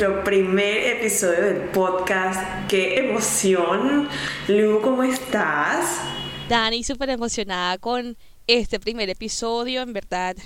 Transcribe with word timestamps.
nuestro 0.00 0.24
primer 0.24 0.96
episodio 0.96 1.42
del 1.42 1.68
podcast. 1.70 2.40
¡Qué 2.68 2.98
emoción! 2.98 4.08
Lu, 4.48 4.80
¿cómo 4.80 5.02
estás? 5.02 6.00
Dani, 6.48 6.82
súper 6.82 7.10
emocionada 7.10 7.78
con 7.78 8.16
este 8.58 8.80
primer 8.80 9.08
episodio, 9.10 9.82
en 9.82 9.92
verdad. 9.92 10.36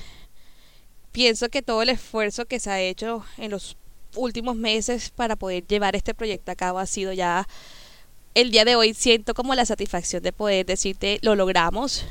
Pienso 1.12 1.48
que 1.48 1.62
todo 1.62 1.82
el 1.82 1.88
esfuerzo 1.88 2.44
que 2.44 2.60
se 2.60 2.70
ha 2.70 2.80
hecho 2.80 3.24
en 3.38 3.50
los 3.50 3.76
últimos 4.16 4.56
meses 4.56 5.10
para 5.10 5.36
poder 5.36 5.66
llevar 5.66 5.96
este 5.96 6.14
proyecto 6.14 6.52
a 6.52 6.54
cabo 6.54 6.78
ha 6.78 6.86
sido 6.86 7.12
ya 7.12 7.46
el 8.34 8.50
día 8.50 8.64
de 8.64 8.76
hoy 8.76 8.94
siento 8.94 9.32
como 9.34 9.54
la 9.54 9.64
satisfacción 9.64 10.22
de 10.22 10.32
poder 10.32 10.66
decirte 10.66 11.18
lo 11.22 11.36
logramos. 11.36 12.04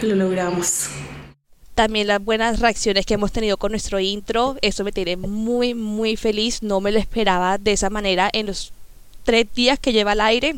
Lo 0.00 0.16
logramos. 0.16 0.88
También 1.74 2.06
las 2.06 2.22
buenas 2.22 2.60
reacciones 2.60 3.06
que 3.06 3.14
hemos 3.14 3.32
tenido 3.32 3.56
con 3.56 3.72
nuestro 3.72 4.00
intro, 4.00 4.56
eso 4.62 4.84
me 4.84 4.92
tiene 4.92 5.16
muy 5.16 5.74
muy 5.74 6.16
feliz, 6.16 6.62
no 6.62 6.80
me 6.80 6.92
lo 6.92 6.98
esperaba 6.98 7.58
de 7.58 7.72
esa 7.72 7.90
manera 7.90 8.28
en 8.32 8.46
los 8.46 8.72
tres 9.24 9.46
días 9.54 9.78
que 9.78 9.92
lleva 9.92 10.12
al 10.12 10.20
aire. 10.20 10.56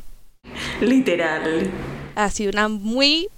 Literal. 0.80 1.70
Ha 2.14 2.30
sido 2.30 2.50
una 2.50 2.68
muy 2.68 3.28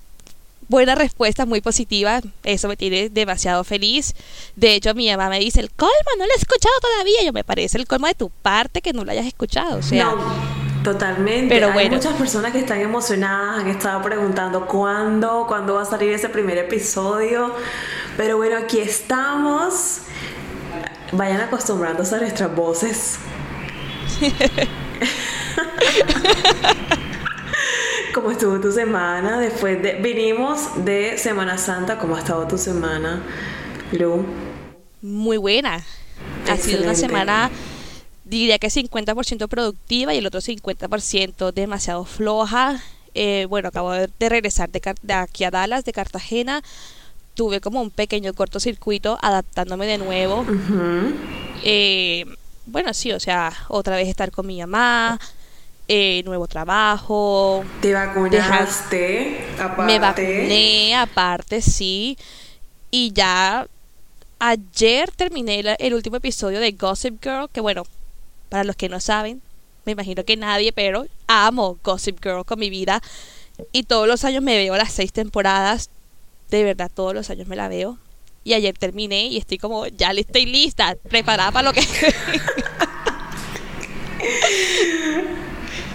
buena 0.68 0.94
respuesta, 0.94 1.46
muy 1.46 1.60
positiva. 1.60 2.20
Eso 2.44 2.68
me 2.68 2.76
tiene 2.76 3.08
demasiado 3.08 3.64
feliz. 3.64 4.14
De 4.54 4.74
hecho, 4.74 4.94
mi 4.94 5.08
mamá 5.10 5.28
me 5.28 5.38
dice, 5.38 5.60
el 5.60 5.70
colmo, 5.70 5.92
no 6.18 6.26
lo 6.26 6.32
he 6.32 6.38
escuchado 6.38 6.74
todavía. 6.80 7.22
Yo 7.24 7.32
me 7.32 7.44
parece 7.44 7.78
el 7.78 7.86
colmo 7.86 8.06
de 8.06 8.14
tu 8.14 8.30
parte 8.30 8.82
que 8.82 8.92
no 8.92 9.04
lo 9.04 9.12
hayas 9.12 9.26
escuchado. 9.26 9.78
O 9.78 9.82
sea, 9.82 10.04
no. 10.04 10.66
Totalmente. 10.86 11.52
Pero 11.52 11.66
Hay 11.66 11.72
bueno. 11.72 11.96
muchas 11.96 12.14
personas 12.14 12.52
que 12.52 12.60
están 12.60 12.80
emocionadas, 12.80 13.60
han 13.60 13.68
estado 13.68 14.00
preguntando 14.02 14.66
cuándo, 14.66 15.44
cuándo 15.48 15.74
va 15.74 15.82
a 15.82 15.84
salir 15.84 16.12
ese 16.12 16.28
primer 16.28 16.58
episodio. 16.58 17.52
Pero 18.16 18.36
bueno, 18.36 18.56
aquí 18.56 18.78
estamos. 18.78 20.02
Vayan 21.10 21.40
acostumbrándose 21.40 22.14
a 22.14 22.18
nuestras 22.18 22.54
voces. 22.54 23.18
¿Cómo 28.16 28.30
estuvo 28.30 28.58
tu 28.58 28.72
semana? 28.72 29.38
Después 29.38 29.82
de. 29.82 29.96
Vinimos 29.96 30.86
de 30.86 31.18
Semana 31.18 31.58
Santa. 31.58 31.98
¿Cómo 31.98 32.16
ha 32.16 32.20
estado 32.20 32.48
tu 32.48 32.56
semana, 32.56 33.22
Lu? 33.92 34.24
muy 35.02 35.36
buena. 35.36 35.84
Ha 36.48 36.56
sido 36.56 36.82
una 36.82 36.94
semana, 36.94 37.50
diría 38.24 38.58
que 38.58 38.68
50% 38.68 39.48
productiva 39.48 40.14
y 40.14 40.18
el 40.18 40.26
otro 40.26 40.40
50% 40.40 41.52
demasiado 41.52 42.06
floja. 42.06 42.82
Eh, 43.12 43.46
bueno, 43.50 43.68
acabo 43.68 43.92
de 43.92 44.28
regresar 44.30 44.70
de, 44.70 44.80
aquí 45.12 45.44
a 45.44 45.50
Dallas, 45.50 45.84
de 45.84 45.92
Cartagena. 45.92 46.62
Tuve 47.34 47.60
como 47.60 47.82
un 47.82 47.90
pequeño 47.90 48.32
cortocircuito 48.32 49.18
adaptándome 49.20 49.84
de 49.84 49.98
nuevo. 49.98 50.46
Eh, 51.64 52.24
bueno, 52.64 52.94
sí, 52.94 53.12
o 53.12 53.20
sea, 53.20 53.52
otra 53.68 53.96
vez 53.96 54.08
estar 54.08 54.30
con 54.30 54.46
mi 54.46 54.58
mamá, 54.60 55.20
eh, 55.88 56.22
nuevo 56.24 56.46
trabajo, 56.48 57.64
Te 57.80 57.92
vacunaste, 57.92 59.38
aparte. 59.60 59.82
me 59.92 59.98
vacuné, 59.98 60.94
aparte, 60.96 61.62
sí. 61.62 62.16
Y 62.90 63.12
ya 63.12 63.66
ayer 64.38 65.10
terminé 65.12 65.62
la- 65.62 65.74
el 65.74 65.94
último 65.94 66.16
episodio 66.16 66.60
de 66.60 66.72
Gossip 66.72 67.22
Girl, 67.22 67.48
que 67.52 67.60
bueno, 67.60 67.84
para 68.48 68.64
los 68.64 68.76
que 68.76 68.88
no 68.88 69.00
saben, 69.00 69.40
me 69.84 69.92
imagino 69.92 70.24
que 70.24 70.36
nadie, 70.36 70.72
pero 70.72 71.06
amo 71.28 71.78
Gossip 71.84 72.18
Girl 72.22 72.44
con 72.44 72.58
mi 72.58 72.70
vida. 72.70 73.00
Y 73.72 73.84
todos 73.84 74.06
los 74.08 74.24
años 74.24 74.42
me 74.42 74.56
veo 74.56 74.76
las 74.76 74.92
seis 74.92 75.12
temporadas. 75.12 75.88
De 76.50 76.62
verdad, 76.64 76.90
todos 76.92 77.14
los 77.14 77.30
años 77.30 77.46
me 77.48 77.56
la 77.56 77.68
veo. 77.68 77.96
Y 78.44 78.54
ayer 78.54 78.76
terminé 78.76 79.26
y 79.26 79.38
estoy 79.38 79.58
como, 79.58 79.86
ya 79.86 80.12
le 80.12 80.20
estoy 80.22 80.46
lista, 80.46 80.96
preparada 81.08 81.50
para 81.52 81.68
lo 81.68 81.72
que... 81.72 81.80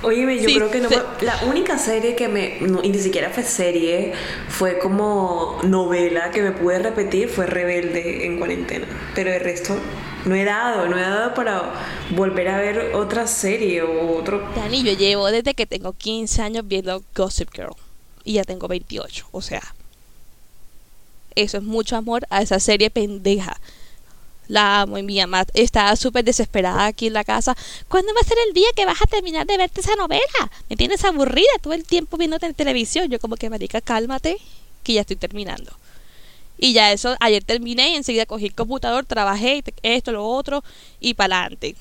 Óyeme, 0.03 0.37
yo 0.37 0.49
Sí, 0.49 0.55
creo 0.55 0.71
que 0.71 0.79
no 0.79 0.89
la 1.21 1.43
única 1.45 1.77
serie 1.77 2.15
que 2.15 2.27
me, 2.27 2.57
no, 2.61 2.81
y 2.83 2.89
ni 2.89 2.97
siquiera 2.97 3.29
fue 3.29 3.43
serie, 3.43 4.13
fue 4.49 4.79
como 4.79 5.59
novela 5.63 6.31
que 6.31 6.41
me 6.41 6.51
pude 6.51 6.79
repetir 6.79 7.29
fue 7.29 7.45
Rebelde 7.45 8.25
en 8.25 8.39
cuarentena. 8.39 8.87
Pero 9.13 9.31
el 9.31 9.39
resto 9.41 9.77
no 10.25 10.35
he 10.35 10.43
dado, 10.43 10.87
no 10.87 10.97
he 10.97 11.01
dado 11.01 11.33
para 11.33 11.73
volver 12.11 12.47
a 12.47 12.57
ver 12.57 12.95
otra 12.95 13.27
serie 13.27 13.81
o 13.83 14.17
otro... 14.17 14.47
Dani, 14.55 14.83
yo 14.83 14.93
llevo 14.93 15.31
desde 15.31 15.53
que 15.53 15.65
tengo 15.65 15.93
15 15.93 16.41
años 16.41 16.67
viendo 16.67 17.03
Gossip 17.15 17.49
Girl. 17.53 17.75
Y 18.23 18.33
ya 18.33 18.43
tengo 18.43 18.67
28. 18.67 19.27
O 19.31 19.41
sea, 19.41 19.61
eso 21.35 21.57
es 21.57 21.63
mucho 21.63 21.95
amor 21.95 22.25
a 22.29 22.41
esa 22.41 22.59
serie 22.59 22.89
pendeja. 22.89 23.59
La 24.51 24.81
amo 24.81 24.97
y 24.97 25.03
mi 25.03 25.17
mamá 25.17 25.45
estaba 25.53 25.95
súper 25.95 26.25
desesperada 26.25 26.85
aquí 26.87 27.07
en 27.07 27.13
la 27.13 27.23
casa. 27.23 27.55
¿Cuándo 27.87 28.13
va 28.13 28.19
a 28.19 28.27
ser 28.27 28.37
el 28.45 28.53
día 28.53 28.67
que 28.75 28.85
vas 28.85 29.01
a 29.01 29.05
terminar 29.05 29.47
de 29.47 29.55
verte 29.55 29.79
esa 29.79 29.95
novela? 29.95 30.51
Me 30.69 30.75
tienes 30.75 31.05
aburrida 31.05 31.47
todo 31.61 31.71
el 31.71 31.85
tiempo 31.85 32.17
viéndote 32.17 32.47
en 32.47 32.53
televisión. 32.53 33.09
Yo 33.09 33.17
como 33.17 33.37
que, 33.37 33.49
marica, 33.49 33.79
cálmate, 33.79 34.39
que 34.83 34.91
ya 34.91 35.01
estoy 35.01 35.15
terminando. 35.15 35.71
Y 36.57 36.73
ya 36.73 36.91
eso, 36.91 37.15
ayer 37.21 37.41
terminé 37.45 37.91
y 37.91 37.95
enseguida 37.95 38.25
cogí 38.25 38.47
el 38.47 38.53
computador, 38.53 39.05
trabajé, 39.05 39.63
esto, 39.83 40.11
lo 40.11 40.27
otro, 40.27 40.65
y 40.99 41.13
para 41.13 41.39
adelante. 41.39 41.77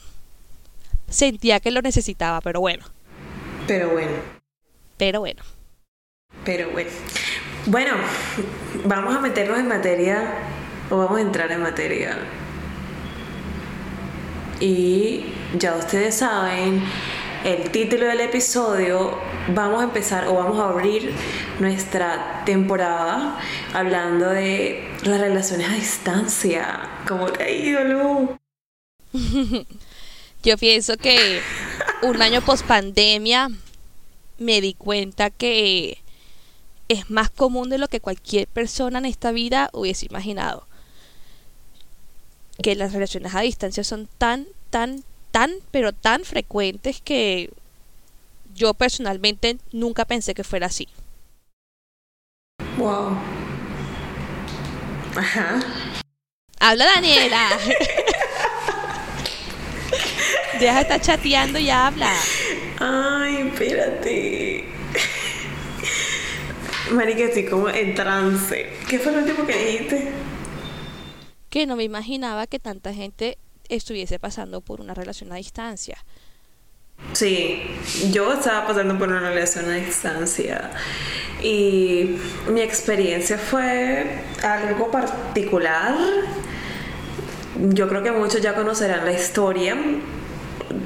Sentía 1.08 1.58
que 1.58 1.72
lo 1.72 1.82
necesitaba, 1.82 2.40
pero 2.40 2.60
bueno. 2.60 2.86
Pero 3.66 3.90
bueno, 3.90 4.12
Pero 4.96 5.18
bueno. 5.18 5.42
pero 6.44 6.70
bueno. 6.70 6.90
Bueno, 7.66 7.94
vamos 8.84 9.16
a 9.16 9.18
meternos 9.18 9.58
en 9.58 9.66
materia 9.66 10.34
o 10.88 10.98
vamos 10.98 11.18
a 11.18 11.20
entrar 11.20 11.50
en 11.50 11.62
materia. 11.62 12.16
Y 14.60 15.24
ya 15.58 15.74
ustedes 15.76 16.16
saben, 16.16 16.82
el 17.44 17.70
título 17.70 18.04
del 18.06 18.20
episodio, 18.20 19.18
vamos 19.48 19.80
a 19.80 19.84
empezar 19.84 20.28
o 20.28 20.34
vamos 20.34 20.60
a 20.60 20.68
abrir 20.68 21.14
nuestra 21.58 22.42
temporada 22.44 23.38
hablando 23.72 24.28
de 24.28 24.86
las 25.04 25.18
relaciones 25.18 25.66
a 25.66 25.72
distancia. 25.72 26.90
¿Cómo 27.08 27.32
te 27.32 27.42
ha 27.42 27.50
ido, 27.50 27.84
Lu? 27.84 28.38
Yo 30.42 30.58
pienso 30.58 30.98
que 30.98 31.40
un 32.02 32.20
año 32.20 32.42
post 32.42 32.66
pandemia 32.66 33.48
me 34.36 34.60
di 34.60 34.74
cuenta 34.74 35.30
que 35.30 36.02
es 36.88 37.08
más 37.08 37.30
común 37.30 37.70
de 37.70 37.78
lo 37.78 37.88
que 37.88 38.00
cualquier 38.00 38.46
persona 38.48 38.98
en 38.98 39.06
esta 39.06 39.32
vida 39.32 39.70
hubiese 39.72 40.06
imaginado. 40.06 40.66
Que 42.62 42.74
las 42.74 42.92
relaciones 42.92 43.34
a 43.34 43.40
distancia 43.40 43.84
son 43.84 44.08
tan, 44.18 44.46
tan, 44.70 45.04
tan, 45.30 45.50
pero 45.70 45.92
tan 45.92 46.24
frecuentes 46.24 47.00
que 47.00 47.50
yo 48.54 48.74
personalmente 48.74 49.58
nunca 49.72 50.04
pensé 50.04 50.34
que 50.34 50.44
fuera 50.44 50.66
así. 50.66 50.88
Wow. 52.76 53.16
Ajá. 55.16 55.60
Habla 56.58 56.84
Daniela. 56.94 57.48
Deja 60.60 60.74
de 60.74 60.80
estar 60.82 61.00
chateando 61.00 61.58
y 61.58 61.70
habla. 61.70 62.12
Ay, 62.78 63.48
espérate. 63.48 64.64
Marica, 66.90 67.24
estoy 67.24 67.46
como 67.46 67.70
en 67.70 67.94
trance. 67.94 68.70
¿Qué 68.88 68.98
fue 68.98 69.12
lo 69.12 69.18
último 69.18 69.46
que 69.46 69.56
dijiste? 69.56 70.12
Que 71.50 71.66
no 71.66 71.76
me 71.76 71.84
imaginaba 71.84 72.46
que 72.46 72.58
tanta 72.58 72.94
gente 72.94 73.36
estuviese 73.68 74.18
pasando 74.18 74.60
por 74.60 74.80
una 74.80 74.94
relación 74.94 75.32
a 75.32 75.36
distancia. 75.36 75.98
Sí, 77.12 77.62
yo 78.12 78.32
estaba 78.32 78.66
pasando 78.66 78.96
por 78.98 79.08
una 79.08 79.20
relación 79.20 79.68
a 79.70 79.74
distancia 79.74 80.70
y 81.42 82.18
mi 82.48 82.60
experiencia 82.60 83.38
fue 83.38 84.22
algo 84.42 84.90
particular. 84.90 85.94
Yo 87.58 87.88
creo 87.88 88.02
que 88.02 88.12
muchos 88.12 88.40
ya 88.40 88.54
conocerán 88.54 89.04
la 89.04 89.12
historia. 89.12 89.76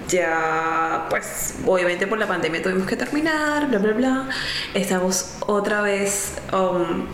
Ya, 0.09 1.07
pues, 1.11 1.57
obviamente 1.67 2.07
por 2.07 2.19
la 2.19 2.27
pandemia 2.27 2.63
tuvimos 2.63 2.87
que 2.87 2.97
terminar, 2.97 3.69
bla, 3.69 3.79
bla, 3.79 3.93
bla. 3.93 4.29
Estamos 4.73 5.37
otra 5.47 5.83
vez 5.83 6.35
um, 6.53 7.07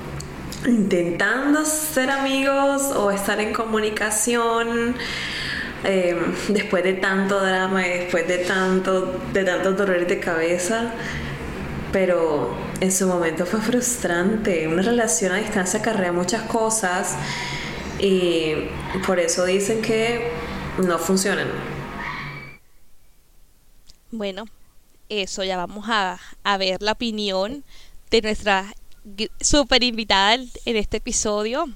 intentando 0.67 1.65
ser 1.65 2.11
amigos 2.11 2.83
o 2.95 3.11
estar 3.11 3.41
en 3.41 3.53
comunicación. 3.53 4.97
eh, 5.85 6.15
después 6.49 6.85
de 6.85 6.93
tanto 6.95 7.41
drama 7.41 7.87
y 7.87 7.91
después 7.91 8.29
de 8.29 8.39
tanto 8.39 9.19
de 9.33 9.45
tantos 9.45 9.79
dolores 9.79 10.07
de 10.09 10.21
cabeza 10.21 10.93
pero 11.93 12.55
en 12.81 12.93
su 12.93 13.07
momento 13.07 13.47
fue 13.47 13.61
frustrante. 13.61 14.69
Una 14.69 14.83
relación 14.83 15.33
a 15.33 15.37
distancia 15.37 15.81
acarrea 15.81 16.13
muchas 16.13 16.43
cosas 16.43 17.17
y 17.99 18.55
por 19.07 19.19
eso 19.19 19.45
dicen 19.45 19.83
que 19.83 20.31
no 20.79 20.99
funcionan. 20.99 21.49
Bueno, 24.11 24.45
eso 25.09 25.45
ya 25.45 25.57
vamos 25.57 25.87
a, 25.89 26.19
a 26.43 26.57
ver 26.57 26.83
la 26.83 26.93
opinión 26.93 27.65
de 28.11 28.23
nuestra 28.23 28.73
super 29.41 29.83
invitada 29.83 30.35
en 30.35 30.77
este 30.77 30.99
episodio. 30.99 31.67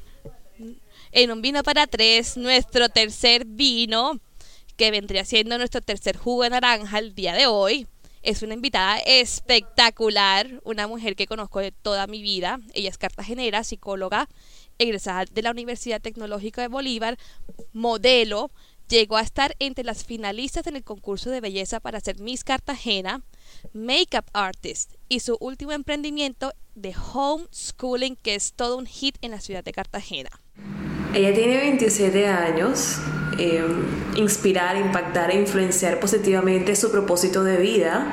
En 1.12 1.30
un 1.30 1.42
vino 1.42 1.62
para 1.62 1.86
tres, 1.86 2.36
nuestro 2.36 2.88
tercer 2.88 3.44
vino, 3.44 4.18
que 4.76 4.90
vendría 4.90 5.24
siendo 5.24 5.56
nuestro 5.58 5.80
tercer 5.80 6.16
jugo 6.16 6.42
de 6.42 6.50
naranja 6.50 6.98
el 6.98 7.14
día 7.14 7.34
de 7.34 7.46
hoy. 7.46 7.86
Es 8.22 8.42
una 8.42 8.54
invitada 8.54 8.98
espectacular, 8.98 10.60
una 10.64 10.88
mujer 10.88 11.14
que 11.14 11.26
conozco 11.26 11.60
de 11.60 11.72
toda 11.72 12.06
mi 12.06 12.22
vida. 12.22 12.58
Ella 12.72 12.88
es 12.88 12.98
cartagenera, 12.98 13.62
psicóloga, 13.64 14.28
egresada 14.78 15.26
de 15.30 15.42
la 15.42 15.50
Universidad 15.50 16.00
Tecnológica 16.00 16.62
de 16.62 16.68
Bolívar, 16.68 17.18
modelo. 17.72 18.50
Llegó 18.88 19.18
a 19.18 19.22
estar 19.22 19.54
entre 19.58 19.84
las 19.84 20.04
finalistas 20.04 20.66
en 20.66 20.76
el 20.76 20.84
concurso 20.84 21.30
de 21.30 21.40
belleza 21.40 21.80
para 21.80 22.00
ser 22.00 22.18
Miss 22.18 22.44
Cartagena, 22.44 23.22
Makeup 23.72 24.26
Artist 24.32 24.94
y 25.08 25.20
su 25.20 25.36
último 25.40 25.72
emprendimiento 25.72 26.52
de 26.74 26.94
homeschooling, 26.94 28.16
que 28.16 28.34
es 28.34 28.52
todo 28.54 28.76
un 28.76 28.86
hit 28.86 29.16
en 29.22 29.30
la 29.30 29.40
ciudad 29.40 29.64
de 29.64 29.72
Cartagena. 29.72 30.30
Ella 31.14 31.32
tiene 31.34 31.56
27 31.56 32.26
años. 32.26 32.98
Eh, 33.38 33.64
inspirar, 34.16 34.76
impactar 34.76 35.30
e 35.32 35.40
influenciar 35.40 35.98
positivamente 35.98 36.76
su 36.76 36.92
propósito 36.92 37.42
de 37.42 37.56
vida 37.56 38.12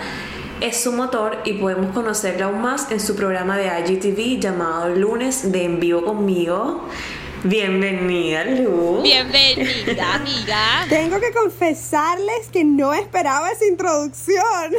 es 0.62 0.78
su 0.78 0.92
motor 0.92 1.40
y 1.44 1.54
podemos 1.54 1.92
conocerla 1.92 2.46
aún 2.46 2.62
más 2.62 2.92
en 2.92 3.00
su 3.00 3.16
programa 3.16 3.58
de 3.58 3.66
IGTV 3.66 4.40
llamado 4.40 4.96
Lunes 4.96 5.52
de 5.52 5.66
En 5.66 5.80
Vivo 5.80 6.06
conmigo. 6.06 6.88
Bienvenida, 7.44 8.46
Lu. 8.46 9.02
Bienvenida, 9.02 10.14
amiga. 10.14 10.86
Tengo 10.90 11.20
que 11.20 11.32
confesarles 11.32 12.50
que 12.52 12.64
no 12.64 12.94
esperaba 12.94 13.50
esa 13.50 13.66
introducción. 13.66 14.72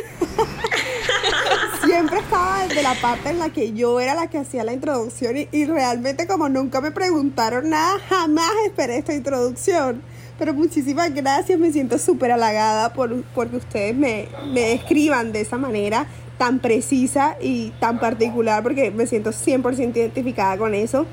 Siempre 1.84 2.20
estaba 2.20 2.64
desde 2.68 2.84
la 2.84 2.94
parte 2.94 3.30
en 3.30 3.40
la 3.40 3.48
que 3.48 3.72
yo 3.72 3.98
era 3.98 4.14
la 4.14 4.28
que 4.28 4.38
hacía 4.38 4.62
la 4.62 4.72
introducción 4.72 5.34
y, 5.50 5.64
realmente 5.64 6.28
como 6.28 6.48
nunca 6.48 6.80
me 6.80 6.92
preguntaron 6.92 7.68
nada, 7.68 7.98
jamás 8.08 8.52
esperé 8.64 8.98
esta 8.98 9.12
introducción. 9.12 10.00
Pero 10.38 10.54
muchísimas 10.54 11.12
gracias, 11.12 11.58
me 11.58 11.72
siento 11.72 11.98
súper 11.98 12.30
halagada 12.30 12.92
por 12.92 13.24
porque 13.34 13.56
ustedes 13.56 13.96
me, 13.96 14.28
me 14.52 14.72
escriban 14.72 15.32
de 15.32 15.40
esa 15.40 15.58
manera 15.58 16.06
tan 16.38 16.60
precisa 16.60 17.36
y 17.40 17.70
tan 17.80 17.98
particular 17.98 18.62
porque 18.62 18.92
me 18.92 19.06
siento 19.06 19.30
100% 19.30 19.96
identificada 19.96 20.56
con 20.56 20.74
eso. 20.74 21.06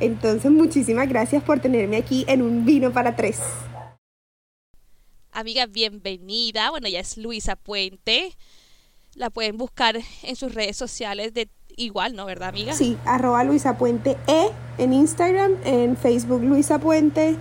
Entonces, 0.00 0.50
muchísimas 0.50 1.08
gracias 1.08 1.42
por 1.42 1.60
tenerme 1.60 1.96
aquí 1.96 2.24
en 2.28 2.42
un 2.42 2.64
vino 2.64 2.92
para 2.92 3.16
tres. 3.16 3.38
Amiga, 5.32 5.66
bienvenida. 5.66 6.70
Bueno, 6.70 6.86
ella 6.86 7.00
es 7.00 7.16
Luisa 7.16 7.56
Puente. 7.56 8.36
La 9.14 9.30
pueden 9.30 9.56
buscar 9.56 9.96
en 10.22 10.36
sus 10.36 10.54
redes 10.54 10.76
sociales 10.76 11.34
de 11.34 11.48
igual, 11.76 12.14
¿no? 12.14 12.26
¿Verdad, 12.26 12.50
amiga? 12.50 12.72
Sí, 12.72 12.96
arroba 13.04 13.44
Luisa 13.44 13.76
Puente 13.76 14.16
E 14.26 14.50
en 14.78 14.92
Instagram, 14.92 15.56
en 15.64 15.96
Facebook 15.96 16.42
Luisa 16.42 16.78
Puente 16.78 17.36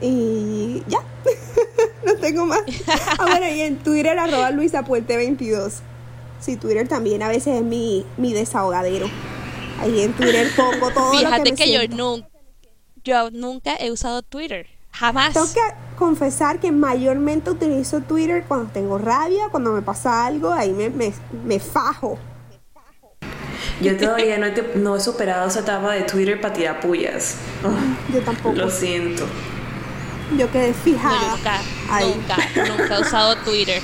y 0.00 0.82
ya, 0.88 0.98
no 2.04 2.14
tengo 2.16 2.46
más. 2.46 2.62
Ah, 3.18 3.26
bueno, 3.26 3.48
y 3.48 3.60
en 3.60 3.78
Twitter 3.78 4.18
arroba 4.18 4.50
Luisa 4.50 4.84
Puente 4.84 5.16
22. 5.16 5.74
Sí, 6.40 6.56
Twitter 6.56 6.86
también 6.86 7.22
a 7.22 7.28
veces 7.28 7.56
es 7.56 7.62
mi, 7.62 8.04
mi 8.16 8.32
desahogadero. 8.32 9.08
Ahí 9.80 10.00
en 10.02 10.12
Twitter 10.12 10.50
pongo 10.56 10.90
todo 10.90 11.12
Fíjate 11.12 11.38
lo 11.38 11.44
que, 11.44 11.50
me 11.50 11.56
que 11.56 11.72
yo, 11.72 11.96
nunca, 11.96 12.28
yo 13.04 13.30
nunca 13.30 13.76
he 13.76 13.90
usado 13.90 14.22
Twitter. 14.22 14.66
Jamás. 14.92 15.34
Tengo 15.34 15.52
que 15.52 15.60
confesar 15.96 16.58
que 16.60 16.72
mayormente 16.72 17.50
utilizo 17.50 18.00
Twitter 18.00 18.44
cuando 18.48 18.72
tengo 18.72 18.98
rabia, 18.98 19.48
cuando 19.50 19.72
me 19.72 19.82
pasa 19.82 20.26
algo, 20.26 20.52
ahí 20.52 20.72
me, 20.72 20.88
me, 20.88 21.12
me 21.44 21.60
fajo. 21.60 22.18
Yo 23.80 23.96
todavía 23.96 24.38
no 24.38 24.46
he, 24.46 24.72
no 24.76 24.96
he, 24.96 25.00
superado 25.00 25.48
esa 25.48 25.60
etapa 25.60 25.92
de 25.92 26.02
Twitter 26.02 26.40
para 26.40 26.54
tirar 26.54 26.80
pullas. 26.80 27.36
yo 28.14 28.20
tampoco. 28.22 28.56
Lo 28.56 28.70
siento. 28.70 29.26
Yo 30.36 30.50
quedé 30.50 30.72
fijada. 30.72 31.36
nunca, 31.36 31.60
nunca, 32.00 32.36
nunca 32.68 32.96
he 32.96 33.00
usado 33.00 33.36
Twitter. 33.44 33.82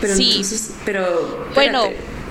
Pero 0.00 0.16
sí. 0.16 0.30
entonces, 0.30 0.74
pero 0.84 1.02
espérate. 1.48 1.54
bueno, 1.54 1.84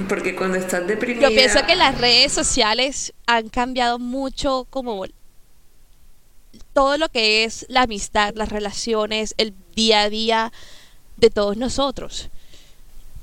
porque 0.07 0.36
cuando 0.36 0.57
estás 0.57 0.86
deprimida... 0.88 1.30
Yo 1.30 1.36
pienso 1.36 1.65
que 1.65 1.75
las 1.75 1.98
redes 1.98 2.31
sociales 2.31 3.13
han 3.27 3.50
cambiado 3.50 4.00
mucho 4.00 4.68
como 4.69 5.06
todo 6.74 6.98
lo 6.98 7.09
que 7.09 7.44
es 7.44 7.65
la 7.69 7.83
amistad, 7.83 8.33
las 8.36 8.50
relaciones, 8.50 9.33
el 9.38 9.53
día 9.75 10.03
a 10.03 10.09
día 10.09 10.51
de 11.18 11.30
todos 11.30 11.57
nosotros. 11.57 12.30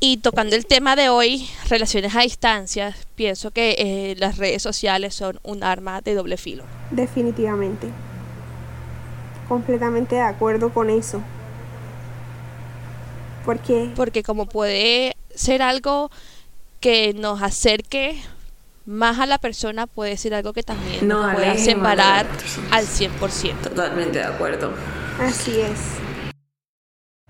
Y 0.01 0.19
tocando 0.19 0.55
el 0.55 0.65
tema 0.65 0.95
de 0.95 1.09
hoy, 1.09 1.49
relaciones 1.69 2.15
a 2.15 2.21
distancia, 2.21 2.95
pienso 3.17 3.51
que 3.51 3.75
eh, 3.79 4.15
las 4.19 4.39
redes 4.39 4.63
sociales 4.63 5.15
son 5.15 5.41
un 5.43 5.65
arma 5.65 6.01
de 6.03 6.15
doble 6.15 6.37
filo. 6.37 6.65
Definitivamente. 6.93 7.89
Completamente 9.49 10.15
de 10.17 10.21
acuerdo 10.21 10.73
con 10.73 10.89
eso. 10.89 11.21
¿Por 13.45 13.59
qué? 13.59 13.91
Porque 13.97 14.23
como 14.23 14.47
puede 14.47 15.17
ser 15.35 15.63
algo 15.63 16.11
que 16.81 17.15
nos 17.15 17.43
acerque 17.43 18.21
más 18.87 19.19
a 19.19 19.27
la 19.27 19.39
persona 19.39 19.87
puede 19.87 20.17
ser 20.17 20.35
algo 20.35 20.53
que 20.53 20.63
también 20.63 21.07
no, 21.07 21.23
nos 21.23 21.35
pueda 21.35 21.57
separar 21.57 22.27
al 22.71 22.87
100%. 22.87 23.61
Totalmente 23.63 24.19
de 24.19 24.25
acuerdo. 24.25 24.73
Así 25.21 25.61
es. 25.61 25.79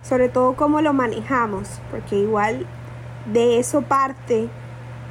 Sobre 0.03 0.29
todo 0.29 0.55
cómo 0.55 0.81
lo 0.81 0.93
manejamos, 0.93 1.69
porque 1.91 2.17
igual 2.17 2.67
de 3.33 3.59
eso 3.59 3.83
parte 3.83 4.49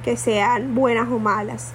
que 0.03 0.15
sean 0.15 0.73
buenas 0.73 1.09
o 1.09 1.19
malas. 1.19 1.73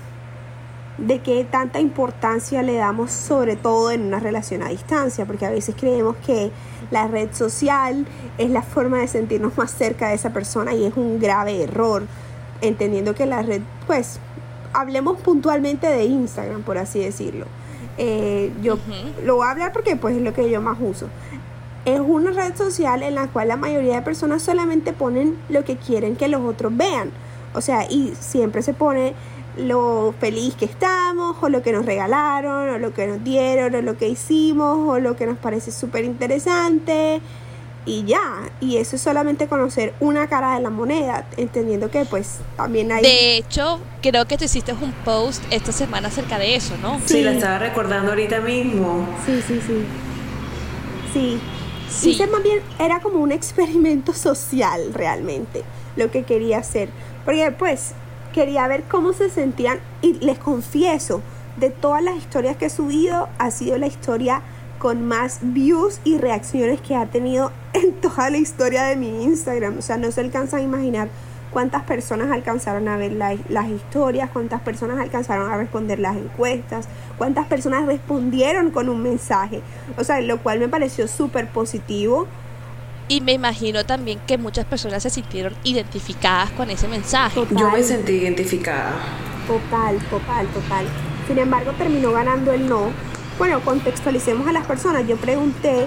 De 0.96 1.20
qué 1.20 1.44
tanta 1.44 1.80
importancia 1.80 2.62
le 2.62 2.76
damos 2.76 3.10
sobre 3.10 3.56
todo 3.56 3.90
en 3.90 4.02
una 4.02 4.20
relación 4.20 4.62
a 4.62 4.68
distancia, 4.68 5.26
porque 5.26 5.44
a 5.44 5.50
veces 5.50 5.74
creemos 5.78 6.16
que 6.24 6.50
la 6.90 7.08
red 7.08 7.32
social 7.34 8.06
es 8.38 8.50
la 8.50 8.62
forma 8.62 8.98
de 8.98 9.08
sentirnos 9.08 9.58
más 9.58 9.70
cerca 9.72 10.08
de 10.08 10.14
esa 10.14 10.32
persona 10.32 10.72
y 10.74 10.84
es 10.84 10.96
un 10.96 11.18
grave 11.18 11.62
error 11.62 12.04
entendiendo 12.62 13.14
que 13.14 13.26
la 13.26 13.42
red, 13.42 13.60
pues, 13.86 14.18
hablemos 14.72 15.20
puntualmente 15.20 15.86
de 15.86 16.04
Instagram, 16.04 16.62
por 16.62 16.78
así 16.78 17.00
decirlo. 17.00 17.46
Eh, 17.98 18.52
yo 18.62 18.78
lo 19.24 19.36
voy 19.36 19.46
a 19.46 19.50
hablar 19.50 19.72
porque 19.72 19.96
pues 19.96 20.16
es 20.16 20.22
lo 20.22 20.32
que 20.32 20.48
yo 20.50 20.62
más 20.62 20.78
uso. 20.80 21.08
Es 21.84 22.00
una 22.00 22.30
red 22.30 22.56
social 22.56 23.02
en 23.02 23.16
la 23.16 23.26
cual 23.26 23.48
la 23.48 23.56
mayoría 23.56 23.96
de 23.96 24.02
personas 24.02 24.42
solamente 24.42 24.92
ponen 24.92 25.36
lo 25.48 25.64
que 25.64 25.76
quieren 25.76 26.16
que 26.16 26.28
los 26.28 26.40
otros 26.42 26.74
vean. 26.74 27.10
O 27.54 27.60
sea, 27.60 27.84
y 27.90 28.14
siempre 28.18 28.62
se 28.62 28.72
pone 28.72 29.14
lo 29.58 30.14
feliz 30.18 30.54
que 30.54 30.64
estamos, 30.64 31.36
o 31.42 31.48
lo 31.50 31.60
que 31.62 31.72
nos 31.72 31.84
regalaron, 31.84 32.70
o 32.70 32.78
lo 32.78 32.94
que 32.94 33.06
nos 33.06 33.22
dieron, 33.22 33.74
o 33.74 33.82
lo 33.82 33.98
que 33.98 34.08
hicimos, 34.08 34.88
o 34.88 34.98
lo 34.98 35.16
que 35.16 35.26
nos 35.26 35.36
parece 35.36 35.70
súper 35.70 36.04
interesante 36.04 37.20
y 37.84 38.04
ya. 38.04 38.50
Y 38.60 38.76
eso 38.76 38.96
es 38.96 39.02
solamente 39.02 39.48
conocer 39.48 39.94
una 40.00 40.28
cara 40.28 40.54
de 40.54 40.60
la 40.60 40.70
moneda, 40.70 41.26
entendiendo 41.36 41.90
que 41.90 42.04
pues 42.04 42.38
también 42.56 42.92
hay... 42.92 43.02
De 43.02 43.36
hecho, 43.36 43.80
creo 44.00 44.26
que 44.26 44.36
tú 44.36 44.44
hiciste 44.44 44.72
un 44.72 44.92
post 45.04 45.42
esta 45.50 45.72
semana 45.72 46.08
acerca 46.08 46.38
de 46.38 46.54
eso, 46.54 46.76
¿no? 46.80 46.98
Sí, 47.00 47.14
sí 47.14 47.22
la 47.22 47.32
estaba 47.32 47.58
recordando 47.58 48.10
ahorita 48.10 48.40
mismo. 48.40 49.06
Sí, 49.26 49.42
sí, 49.46 49.60
sí. 49.66 49.84
Sí. 51.12 51.40
sí. 51.88 52.10
Hice 52.10 52.26
más 52.26 52.42
bien, 52.42 52.60
era 52.78 53.00
como 53.00 53.18
un 53.18 53.32
experimento 53.32 54.12
social 54.14 54.92
realmente, 54.94 55.62
lo 55.96 56.10
que 56.10 56.24
quería 56.24 56.58
hacer. 56.58 56.88
Porque 57.24 57.50
pues 57.52 57.92
quería 58.32 58.66
ver 58.66 58.84
cómo 58.84 59.12
se 59.12 59.28
sentían 59.28 59.80
y 60.00 60.14
les 60.14 60.38
confieso, 60.38 61.22
de 61.56 61.68
todas 61.70 62.02
las 62.02 62.16
historias 62.16 62.56
que 62.56 62.66
he 62.66 62.70
subido, 62.70 63.28
ha 63.38 63.50
sido 63.50 63.76
la 63.76 63.86
historia 63.86 64.40
con 64.82 65.06
más 65.06 65.38
views 65.42 66.00
y 66.02 66.18
reacciones 66.18 66.80
que 66.80 66.96
ha 66.96 67.06
tenido 67.06 67.52
en 67.72 67.92
toda 67.92 68.30
la 68.30 68.38
historia 68.38 68.82
de 68.82 68.96
mi 68.96 69.22
Instagram. 69.22 69.78
O 69.78 69.82
sea, 69.82 69.96
no 69.96 70.10
se 70.10 70.20
alcanzan 70.20 70.58
a 70.58 70.62
imaginar 70.64 71.08
cuántas 71.52 71.84
personas 71.84 72.32
alcanzaron 72.32 72.88
a 72.88 72.96
ver 72.96 73.12
las 73.12 73.68
historias, 73.68 74.28
cuántas 74.32 74.60
personas 74.60 74.98
alcanzaron 74.98 75.52
a 75.52 75.56
responder 75.56 76.00
las 76.00 76.16
encuestas, 76.16 76.88
cuántas 77.16 77.46
personas 77.46 77.86
respondieron 77.86 78.72
con 78.72 78.88
un 78.88 79.04
mensaje. 79.04 79.62
O 79.96 80.02
sea, 80.02 80.20
lo 80.20 80.42
cual 80.42 80.58
me 80.58 80.68
pareció 80.68 81.06
súper 81.06 81.46
positivo. 81.46 82.26
Y 83.06 83.20
me 83.20 83.34
imagino 83.34 83.86
también 83.86 84.18
que 84.26 84.36
muchas 84.36 84.64
personas 84.64 85.04
se 85.04 85.10
sintieron 85.10 85.54
identificadas 85.62 86.50
con 86.50 86.70
ese 86.70 86.88
mensaje. 86.88 87.38
Total. 87.38 87.56
Yo 87.56 87.70
me 87.70 87.84
sentí 87.84 88.14
identificada. 88.14 88.94
Total, 89.46 89.96
total, 90.10 90.46
total. 90.48 90.86
Sin 91.28 91.38
embargo, 91.38 91.70
terminó 91.78 92.10
ganando 92.10 92.50
el 92.50 92.68
no 92.68 93.11
bueno, 93.38 93.60
contextualicemos 93.60 94.46
a 94.46 94.52
las 94.52 94.66
personas. 94.66 95.06
Yo 95.06 95.16
pregunté 95.16 95.86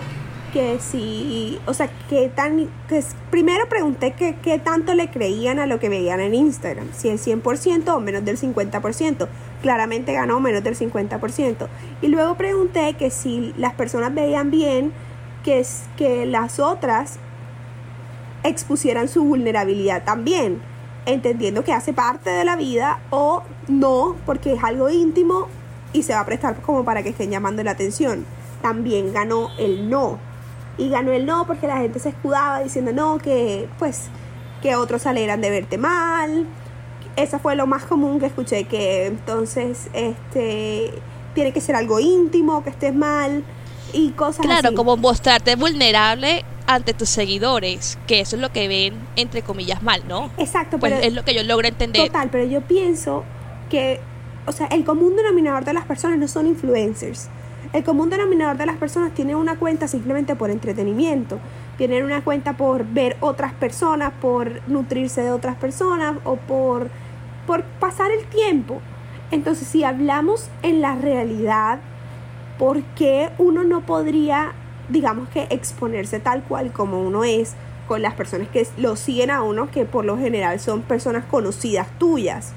que 0.56 0.80
si, 0.80 1.60
o 1.66 1.74
sea, 1.74 1.90
qué 2.10 2.30
tan, 2.34 2.70
que 2.88 3.04
primero 3.30 3.68
pregunté 3.68 4.14
que, 4.14 4.36
qué 4.38 4.58
tanto 4.58 4.94
le 4.94 5.10
creían 5.10 5.60
a 5.60 5.66
lo 5.66 5.80
que 5.80 5.90
veían 5.90 6.22
en 6.22 6.34
Instagram, 6.34 6.88
si 6.94 7.10
el 7.10 7.20
100% 7.20 7.90
o 7.94 8.00
menos 8.00 8.24
del 8.24 8.38
50%, 8.38 9.28
claramente 9.62 10.14
ganó 10.14 10.40
menos 10.40 10.64
del 10.64 10.78
50%, 10.78 11.68
y 12.02 12.08
luego 12.08 12.36
pregunté 12.36 12.94
que 12.94 13.10
si 13.10 13.54
las 13.58 13.74
personas 13.74 14.16
veían 14.16 14.50
bien 14.50 14.94
que, 15.44 15.66
que 15.98 16.26
las 16.26 16.60
otras 16.60 17.20
expusieran 18.44 19.10
su 19.10 19.26
vulnerabilidad 19.26 20.06
también, 20.06 20.62
entendiendo 21.06 21.66
que 21.66 21.74
hace 21.74 21.92
parte 21.92 22.30
de 22.30 22.46
la 22.46 22.56
vida 22.56 23.02
o 23.10 23.44
no, 23.68 24.16
porque 24.26 24.54
es 24.54 24.64
algo 24.64 24.90
íntimo 24.90 25.50
y 25.94 26.04
se 26.04 26.14
va 26.14 26.22
a 26.22 26.26
prestar 26.26 26.62
como 26.62 26.84
para 26.84 27.04
que 27.04 27.10
estén 27.10 27.32
llamando 27.32 27.64
la 27.64 27.72
atención. 27.72 28.26
También 28.62 29.14
ganó 29.14 29.50
el 29.58 29.90
no. 29.90 30.20
Y 30.78 30.90
ganó 30.90 31.12
el 31.12 31.26
no 31.26 31.48
porque 31.48 31.68
la 31.68 31.78
gente 31.78 32.00
se 32.00 32.10
escudaba 32.10 32.60
diciendo 32.60 32.92
no, 32.92 33.18
que 33.18 33.70
pues 33.80 34.10
que 34.62 34.76
otros 34.76 35.06
alegran 35.06 35.42
de 35.42 35.50
verte 35.50 35.78
mal. 35.78 36.46
Eso 37.16 37.40
fue 37.40 37.56
lo 37.56 37.66
más 37.66 37.84
común 37.86 38.20
que 38.20 38.26
escuché, 38.26 38.66
que 38.66 39.06
entonces 39.06 39.90
este 39.94 40.92
tiene 41.34 41.54
que 41.54 41.62
ser 41.62 41.76
algo 41.76 42.00
íntimo, 42.00 42.64
que 42.64 42.72
estés 42.72 42.94
mal 42.94 43.44
y 43.94 44.10
cosas 44.12 44.46
claro, 44.46 44.70
así. 44.70 44.76
como 44.76 44.98
mostrarte 44.98 45.56
vulnerable 45.56 46.44
ante 46.68 46.94
tus 46.94 47.10
seguidores, 47.10 47.98
que 48.08 48.22
eso 48.22 48.36
es 48.36 48.42
lo 48.42 48.52
que 48.52 48.68
ven 48.68 48.96
entre 49.16 49.44
comillas 49.44 49.84
mal, 49.84 50.04
¿no? 50.08 50.32
Exacto, 50.38 50.80
pues 50.80 50.94
pero 50.94 51.06
es 51.06 51.14
lo 51.14 51.24
que 51.24 51.36
yo 51.36 51.44
logro 51.44 51.68
entender. 51.68 52.08
Total, 52.08 52.30
pero 52.32 52.46
yo 52.46 52.62
pienso 52.62 53.24
que, 53.70 54.00
o 54.46 54.52
sea, 54.52 54.68
el 54.68 54.84
común 54.84 55.16
denominador 55.16 55.66
de 55.66 55.74
las 55.74 55.86
personas 55.86 56.18
no 56.18 56.28
son 56.28 56.46
influencers. 56.48 57.30
El 57.74 57.84
común 57.84 58.10
denominador 58.10 58.58
de 58.58 58.66
las 58.66 58.78
personas 58.78 59.14
tiene 59.14 59.36
una 59.36 59.58
cuenta 59.58 59.88
simplemente 59.88 60.36
por 60.36 60.50
entretenimiento. 60.50 61.40
Tienen 61.78 62.06
una 62.06 62.24
cuenta 62.24 62.54
por 62.54 62.86
ver 62.86 63.18
otras 63.20 63.54
personas, 63.54 64.14
por 64.22 64.62
nutrirse 64.70 65.22
de 65.22 65.32
otras 65.32 65.56
personas 65.56 66.16
o 66.24 66.38
por, 66.38 66.90
por 67.48 67.64
pasar 67.64 68.12
el 68.12 68.26
tiempo. 68.26 68.82
Entonces, 69.32 69.68
si 69.68 69.84
hablamos 69.84 70.50
en 70.62 70.80
la 70.80 70.96
realidad, 70.96 71.80
¿por 72.60 72.84
qué 72.96 73.32
uno 73.40 73.64
no 73.64 73.82
podría, 73.82 74.54
digamos 74.90 75.28
que, 75.30 75.48
exponerse 75.50 76.20
tal 76.20 76.44
cual 76.44 76.72
como 76.72 77.02
uno 77.02 77.24
es 77.24 77.56
con 77.88 78.02
las 78.02 78.14
personas 78.14 78.48
que 78.48 78.66
lo 78.78 78.96
siguen 78.96 79.32
a 79.32 79.42
uno, 79.42 79.70
que 79.72 79.86
por 79.86 80.06
lo 80.06 80.18
general 80.18 80.60
son 80.60 80.82
personas 80.82 81.26
conocidas 81.26 81.88
tuyas? 81.98 82.54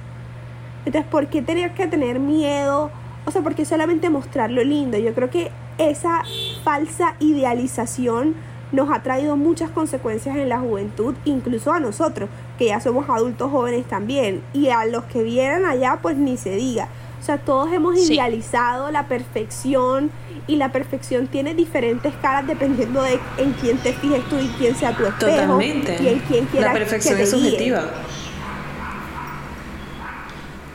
Entonces, 0.88 1.10
¿por 1.10 1.26
qué 1.26 1.42
tener 1.42 1.72
que 1.72 1.86
tener 1.86 2.18
miedo? 2.18 2.90
O 3.26 3.30
sea, 3.30 3.42
¿por 3.42 3.54
qué 3.54 3.66
solamente 3.66 4.08
mostrar 4.08 4.50
lo 4.50 4.64
lindo? 4.64 4.96
Yo 4.96 5.12
creo 5.12 5.28
que 5.28 5.50
esa 5.76 6.22
falsa 6.64 7.14
idealización 7.20 8.34
nos 8.72 8.90
ha 8.90 9.02
traído 9.02 9.36
muchas 9.36 9.68
consecuencias 9.70 10.34
en 10.36 10.48
la 10.48 10.58
juventud, 10.60 11.14
incluso 11.26 11.74
a 11.74 11.78
nosotros, 11.78 12.30
que 12.56 12.66
ya 12.68 12.80
somos 12.80 13.06
adultos 13.10 13.50
jóvenes 13.50 13.84
también, 13.84 14.40
y 14.54 14.70
a 14.70 14.86
los 14.86 15.04
que 15.04 15.22
vieran 15.22 15.66
allá, 15.66 15.98
pues 16.00 16.16
ni 16.16 16.38
se 16.38 16.52
diga. 16.56 16.88
O 17.20 17.22
sea, 17.22 17.36
todos 17.36 17.70
hemos 17.70 18.00
Sí. 18.00 18.14
idealizado 18.14 18.90
la 18.90 19.08
perfección 19.08 20.10
y 20.46 20.56
la 20.56 20.72
perfección 20.72 21.26
tiene 21.26 21.54
diferentes 21.54 22.14
caras 22.22 22.46
dependiendo 22.46 23.02
de 23.02 23.20
en 23.36 23.52
quién 23.60 23.76
te 23.76 23.92
fijes 23.92 24.22
tú 24.30 24.36
y 24.38 24.46
quién 24.58 24.74
sea 24.74 24.96
tu 24.96 25.04
espejo 25.04 25.32
Totalmente. 25.32 25.98
y 26.02 26.08
en 26.08 26.18
quién 26.20 26.46
quiera 26.46 26.68
La 26.68 26.72
perfección 26.72 27.18
que 27.18 27.24
te 27.24 27.28
es 27.28 27.34
guíe. 27.34 27.74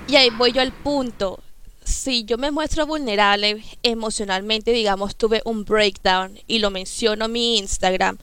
Y 0.07 0.15
ahí 0.15 0.29
voy 0.29 0.51
yo 0.51 0.61
al 0.61 0.71
punto. 0.71 1.39
Si 1.83 2.23
yo 2.23 2.37
me 2.37 2.51
muestro 2.51 2.85
vulnerable 2.85 3.63
emocionalmente, 3.83 4.71
digamos, 4.71 5.15
tuve 5.15 5.41
un 5.45 5.65
breakdown 5.65 6.39
y 6.47 6.59
lo 6.59 6.71
menciono 6.71 7.25
en 7.25 7.31
mi 7.31 7.57
Instagram, 7.57 8.17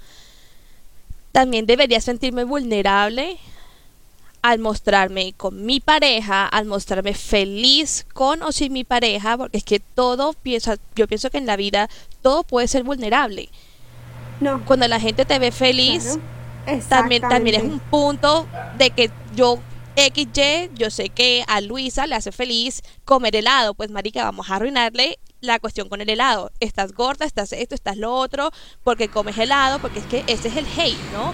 también 1.32 1.66
debería 1.66 2.00
sentirme 2.00 2.44
vulnerable 2.44 3.38
al 4.42 4.58
mostrarme 4.58 5.34
con 5.36 5.64
mi 5.66 5.80
pareja, 5.80 6.46
al 6.46 6.64
mostrarme 6.64 7.14
feliz 7.14 8.06
con 8.14 8.42
o 8.42 8.52
sin 8.52 8.72
mi 8.72 8.84
pareja, 8.84 9.36
porque 9.36 9.58
es 9.58 9.64
que 9.64 9.80
todo 9.80 10.32
piensa, 10.32 10.76
yo 10.96 11.06
pienso 11.06 11.30
que 11.30 11.38
en 11.38 11.46
la 11.46 11.56
vida 11.56 11.88
todo 12.22 12.42
puede 12.42 12.68
ser 12.68 12.82
vulnerable. 12.82 13.50
No, 14.40 14.64
Cuando 14.64 14.88
la 14.88 14.98
gente 14.98 15.26
te 15.26 15.38
ve 15.38 15.52
feliz, 15.52 16.18
claro. 16.64 16.82
también, 16.88 17.22
también 17.22 17.56
es 17.56 17.62
un 17.62 17.78
punto 17.78 18.46
de 18.78 18.90
que 18.90 19.10
yo 19.36 19.58
XY, 19.96 20.70
yo 20.74 20.90
sé 20.90 21.08
que 21.08 21.44
a 21.46 21.60
Luisa 21.60 22.06
le 22.06 22.14
hace 22.14 22.32
feliz 22.32 22.82
comer 23.04 23.36
helado, 23.36 23.74
pues 23.74 23.90
marica, 23.90 24.24
vamos 24.24 24.50
a 24.50 24.56
arruinarle 24.56 25.18
la 25.40 25.58
cuestión 25.58 25.88
con 25.88 26.00
el 26.00 26.08
helado. 26.08 26.50
Estás 26.60 26.92
gorda, 26.92 27.24
estás 27.24 27.52
esto, 27.52 27.74
estás 27.74 27.96
lo 27.96 28.14
otro, 28.14 28.50
porque 28.82 29.08
comes 29.08 29.36
helado, 29.38 29.78
porque 29.80 29.98
es 29.98 30.06
que 30.06 30.24
ese 30.26 30.48
es 30.48 30.56
el 30.56 30.66
hate, 30.66 31.12
¿no? 31.12 31.32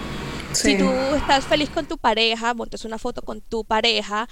Sí. 0.53 0.73
Si 0.73 0.79
tú 0.79 0.89
estás 1.15 1.45
feliz 1.45 1.69
con 1.71 1.87
tu 1.87 1.99
pareja, 1.99 2.55
montas 2.55 2.85
una 2.85 2.99
foto 2.99 3.23
con 3.23 3.41
tu 3.41 3.65
pareja, 3.65 4.29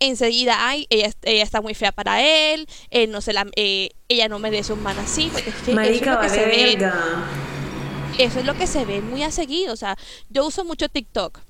enseguida, 0.00 0.66
ay, 0.66 0.86
ella, 0.90 1.10
ella 1.22 1.42
está 1.42 1.60
muy 1.60 1.74
fea 1.74 1.92
para 1.92 2.22
él, 2.22 2.66
él 2.90 3.10
no 3.10 3.20
se 3.20 3.32
la, 3.32 3.46
eh, 3.56 3.90
ella 4.08 4.28
no 4.28 4.38
merece 4.38 4.72
un 4.72 4.82
man 4.82 4.98
así, 4.98 5.30
porque 5.32 5.50
es 5.50 5.56
que 5.56 5.74
Marica, 5.74 5.94
eso 5.94 6.04
es 6.04 6.06
lo 6.06 6.20
que 6.20 6.28
vale 6.28 6.40
se 6.40 6.46
ve 6.46 6.92
eso 8.18 8.40
es 8.40 8.44
lo 8.44 8.54
que 8.54 8.66
se 8.66 8.84
ve 8.84 9.00
muy 9.00 9.22
a 9.22 9.30
seguido. 9.30 9.72
O 9.72 9.76
sea, 9.76 9.96
yo 10.28 10.46
uso 10.46 10.64
mucho 10.64 10.88
TikTok. 10.88 11.40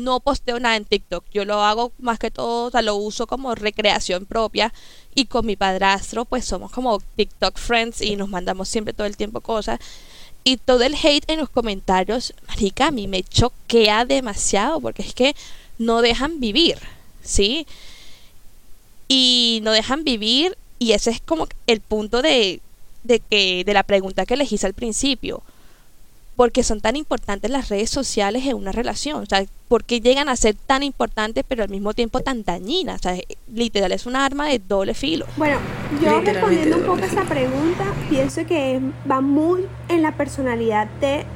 No 0.00 0.20
posteo 0.20 0.58
nada 0.58 0.76
en 0.76 0.84
TikTok. 0.84 1.24
Yo 1.32 1.44
lo 1.44 1.62
hago 1.62 1.92
más 1.98 2.18
que 2.18 2.30
todo, 2.30 2.68
o 2.68 2.70
sea, 2.70 2.82
lo 2.82 2.96
uso 2.96 3.26
como 3.26 3.54
recreación 3.54 4.26
propia. 4.26 4.72
Y 5.14 5.26
con 5.26 5.46
mi 5.46 5.56
padrastro, 5.56 6.24
pues 6.24 6.44
somos 6.44 6.70
como 6.70 7.00
TikTok 7.16 7.58
friends 7.58 8.00
y 8.00 8.16
nos 8.16 8.28
mandamos 8.28 8.68
siempre 8.68 8.94
todo 8.94 9.06
el 9.06 9.16
tiempo 9.16 9.40
cosas. 9.40 9.78
Y 10.44 10.56
todo 10.56 10.82
el 10.84 10.94
hate 10.94 11.30
en 11.30 11.40
los 11.40 11.50
comentarios, 11.50 12.34
marica, 12.48 12.88
a 12.88 12.90
mí 12.90 13.06
me 13.06 13.22
choquea 13.22 14.04
demasiado 14.04 14.80
porque 14.80 15.02
es 15.02 15.14
que 15.14 15.36
no 15.78 16.00
dejan 16.00 16.40
vivir, 16.40 16.78
¿sí? 17.22 17.66
Y 19.08 19.60
no 19.62 19.72
dejan 19.72 20.04
vivir 20.04 20.56
y 20.78 20.92
ese 20.92 21.10
es 21.10 21.20
como 21.20 21.46
el 21.66 21.80
punto 21.80 22.22
de, 22.22 22.60
de 23.04 23.20
que 23.20 23.64
de 23.64 23.74
la 23.74 23.82
pregunta 23.82 24.24
que 24.24 24.36
les 24.36 24.50
hice 24.50 24.66
al 24.66 24.74
principio 24.74 25.42
porque 26.40 26.62
son 26.62 26.80
tan 26.80 26.96
importantes 26.96 27.50
las 27.50 27.68
redes 27.68 27.90
sociales 27.90 28.46
en 28.46 28.56
una 28.56 28.72
relación, 28.72 29.22
o 29.22 29.26
sea, 29.26 29.44
porque 29.68 30.00
llegan 30.00 30.30
a 30.30 30.36
ser 30.36 30.54
tan 30.54 30.82
importantes 30.82 31.44
pero 31.46 31.62
al 31.62 31.68
mismo 31.68 31.92
tiempo 31.92 32.20
tan 32.20 32.44
dañinas, 32.44 33.00
o 33.00 33.02
sea, 33.02 33.14
literal 33.52 33.92
es 33.92 34.06
un 34.06 34.16
arma 34.16 34.46
de 34.46 34.58
doble 34.58 34.94
filo. 34.94 35.26
Bueno, 35.36 35.58
yo 36.02 36.18
respondiendo 36.22 36.78
un 36.78 36.82
poco 36.84 36.96
doble 36.96 37.06
esa 37.08 37.24
pregunta, 37.24 37.84
pienso 38.08 38.46
que 38.46 38.80
va 39.10 39.20
muy 39.20 39.66
en 39.90 40.00
la 40.00 40.12
personalidad 40.12 40.88
de 41.02 41.26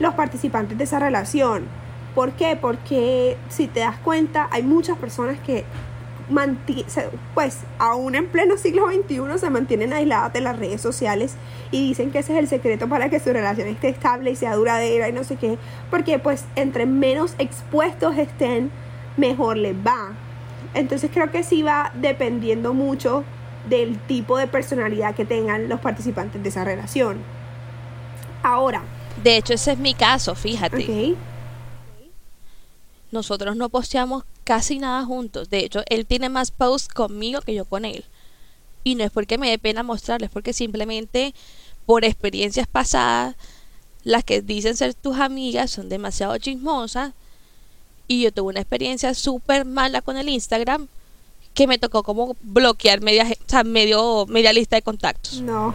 los 0.00 0.14
participantes 0.14 0.78
de 0.78 0.84
esa 0.84 0.98
relación. 0.98 1.64
¿Por 2.14 2.32
qué? 2.32 2.56
Porque 2.56 3.36
si 3.50 3.66
te 3.66 3.80
das 3.80 3.98
cuenta, 3.98 4.48
hay 4.50 4.62
muchas 4.62 4.96
personas 4.96 5.38
que 5.40 5.66
pues 7.34 7.58
aún 7.78 8.14
en 8.14 8.26
pleno 8.26 8.56
siglo 8.56 8.86
XXI 8.90 9.38
se 9.38 9.50
mantienen 9.50 9.92
aisladas 9.92 10.32
de 10.32 10.40
las 10.40 10.58
redes 10.58 10.80
sociales 10.80 11.36
y 11.70 11.88
dicen 11.88 12.10
que 12.10 12.18
ese 12.18 12.34
es 12.34 12.38
el 12.38 12.48
secreto 12.48 12.88
para 12.88 13.08
que 13.08 13.20
su 13.20 13.32
relación 13.32 13.68
esté 13.68 13.88
estable 13.88 14.30
y 14.30 14.36
sea 14.36 14.54
duradera 14.54 15.08
y 15.08 15.12
no 15.12 15.24
sé 15.24 15.36
qué, 15.36 15.58
porque 15.90 16.18
pues 16.18 16.44
entre 16.56 16.86
menos 16.86 17.34
expuestos 17.38 18.16
estén, 18.18 18.70
mejor 19.16 19.56
les 19.56 19.74
va. 19.74 20.12
Entonces 20.74 21.10
creo 21.12 21.30
que 21.30 21.42
sí 21.42 21.62
va 21.62 21.92
dependiendo 21.94 22.74
mucho 22.74 23.24
del 23.68 23.98
tipo 24.00 24.36
de 24.38 24.46
personalidad 24.46 25.14
que 25.14 25.24
tengan 25.24 25.68
los 25.68 25.80
participantes 25.80 26.42
de 26.42 26.48
esa 26.48 26.64
relación. 26.64 27.18
Ahora, 28.42 28.82
De 29.22 29.36
hecho, 29.36 29.52
ese 29.54 29.72
es 29.72 29.78
mi 29.78 29.94
caso, 29.94 30.34
fíjate. 30.34 31.16
Nosotros 33.10 33.56
no 33.56 33.68
posteamos 33.68 34.24
casi 34.48 34.78
nada 34.78 35.04
juntos. 35.04 35.50
De 35.50 35.58
hecho, 35.58 35.82
él 35.90 36.06
tiene 36.06 36.30
más 36.30 36.50
posts 36.52 36.88
conmigo 36.88 37.42
que 37.42 37.52
yo 37.52 37.66
con 37.66 37.84
él. 37.84 38.06
Y 38.82 38.94
no 38.94 39.04
es 39.04 39.10
porque 39.10 39.36
me 39.36 39.50
dé 39.50 39.58
pena 39.58 39.82
mostrarles, 39.82 40.30
porque 40.30 40.54
simplemente 40.54 41.34
por 41.84 42.02
experiencias 42.02 42.66
pasadas, 42.66 43.36
las 44.04 44.24
que 44.24 44.40
dicen 44.40 44.74
ser 44.74 44.94
tus 44.94 45.18
amigas 45.18 45.70
son 45.70 45.90
demasiado 45.90 46.38
chismosas. 46.38 47.12
Y 48.06 48.22
yo 48.22 48.32
tuve 48.32 48.48
una 48.48 48.60
experiencia 48.60 49.12
súper 49.12 49.66
mala 49.66 50.00
con 50.00 50.16
el 50.16 50.30
Instagram 50.30 50.88
que 51.52 51.66
me 51.66 51.76
tocó 51.76 52.02
como 52.02 52.34
bloquear 52.40 53.02
media, 53.02 53.26
o 53.30 53.50
sea, 53.50 53.64
lista 53.64 54.76
de 54.76 54.82
contactos. 54.82 55.42
no. 55.42 55.74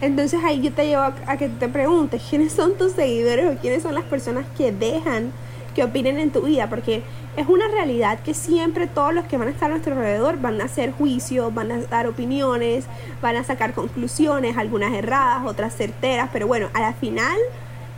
Entonces 0.00 0.40
ahí 0.42 0.62
yo 0.62 0.72
te 0.72 0.86
llevo 0.86 1.02
a, 1.02 1.14
a 1.26 1.36
que 1.36 1.48
te 1.48 1.68
preguntes 1.68 2.22
quiénes 2.28 2.54
son 2.54 2.76
tus 2.76 2.92
seguidores 2.92 3.46
o 3.54 3.60
quiénes 3.60 3.82
son 3.84 3.94
las 3.94 4.04
personas 4.04 4.46
que 4.56 4.72
dejan 4.72 5.30
que 5.74 5.84
opinen 5.84 6.18
en 6.18 6.30
tu 6.30 6.42
vida, 6.42 6.68
porque 6.68 7.02
es 7.36 7.46
una 7.48 7.68
realidad 7.68 8.20
que 8.20 8.34
siempre 8.34 8.86
todos 8.86 9.14
los 9.14 9.24
que 9.24 9.36
van 9.36 9.48
a 9.48 9.50
estar 9.50 9.70
a 9.70 9.74
nuestro 9.74 9.94
alrededor 9.94 10.40
van 10.40 10.60
a 10.60 10.64
hacer 10.64 10.92
juicios, 10.92 11.54
van 11.54 11.72
a 11.72 11.78
dar 11.82 12.06
opiniones, 12.06 12.86
van 13.22 13.36
a 13.36 13.44
sacar 13.44 13.72
conclusiones, 13.74 14.56
algunas 14.56 14.92
erradas, 14.92 15.46
otras 15.46 15.74
certeras, 15.74 16.30
pero 16.32 16.46
bueno, 16.46 16.68
a 16.74 16.80
la 16.80 16.92
final 16.92 17.38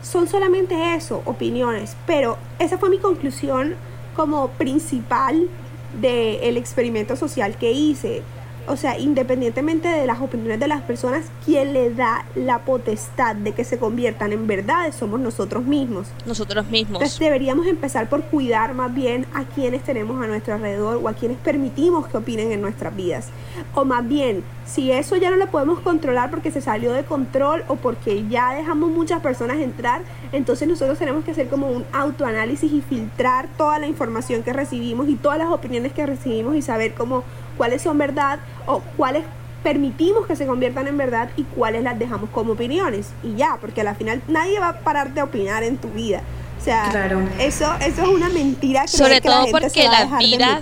son 0.03 0.29
solamente 0.29 0.95
eso, 0.95 1.23
opiniones. 1.25 1.97
Pero 2.07 2.37
esa 2.59 2.79
fue 2.79 2.91
mi 2.91 2.99
conclusión 2.99 3.75
como 4.15 4.49
principal 4.49 5.49
del 6.01 6.57
experimento 6.57 7.17
social 7.17 7.57
que 7.57 7.73
hice. 7.73 8.23
O 8.67 8.77
sea, 8.77 8.99
independientemente 8.99 9.89
de 9.89 10.07
las 10.07 10.21
opiniones 10.21 10.61
de 10.61 10.69
las 10.69 10.83
personas, 10.83 11.25
quien 11.45 11.73
le 11.73 11.93
da 11.95 12.25
la 12.35 12.61
potestad 12.61 13.35
de 13.37 13.53
que 13.53 13.65
se 13.65 13.79
conviertan 13.79 14.33
en 14.33 14.47
verdades 14.47 14.95
somos 14.95 15.21
nosotros 15.21 15.65
mismos. 15.65 16.09
Nosotros 16.27 16.67
mismos. 16.67 17.01
Entonces 17.01 17.19
deberíamos 17.19 17.67
empezar 17.67 18.09
por 18.09 18.23
cuidar 18.25 18.75
más 18.75 18.95
bien 18.95 19.27
a 19.35 19.45
quienes 19.45 19.83
tenemos 19.83 20.23
a 20.23 20.27
nuestro 20.27 20.55
alrededor 20.55 21.01
o 21.03 21.09
a 21.09 21.15
quienes 21.15 21.39
permitimos 21.39 22.07
que 22.07 22.17
opinen 22.17 22.53
en 22.53 22.61
nuestras 22.61 22.95
vidas. 22.95 23.29
O 23.75 23.85
más 23.85 24.07
bien, 24.07 24.45
si 24.67 24.93
eso 24.93 25.17
ya 25.17 25.31
no 25.31 25.37
lo 25.37 25.49
podemos 25.49 25.81
controlar 25.81 26.31
porque 26.31 26.51
se 26.51 26.61
salió 26.61 26.93
de 26.93 27.05
control 27.05 27.65
o 27.69 27.77
porque 27.77 28.27
ya 28.29 28.55
dejamos 28.55 28.91
muchas 28.91 29.21
personas 29.21 29.59
entrar, 29.59 30.03
entonces 30.33 30.69
nosotros 30.69 30.99
tenemos 30.99 31.25
que 31.25 31.33
hacer 31.33 31.49
como 31.49 31.69
un 31.69 31.85
autoanálisis 31.93 32.73
y 32.73 32.81
filtrar 32.81 33.49
toda 33.57 33.79
la 33.79 33.87
información 33.87 34.43
que 34.43 34.53
recibimos 34.53 35.09
y 35.09 35.17
todas 35.17 35.39
las 35.39 35.49
opiniones 35.49 35.93
que 35.93 36.07
recibimos 36.07 36.57
y 36.57 36.63
saber 36.63 36.95
cómo 36.95 37.25
cuáles 37.57 37.83
son 37.83 37.99
verdad 37.99 38.41
o 38.67 38.81
cuáles 38.97 39.25
permitimos 39.63 40.27
que 40.27 40.37
se 40.37 40.47
conviertan 40.47 40.89
en 40.89 40.97
verdad 40.97 41.31
y 41.37 41.45
cuáles 41.45 41.83
las 41.83 41.99
dejamos 41.99 42.31
como 42.31 42.53
opiniones 42.53 43.11
y 43.23 43.35
ya, 43.37 43.59
porque 43.61 43.81
al 43.81 43.95
final 43.97 44.23
nadie 44.29 44.59
va 44.59 44.69
a 44.69 44.79
parar 44.81 45.15
de 45.15 45.23
opinar 45.23 45.63
en 45.63 45.77
tu 45.77 45.89
vida. 45.89 46.23
O 46.61 46.65
sea, 46.65 46.93
eso, 47.41 47.73
eso 47.81 48.03
es 48.03 48.09
una 48.09 48.29
mentira. 48.29 48.87
Sobre 48.87 49.21
todo 49.21 49.47
porque 49.51 49.89
las 49.89 50.19
vidas, 50.19 50.61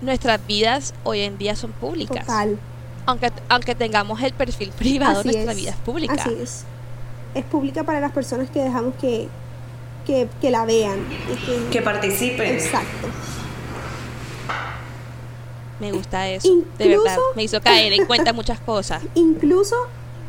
nuestras 0.00 0.44
vidas 0.46 0.94
hoy 1.04 1.20
en 1.20 1.38
día 1.38 1.54
son 1.54 1.70
públicas. 1.72 2.26
Total. 2.26 2.58
Aunque, 3.06 3.30
aunque 3.48 3.74
tengamos 3.74 4.20
el 4.22 4.32
perfil 4.32 4.70
privado, 4.70 5.22
nuestra 5.22 5.54
vida 5.54 5.70
es 5.70 5.76
pública. 5.76 6.14
Así 6.14 6.36
es. 6.40 6.64
Es 7.34 7.44
pública 7.44 7.84
para 7.84 8.00
las 8.00 8.12
personas 8.12 8.50
que 8.50 8.62
dejamos 8.62 8.94
que, 9.00 9.28
que, 10.06 10.28
que 10.40 10.50
la 10.50 10.64
vean. 10.64 10.98
que, 11.46 11.68
que 11.70 11.82
participen. 11.82 12.54
Exacto. 12.54 13.08
Me 15.84 15.92
gusta 15.92 16.30
eso. 16.30 16.48
de 16.78 16.88
verdad. 16.88 17.18
Me 17.36 17.42
hizo 17.42 17.60
caer 17.60 17.92
en 17.92 18.06
cuenta 18.06 18.32
muchas 18.32 18.58
cosas. 18.58 19.02
Incluso 19.14 19.76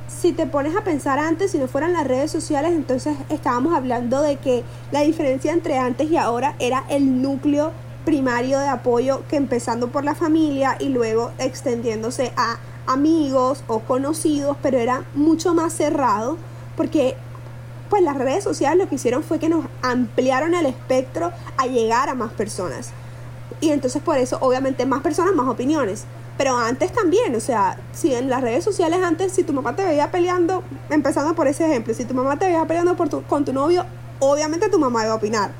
si 0.10 0.34
te 0.34 0.46
pones 0.46 0.76
a 0.76 0.84
pensar 0.84 1.18
antes, 1.18 1.52
si 1.52 1.58
no 1.58 1.70
fueran 1.70 1.94
las 1.94 2.06
redes 2.06 2.30
sociales, 2.30 2.74
entonces 2.74 3.16
estábamos 3.30 3.74
hablando 3.74 4.22
de 4.22 4.36
que 4.36 4.66
la 4.92 5.00
diferencia 5.00 5.54
entre 5.54 5.78
antes 5.78 6.12
y 6.12 6.18
ahora 6.18 6.56
era 6.60 6.84
el 6.90 7.22
núcleo 7.22 7.72
primario 8.04 8.60
de 8.60 8.68
apoyo 8.68 9.24
que 9.30 9.38
empezando 9.38 9.88
por 9.88 10.04
la 10.04 10.14
familia 10.14 10.76
y 10.78 10.90
luego 10.90 11.32
extendiéndose 11.40 12.34
a 12.36 12.60
amigos 12.86 13.64
o 13.68 13.80
conocidos, 13.80 14.58
pero 14.62 14.78
era 14.78 15.06
mucho 15.14 15.54
más 15.54 15.72
cerrado 15.72 16.38
porque 16.76 17.16
pues 17.90 18.04
las 18.04 18.18
redes 18.18 18.44
sociales 18.44 18.78
lo 18.78 18.90
que 18.90 18.96
hicieron 18.96 19.24
fue 19.24 19.40
que 19.40 19.48
nos 19.48 19.66
ampliaron 19.82 20.54
el 20.54 20.66
espectro 20.66 21.32
a 21.56 21.66
llegar 21.66 22.10
a 22.10 22.14
más 22.14 22.34
personas. 22.34 22.92
Y 23.62 23.70
entonces 23.70 24.02
por 24.02 24.18
eso, 24.18 24.38
obviamente, 24.42 24.86
más 24.86 25.02
personas, 25.02 25.34
más 25.36 25.48
opiniones. 25.48 26.06
Pero 26.38 26.58
antes 26.58 26.92
también, 26.92 27.34
o 27.36 27.40
sea, 27.40 27.78
si 27.94 28.14
en 28.14 28.30
las 28.30 28.42
redes 28.42 28.64
sociales 28.64 29.00
antes, 29.02 29.32
si 29.32 29.44
tu 29.44 29.54
mamá 29.54 29.76
te 29.76 29.86
veía 29.86 30.12
peleando, 30.12 30.64
empezando 30.90 31.34
por 31.34 31.48
ese 31.48 31.66
ejemplo, 31.66 31.94
si 31.94 32.04
tu 32.04 32.14
mamá 32.14 32.38
te 32.38 32.46
veía 32.46 32.66
peleando 32.66 32.96
por 32.98 33.08
tu, 33.08 33.24
con 33.24 33.46
tu 33.46 33.54
novio, 33.54 33.86
obviamente 34.20 34.70
tu 34.70 34.78
mamá 34.78 35.04
iba 35.04 35.14
a 35.14 35.16
opinar. 35.16 35.52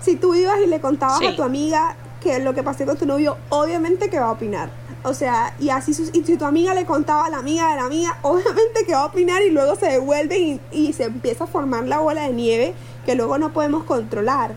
Si 0.00 0.16
tú 0.16 0.34
ibas 0.34 0.58
y 0.64 0.66
le 0.66 0.80
contabas 0.80 1.20
a 1.22 1.36
tu 1.36 1.42
amiga 1.42 1.96
que 2.22 2.38
lo 2.38 2.54
que 2.54 2.62
pasó 2.62 2.86
con 2.86 2.96
tu 2.96 3.04
novio, 3.04 3.36
obviamente 3.50 4.08
que 4.08 4.18
va 4.18 4.26
a 4.26 4.32
opinar. 4.32 4.70
O 5.04 5.12
sea, 5.12 5.54
y 5.58 5.68
así 5.68 5.90
y 6.12 6.22
si 6.24 6.36
tu 6.36 6.44
amiga 6.44 6.74
le 6.74 6.86
contaba 6.86 7.26
a 7.26 7.30
la 7.30 7.38
amiga 7.38 7.70
de 7.70 7.76
la 7.76 7.84
amiga, 7.84 8.18
obviamente 8.22 8.86
que 8.86 8.94
va 8.94 9.02
a 9.02 9.06
opinar 9.06 9.42
y 9.42 9.50
luego 9.50 9.76
se 9.76 9.86
devuelve 9.86 10.38
y, 10.38 10.60
y 10.70 10.92
se 10.94 11.04
empieza 11.04 11.44
a 11.44 11.46
formar 11.46 11.84
la 11.84 11.98
bola 11.98 12.22
de 12.22 12.32
nieve 12.32 12.74
que 13.04 13.16
luego 13.16 13.36
no 13.36 13.52
podemos 13.52 13.84
controlar. 13.84 14.54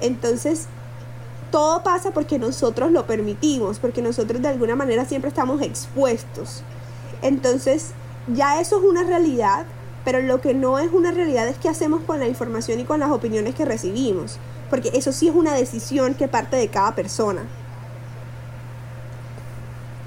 Entonces, 0.00 0.68
todo 1.50 1.82
pasa 1.82 2.10
porque 2.10 2.38
nosotros 2.38 2.90
lo 2.92 3.06
permitimos, 3.06 3.78
porque 3.78 4.02
nosotros 4.02 4.42
de 4.42 4.48
alguna 4.48 4.76
manera 4.76 5.04
siempre 5.04 5.28
estamos 5.28 5.62
expuestos. 5.62 6.62
Entonces, 7.22 7.90
ya 8.34 8.60
eso 8.60 8.78
es 8.78 8.84
una 8.84 9.04
realidad, 9.04 9.66
pero 10.04 10.20
lo 10.22 10.40
que 10.40 10.54
no 10.54 10.78
es 10.78 10.92
una 10.92 11.10
realidad 11.10 11.48
es 11.48 11.58
qué 11.58 11.68
hacemos 11.68 12.02
con 12.02 12.20
la 12.20 12.28
información 12.28 12.80
y 12.80 12.84
con 12.84 13.00
las 13.00 13.10
opiniones 13.10 13.54
que 13.54 13.64
recibimos, 13.64 14.38
porque 14.70 14.90
eso 14.94 15.12
sí 15.12 15.28
es 15.28 15.34
una 15.34 15.54
decisión 15.54 16.14
que 16.14 16.28
parte 16.28 16.56
de 16.56 16.68
cada 16.68 16.94
persona. 16.94 17.42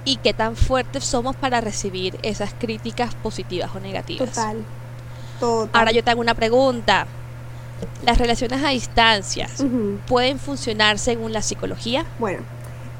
Y 0.03 0.17
qué 0.17 0.33
tan 0.33 0.55
fuertes 0.55 1.03
somos 1.03 1.35
para 1.35 1.61
recibir 1.61 2.17
esas 2.23 2.53
críticas 2.53 3.13
positivas 3.15 3.69
o 3.75 3.79
negativas. 3.79 4.29
Total. 4.29 4.65
Total. 5.39 5.69
Ahora 5.73 5.91
yo 5.91 6.03
te 6.03 6.11
hago 6.11 6.21
una 6.21 6.33
pregunta 6.33 7.07
las 8.05 8.17
relaciones 8.17 8.63
a 8.63 8.69
distancias 8.69 9.63
pueden 10.07 10.39
funcionar 10.39 10.99
según 10.99 11.33
la 11.33 11.41
psicología? 11.41 12.05
Bueno, 12.19 12.39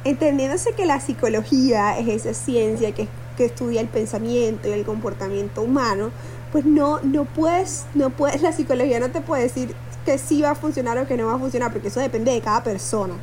entendiéndose 0.04 0.74
que 0.74 0.86
la 0.86 1.00
psicología 1.00 1.98
es 1.98 2.08
esa 2.08 2.34
ciencia 2.34 2.92
que, 2.94 3.08
que 3.38 3.46
estudia 3.46 3.82
el 3.82 3.88
pensamiento 3.88 4.70
y 4.70 4.72
el 4.72 4.86
comportamiento 4.86 5.62
humano, 5.62 6.12
pues 6.52 6.66
no, 6.66 7.00
no 7.02 7.26
puedes, 7.26 7.86
no 7.94 8.10
puedes, 8.10 8.42
la 8.42 8.52
psicología 8.52 9.00
no 9.00 9.10
te 9.10 9.22
puede 9.22 9.44
decir 9.44 9.74
que 10.06 10.18
sí 10.18 10.42
va 10.42 10.52
a 10.52 10.56
funcionar 10.56 10.98
o 10.98 11.08
que 11.08 11.18
no 11.18 11.28
va 11.28 11.36
a 11.36 11.40
funcionar, 11.40 11.72
porque 11.72 11.88
eso 11.88 12.00
depende 12.00 12.32
de 12.32 12.42
cada 12.42 12.64
persona. 12.64 13.14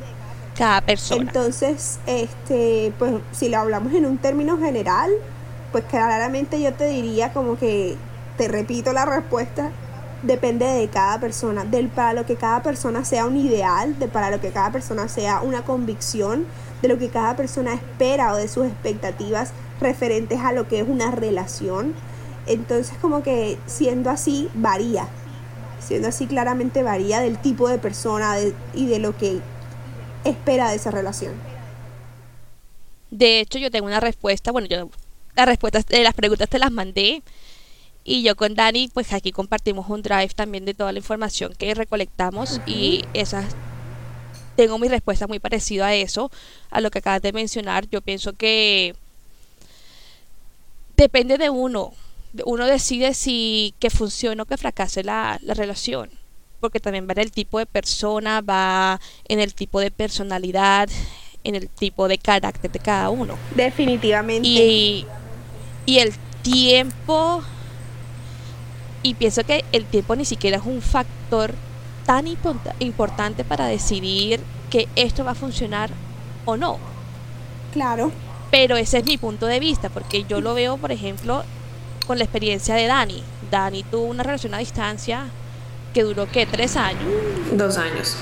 Cada 0.57 0.81
persona. 0.81 1.21
Entonces, 1.21 1.99
este, 2.05 2.91
pues 2.97 3.13
si 3.31 3.49
lo 3.49 3.59
hablamos 3.59 3.93
en 3.93 4.05
un 4.05 4.17
término 4.17 4.57
general, 4.57 5.11
pues 5.71 5.83
claramente 5.85 6.61
yo 6.61 6.73
te 6.73 6.87
diría 6.87 7.31
como 7.31 7.57
que, 7.57 7.95
te 8.37 8.47
repito 8.47 8.93
la 8.93 9.05
respuesta, 9.05 9.71
depende 10.23 10.65
de 10.65 10.87
cada 10.89 11.19
persona, 11.19 11.63
del 11.63 11.87
para 11.87 12.13
lo 12.13 12.25
que 12.25 12.35
cada 12.35 12.61
persona 12.61 13.05
sea 13.05 13.25
un 13.25 13.37
ideal, 13.37 13.97
de 13.99 14.07
para 14.07 14.29
lo 14.29 14.41
que 14.41 14.51
cada 14.51 14.71
persona 14.71 15.07
sea 15.07 15.41
una 15.41 15.63
convicción, 15.63 16.45
de 16.81 16.87
lo 16.87 16.97
que 16.97 17.09
cada 17.09 17.35
persona 17.35 17.73
espera 17.73 18.33
o 18.33 18.37
de 18.37 18.47
sus 18.47 18.67
expectativas 18.67 19.51
referentes 19.79 20.39
a 20.39 20.51
lo 20.51 20.67
que 20.67 20.79
es 20.79 20.87
una 20.87 21.11
relación. 21.11 21.93
Entonces 22.47 22.97
como 23.01 23.23
que 23.23 23.57
siendo 23.65 24.09
así 24.09 24.49
varía, 24.53 25.07
siendo 25.79 26.07
así 26.09 26.27
claramente 26.27 26.83
varía 26.83 27.19
del 27.19 27.37
tipo 27.37 27.69
de 27.69 27.77
persona 27.77 28.35
y 28.73 28.87
de 28.87 28.99
lo 28.99 29.15
que 29.17 29.39
espera 30.23 30.69
de 30.69 30.75
esa 30.75 30.91
relación. 30.91 31.33
De 33.11 33.39
hecho, 33.39 33.57
yo 33.57 33.71
tengo 33.71 33.87
una 33.87 33.99
respuesta, 33.99 34.51
bueno, 34.51 34.67
yo 34.67 34.89
las 35.35 35.45
respuestas 35.47 35.85
de 35.85 36.03
las 36.03 36.13
preguntas 36.13 36.49
te 36.49 36.59
las 36.59 36.71
mandé 36.71 37.23
y 38.09 38.23
yo 38.23 38.35
con 38.35 38.55
Dani, 38.55 38.89
pues 38.91 39.13
aquí 39.13 39.31
compartimos 39.31 39.87
un 39.87 40.01
drive 40.01 40.29
también 40.29 40.65
de 40.65 40.73
toda 40.73 40.91
la 40.91 40.97
información 40.97 41.53
que 41.55 41.75
recolectamos 41.75 42.59
y 42.65 43.05
esas 43.13 43.45
tengo 44.55 44.79
mi 44.79 44.87
respuesta 44.87 45.27
muy 45.27 45.37
parecida 45.37 45.85
a 45.85 45.93
eso, 45.93 46.31
a 46.71 46.81
lo 46.81 46.89
que 46.89 46.97
acabas 46.97 47.21
de 47.21 47.33
mencionar. 47.33 47.87
Yo 47.87 48.01
pienso 48.01 48.33
que 48.33 48.95
depende 50.97 51.37
de 51.37 51.51
uno. 51.51 51.93
Uno 52.45 52.65
decide 52.65 53.13
si 53.13 53.75
que 53.77 53.91
funcione 53.91 54.41
o 54.41 54.45
que 54.45 54.57
fracase 54.57 55.03
la, 55.03 55.37
la 55.43 55.53
relación. 55.53 56.09
Porque 56.59 56.79
también 56.79 57.07
va 57.07 57.11
en 57.11 57.19
el 57.19 57.31
tipo 57.31 57.59
de 57.59 57.67
persona, 57.67 58.41
va 58.41 58.99
en 59.27 59.39
el 59.39 59.53
tipo 59.53 59.79
de 59.79 59.91
personalidad, 59.91 60.89
en 61.43 61.53
el 61.53 61.69
tipo 61.69 62.07
de 62.07 62.17
carácter 62.17 62.71
de 62.71 62.79
cada 62.79 63.11
uno. 63.11 63.37
Definitivamente. 63.55 64.47
Y, 64.47 65.05
y 65.85 65.99
el 65.99 66.11
tiempo 66.41 67.43
y 69.03 69.13
pienso 69.13 69.43
que 69.43 69.63
el 69.71 69.85
tiempo 69.85 70.15
ni 70.15 70.25
siquiera 70.25 70.57
es 70.57 70.65
un 70.65 70.81
factor 70.81 71.53
tan 72.05 72.25
importante 72.79 73.43
para 73.43 73.67
decidir 73.67 74.41
que 74.69 74.87
esto 74.95 75.23
va 75.23 75.31
a 75.31 75.35
funcionar 75.35 75.91
o 76.45 76.57
no. 76.57 76.79
Claro. 77.71 78.11
Pero 78.51 78.77
ese 78.77 78.97
es 78.97 79.05
mi 79.05 79.17
punto 79.17 79.45
de 79.45 79.59
vista, 79.59 79.89
porque 79.89 80.25
yo 80.27 80.41
lo 80.41 80.53
veo, 80.53 80.77
por 80.77 80.91
ejemplo, 80.91 81.43
con 82.07 82.17
la 82.17 82.23
experiencia 82.23 82.75
de 82.75 82.87
Dani. 82.87 83.23
Dani 83.51 83.83
tuvo 83.83 84.05
una 84.05 84.23
relación 84.23 84.53
a 84.55 84.57
distancia 84.57 85.25
que 85.93 86.03
duró, 86.03 86.27
¿qué? 86.31 86.45
¿Tres 86.45 86.75
años? 86.75 87.03
Dos 87.53 87.77
años. 87.77 88.15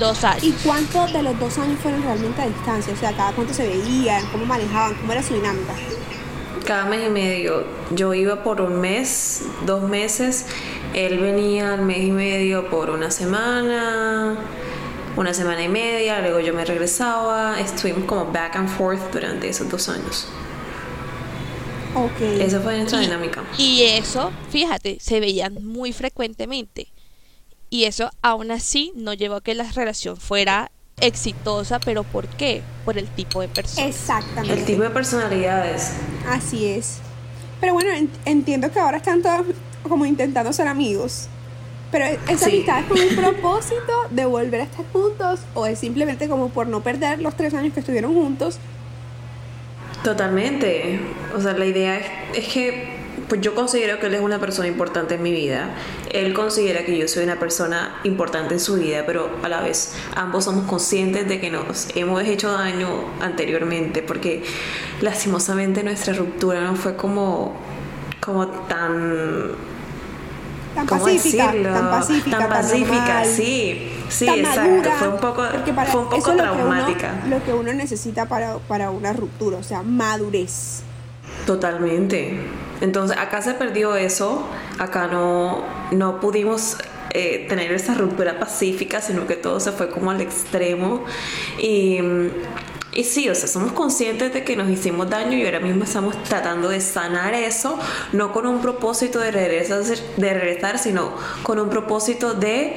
Dos 0.00 0.24
años. 0.24 0.42
¿Y 0.42 0.52
cuántos 0.64 1.12
de 1.12 1.22
los 1.22 1.38
dos 1.38 1.58
años 1.58 1.78
fueron 1.80 2.02
realmente 2.02 2.42
a 2.42 2.46
distancia? 2.46 2.92
O 2.92 2.96
sea, 2.96 3.12
cada 3.12 3.32
cuánto 3.32 3.54
se 3.54 3.68
veían, 3.68 4.26
cómo 4.32 4.44
manejaban, 4.46 4.94
cómo 4.96 5.12
era 5.12 5.22
su 5.22 5.34
dinámica 5.34 5.74
cada 6.64 6.84
mes 6.86 7.06
y 7.06 7.10
medio. 7.10 7.64
Yo 7.90 8.14
iba 8.14 8.42
por 8.42 8.60
un 8.60 8.80
mes, 8.80 9.42
dos 9.66 9.82
meses. 9.82 10.46
Él 10.94 11.18
venía 11.18 11.74
al 11.74 11.82
mes 11.82 12.00
y 12.00 12.10
medio 12.10 12.68
por 12.68 12.90
una 12.90 13.10
semana, 13.10 14.36
una 15.16 15.34
semana 15.34 15.62
y 15.62 15.68
media. 15.68 16.20
Luego 16.20 16.40
yo 16.40 16.54
me 16.54 16.64
regresaba. 16.64 17.60
Estuvimos 17.60 18.04
como 18.04 18.26
back 18.32 18.56
and 18.56 18.68
forth 18.68 19.12
durante 19.12 19.48
esos 19.48 19.68
dos 19.68 19.88
años. 19.88 20.28
Ok. 21.94 22.20
Esa 22.40 22.60
fue 22.60 22.78
nuestra 22.78 23.00
dinámica. 23.00 23.42
Y 23.58 23.82
eso, 23.82 24.32
fíjate, 24.50 24.98
se 25.00 25.20
veían 25.20 25.64
muy 25.64 25.92
frecuentemente. 25.92 26.88
Y 27.68 27.84
eso 27.84 28.10
aún 28.20 28.50
así 28.50 28.92
no 28.94 29.14
llevó 29.14 29.36
a 29.36 29.40
que 29.42 29.54
la 29.54 29.70
relación 29.72 30.16
fuera 30.16 30.70
exitosa, 31.02 31.80
pero 31.80 32.04
¿por 32.04 32.26
qué? 32.28 32.62
Por 32.84 32.96
el 32.96 33.08
tipo 33.08 33.40
de 33.40 33.48
persona. 33.48 33.86
Exactamente. 33.86 34.54
El 34.54 34.64
tipo 34.64 34.82
de 34.82 34.90
personalidades. 34.90 35.92
Así 36.28 36.66
es. 36.66 36.98
Pero 37.60 37.74
bueno, 37.74 37.90
entiendo 38.24 38.70
que 38.70 38.80
ahora 38.80 38.96
están 38.96 39.20
todos 39.20 39.46
como 39.82 40.06
intentando 40.06 40.52
ser 40.52 40.68
amigos. 40.68 41.28
Pero 41.90 42.06
e-, 42.06 42.18
esa 42.28 42.46
amistad 42.46 42.80
es 42.80 42.86
con 42.86 43.00
un 43.00 43.16
propósito 43.16 43.92
de 44.10 44.24
volver 44.24 44.62
a 44.62 44.64
estar 44.64 44.84
juntos 44.92 45.40
o 45.54 45.66
es 45.66 45.78
simplemente 45.78 46.28
como 46.28 46.48
por 46.48 46.66
no 46.68 46.82
perder 46.82 47.20
los 47.20 47.36
tres 47.36 47.52
años 47.52 47.74
que 47.74 47.80
estuvieron 47.80 48.14
juntos. 48.14 48.58
Totalmente. 50.04 51.00
O 51.36 51.40
sea, 51.40 51.52
la 51.52 51.66
idea 51.66 51.98
es, 51.98 52.06
es 52.34 52.48
que 52.52 53.01
pues 53.32 53.40
yo 53.40 53.54
considero 53.54 53.98
que 53.98 54.08
él 54.08 54.14
es 54.16 54.20
una 54.20 54.38
persona 54.38 54.68
importante 54.68 55.14
en 55.14 55.22
mi 55.22 55.32
vida. 55.32 55.70
Él 56.10 56.34
considera 56.34 56.84
que 56.84 56.98
yo 56.98 57.08
soy 57.08 57.24
una 57.24 57.38
persona 57.38 57.98
importante 58.04 58.52
en 58.52 58.60
su 58.60 58.74
vida, 58.74 59.04
pero 59.06 59.30
a 59.42 59.48
la 59.48 59.62
vez 59.62 59.94
ambos 60.14 60.44
somos 60.44 60.66
conscientes 60.66 61.26
de 61.26 61.40
que 61.40 61.50
nos 61.50 61.88
hemos 61.94 62.22
hecho 62.24 62.52
daño 62.52 62.90
anteriormente, 63.22 64.02
porque 64.02 64.44
lastimosamente 65.00 65.82
nuestra 65.82 66.12
ruptura 66.12 66.60
no 66.60 66.76
fue 66.76 66.94
como, 66.94 67.54
como 68.20 68.48
tan 68.48 69.52
Tan 70.74 70.86
¿cómo 70.86 71.04
pacífica, 71.04 71.46
decirlo? 71.52 71.72
tan 71.72 71.90
pacífica, 71.90 72.30
Tan 72.38 72.48
tan 72.50 72.58
pacífica, 72.62 72.96
normal, 72.96 73.26
sí, 73.26 73.92
sí, 74.10 74.26
tan 74.26 74.38
exacto. 74.40 74.60
madura, 74.72 74.92
fue 74.98 75.08
un 75.08 75.20
poco, 75.20 75.42
para- 75.74 75.90
fue 75.90 76.00
un 76.02 76.08
poco 76.10 76.16
es 76.18 76.26
lo 76.26 76.32
que 76.34 76.40
uno- 76.42 76.52
traumática. 76.54 77.22
lo 77.30 77.42
que 77.42 77.52
uno 77.54 77.72
necesita 77.72 78.26
para, 78.26 78.58
para 78.58 78.90
una 78.90 79.14
ruptura, 79.14 79.56
o 79.56 79.62
sea, 79.62 79.82
madurez. 79.82 80.82
Totalmente. 81.46 82.38
Entonces 82.82 83.16
acá 83.16 83.40
se 83.40 83.54
perdió 83.54 83.94
eso, 83.94 84.44
acá 84.78 85.06
no, 85.06 85.64
no 85.92 86.20
pudimos 86.20 86.76
eh, 87.14 87.46
tener 87.48 87.70
esa 87.72 87.94
ruptura 87.94 88.40
pacífica, 88.40 89.00
sino 89.00 89.26
que 89.28 89.36
todo 89.36 89.60
se 89.60 89.70
fue 89.70 89.88
como 89.88 90.10
al 90.10 90.20
extremo. 90.20 91.04
Y, 91.60 92.00
y 92.92 93.04
sí, 93.04 93.28
o 93.28 93.36
sea, 93.36 93.46
somos 93.46 93.70
conscientes 93.70 94.34
de 94.34 94.42
que 94.42 94.56
nos 94.56 94.68
hicimos 94.68 95.08
daño 95.08 95.38
y 95.38 95.44
ahora 95.44 95.60
mismo 95.60 95.84
estamos 95.84 96.20
tratando 96.24 96.68
de 96.68 96.80
sanar 96.80 97.34
eso, 97.34 97.78
no 98.12 98.32
con 98.32 98.46
un 98.46 98.60
propósito 98.60 99.20
de 99.20 99.30
regresar, 99.30 99.84
de 99.84 100.34
regresar 100.34 100.78
sino 100.78 101.12
con 101.44 101.60
un 101.60 101.70
propósito 101.70 102.34
de 102.34 102.74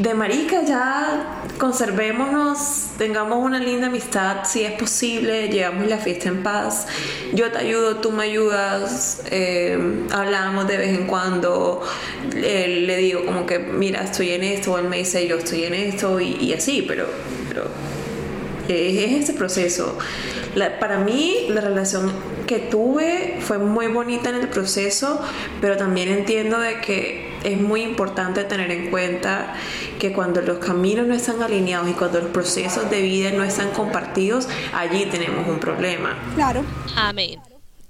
de 0.00 0.14
marica 0.14 0.64
ya 0.64 1.42
conservémonos, 1.58 2.86
tengamos 2.96 3.44
una 3.44 3.58
linda 3.58 3.88
amistad 3.88 4.44
si 4.44 4.64
es 4.64 4.72
posible, 4.72 5.48
llevamos 5.48 5.88
la 5.88 5.98
fiesta 5.98 6.30
en 6.30 6.42
paz, 6.42 6.86
yo 7.34 7.52
te 7.52 7.58
ayudo, 7.58 7.96
tú 7.96 8.10
me 8.10 8.24
ayudas, 8.24 9.20
eh, 9.30 10.06
hablamos 10.10 10.66
de 10.68 10.78
vez 10.78 10.98
en 10.98 11.06
cuando, 11.06 11.82
le 12.32 12.96
digo 12.96 13.26
como 13.26 13.44
que 13.44 13.58
mira 13.58 14.02
estoy 14.02 14.30
en 14.30 14.42
esto, 14.42 14.78
él 14.78 14.88
me 14.88 14.96
dice 14.96 15.26
yo 15.28 15.36
estoy 15.36 15.64
en 15.64 15.74
esto 15.74 16.18
y, 16.18 16.54
así, 16.54 16.82
pero, 16.88 17.06
pero 17.48 17.64
es, 18.68 18.96
es 18.96 19.22
ese 19.24 19.34
proceso. 19.34 19.98
Para 20.80 20.98
mí 20.98 21.46
la 21.50 21.60
relación 21.60 22.10
que 22.50 22.58
tuve 22.58 23.36
fue 23.40 23.58
muy 23.58 23.86
bonita 23.86 24.28
en 24.30 24.34
el 24.34 24.48
proceso, 24.48 25.20
pero 25.60 25.76
también 25.76 26.08
entiendo 26.08 26.58
de 26.58 26.80
que 26.80 27.30
es 27.44 27.60
muy 27.60 27.82
importante 27.82 28.42
tener 28.42 28.72
en 28.72 28.90
cuenta 28.90 29.54
que 30.00 30.12
cuando 30.12 30.40
los 30.42 30.58
caminos 30.58 31.06
no 31.06 31.14
están 31.14 31.40
alineados 31.44 31.88
y 31.88 31.92
cuando 31.92 32.20
los 32.20 32.30
procesos 32.30 32.90
de 32.90 33.02
vida 33.02 33.30
no 33.30 33.44
están 33.44 33.70
compartidos, 33.70 34.48
allí 34.74 35.06
tenemos 35.06 35.46
un 35.46 35.60
problema. 35.60 36.18
Claro. 36.34 36.64
Amén. 36.96 37.38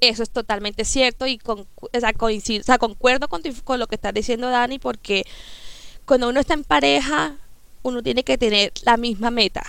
Eso 0.03 0.23
es 0.23 0.29
totalmente 0.29 0.85
cierto 0.85 1.27
y 1.27 1.39
con, 1.39 1.61
o 1.81 1.89
sea, 1.99 2.13
coincido, 2.13 2.61
o 2.61 2.65
sea, 2.65 2.77
concuerdo 2.77 3.29
con, 3.29 3.43
tu- 3.43 3.55
con 3.65 3.79
lo 3.81 3.87
que 3.87 3.95
estás 3.95 4.13
diciendo, 4.13 4.51
Dani, 4.51 4.79
porque 4.79 5.25
cuando 6.05 6.29
uno 6.29 6.39
está 6.39 6.53
en 6.53 6.65
pareja, 6.65 7.37
uno 7.83 8.03
tiene 8.03 8.25
que 8.25 8.37
tener 8.37 8.73
la 8.83 8.99
misma 8.99 9.31
meta. 9.31 9.63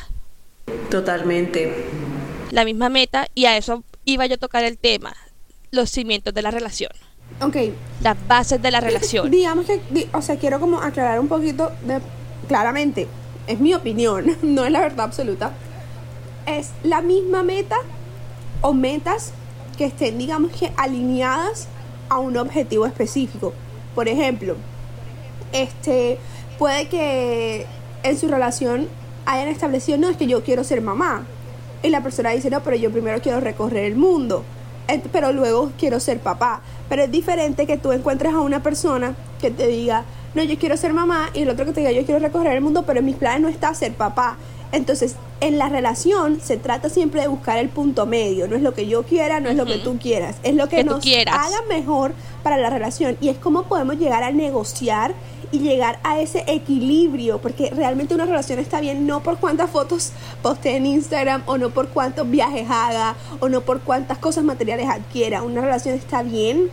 Totalmente. 0.89 1.85
La 2.51 2.65
misma 2.65 2.89
meta, 2.89 3.29
y 3.33 3.45
a 3.45 3.55
eso 3.55 3.85
iba 4.05 4.25
yo 4.25 4.35
a 4.35 4.37
tocar 4.37 4.63
el 4.63 4.77
tema, 4.77 5.15
los 5.71 5.89
cimientos 5.89 6.33
de 6.33 6.41
la 6.41 6.51
relación, 6.51 6.91
Ok, 7.39 7.55
las 8.01 8.17
bases 8.27 8.61
de 8.61 8.71
la 8.71 8.81
relación. 8.81 9.31
digamos 9.31 9.65
que, 9.65 10.09
o 10.13 10.21
sea, 10.21 10.37
quiero 10.37 10.59
como 10.59 10.81
aclarar 10.81 11.19
un 11.19 11.27
poquito 11.29 11.71
de, 11.85 11.99
claramente, 12.47 13.07
es 13.47 13.59
mi 13.59 13.73
opinión, 13.73 14.37
no 14.41 14.65
es 14.65 14.71
la 14.71 14.81
verdad 14.81 15.05
absoluta. 15.05 15.53
Es 16.45 16.71
la 16.83 17.01
misma 17.01 17.43
meta 17.43 17.77
o 18.61 18.73
metas 18.73 19.31
que 19.77 19.85
estén, 19.85 20.17
digamos 20.17 20.51
que 20.51 20.71
alineadas 20.75 21.67
a 22.09 22.19
un 22.19 22.35
objetivo 22.37 22.85
específico. 22.85 23.53
Por 23.95 24.07
ejemplo, 24.07 24.55
este 25.53 26.17
puede 26.59 26.87
que 26.87 27.65
en 28.03 28.17
su 28.19 28.27
relación 28.27 28.87
hayan 29.25 29.47
establecido, 29.47 29.97
no, 29.97 30.09
es 30.09 30.17
que 30.17 30.27
yo 30.27 30.43
quiero 30.43 30.63
ser 30.63 30.81
mamá. 30.81 31.25
Y 31.83 31.89
la 31.89 32.01
persona 32.03 32.31
dice, 32.31 32.49
no, 32.49 32.61
pero 32.61 32.75
yo 32.75 32.91
primero 32.91 33.21
quiero 33.21 33.39
recorrer 33.39 33.85
el 33.85 33.95
mundo. 33.95 34.43
Pero 35.11 35.31
luego 35.31 35.71
quiero 35.77 35.99
ser 35.99 36.19
papá. 36.19 36.61
Pero 36.89 37.03
es 37.03 37.11
diferente 37.11 37.65
que 37.65 37.77
tú 37.77 37.91
encuentres 37.91 38.33
a 38.33 38.41
una 38.41 38.61
persona 38.61 39.15
que 39.39 39.49
te 39.49 39.67
diga, 39.67 40.03
no, 40.33 40.43
yo 40.43 40.57
quiero 40.57 40.77
ser 40.77 40.93
mamá, 40.93 41.29
y 41.33 41.41
el 41.41 41.49
otro 41.49 41.65
que 41.65 41.71
te 41.71 41.79
diga, 41.79 41.91
yo 41.91 42.05
quiero 42.05 42.19
recorrer 42.19 42.53
el 42.53 42.61
mundo, 42.61 42.83
pero 42.85 42.99
en 42.99 43.05
mis 43.05 43.15
planes 43.15 43.41
no 43.41 43.47
está 43.47 43.73
ser 43.73 43.93
papá. 43.93 44.37
Entonces, 44.71 45.15
en 45.41 45.57
la 45.57 45.69
relación 45.69 46.39
se 46.39 46.55
trata 46.55 46.87
siempre 46.89 47.21
de 47.21 47.27
buscar 47.27 47.57
el 47.57 47.67
punto 47.67 48.05
medio. 48.05 48.47
No 48.47 48.55
es 48.55 48.61
lo 48.61 48.73
que 48.73 48.87
yo 48.87 49.03
quiera, 49.03 49.39
no 49.39 49.49
es 49.49 49.55
lo 49.55 49.65
que 49.65 49.79
tú 49.79 49.97
quieras. 49.97 50.37
Es 50.43 50.53
lo 50.55 50.69
que, 50.69 50.83
nos 50.83 51.01
quieras. 51.01 51.35
haga 51.35 51.65
mejor 51.67 52.13
para 52.43 52.57
la 52.57 52.69
relación. 52.69 53.17
Y 53.19 53.29
es 53.29 53.37
cómo 53.37 53.63
podemos 53.63 53.97
llegar 53.97 54.23
a 54.23 54.31
negociar 54.31 55.13
y 55.51 55.59
llegar 55.59 55.99
a 56.03 56.19
ese 56.19 56.43
equilibrio. 56.47 57.39
Porque 57.39 57.71
realmente 57.71 58.13
una 58.13 58.25
relación 58.25 58.59
está 58.59 58.79
bien 58.81 59.07
no 59.07 59.23
por 59.23 59.39
cuántas 59.39 59.71
fotos 59.71 60.11
postee 60.43 60.77
en 60.77 60.85
Instagram 60.85 61.41
o 61.47 61.57
no 61.57 61.71
por 61.71 61.89
cuántos 61.89 62.29
viajes 62.29 62.67
haga 62.69 63.15
o 63.39 63.49
no 63.49 63.61
por 63.61 63.81
cuántas 63.81 64.19
cosas 64.19 64.43
materiales 64.43 64.87
adquiera. 64.87 65.41
Una 65.41 65.61
relación 65.61 65.95
está 65.95 66.21
bien 66.21 66.69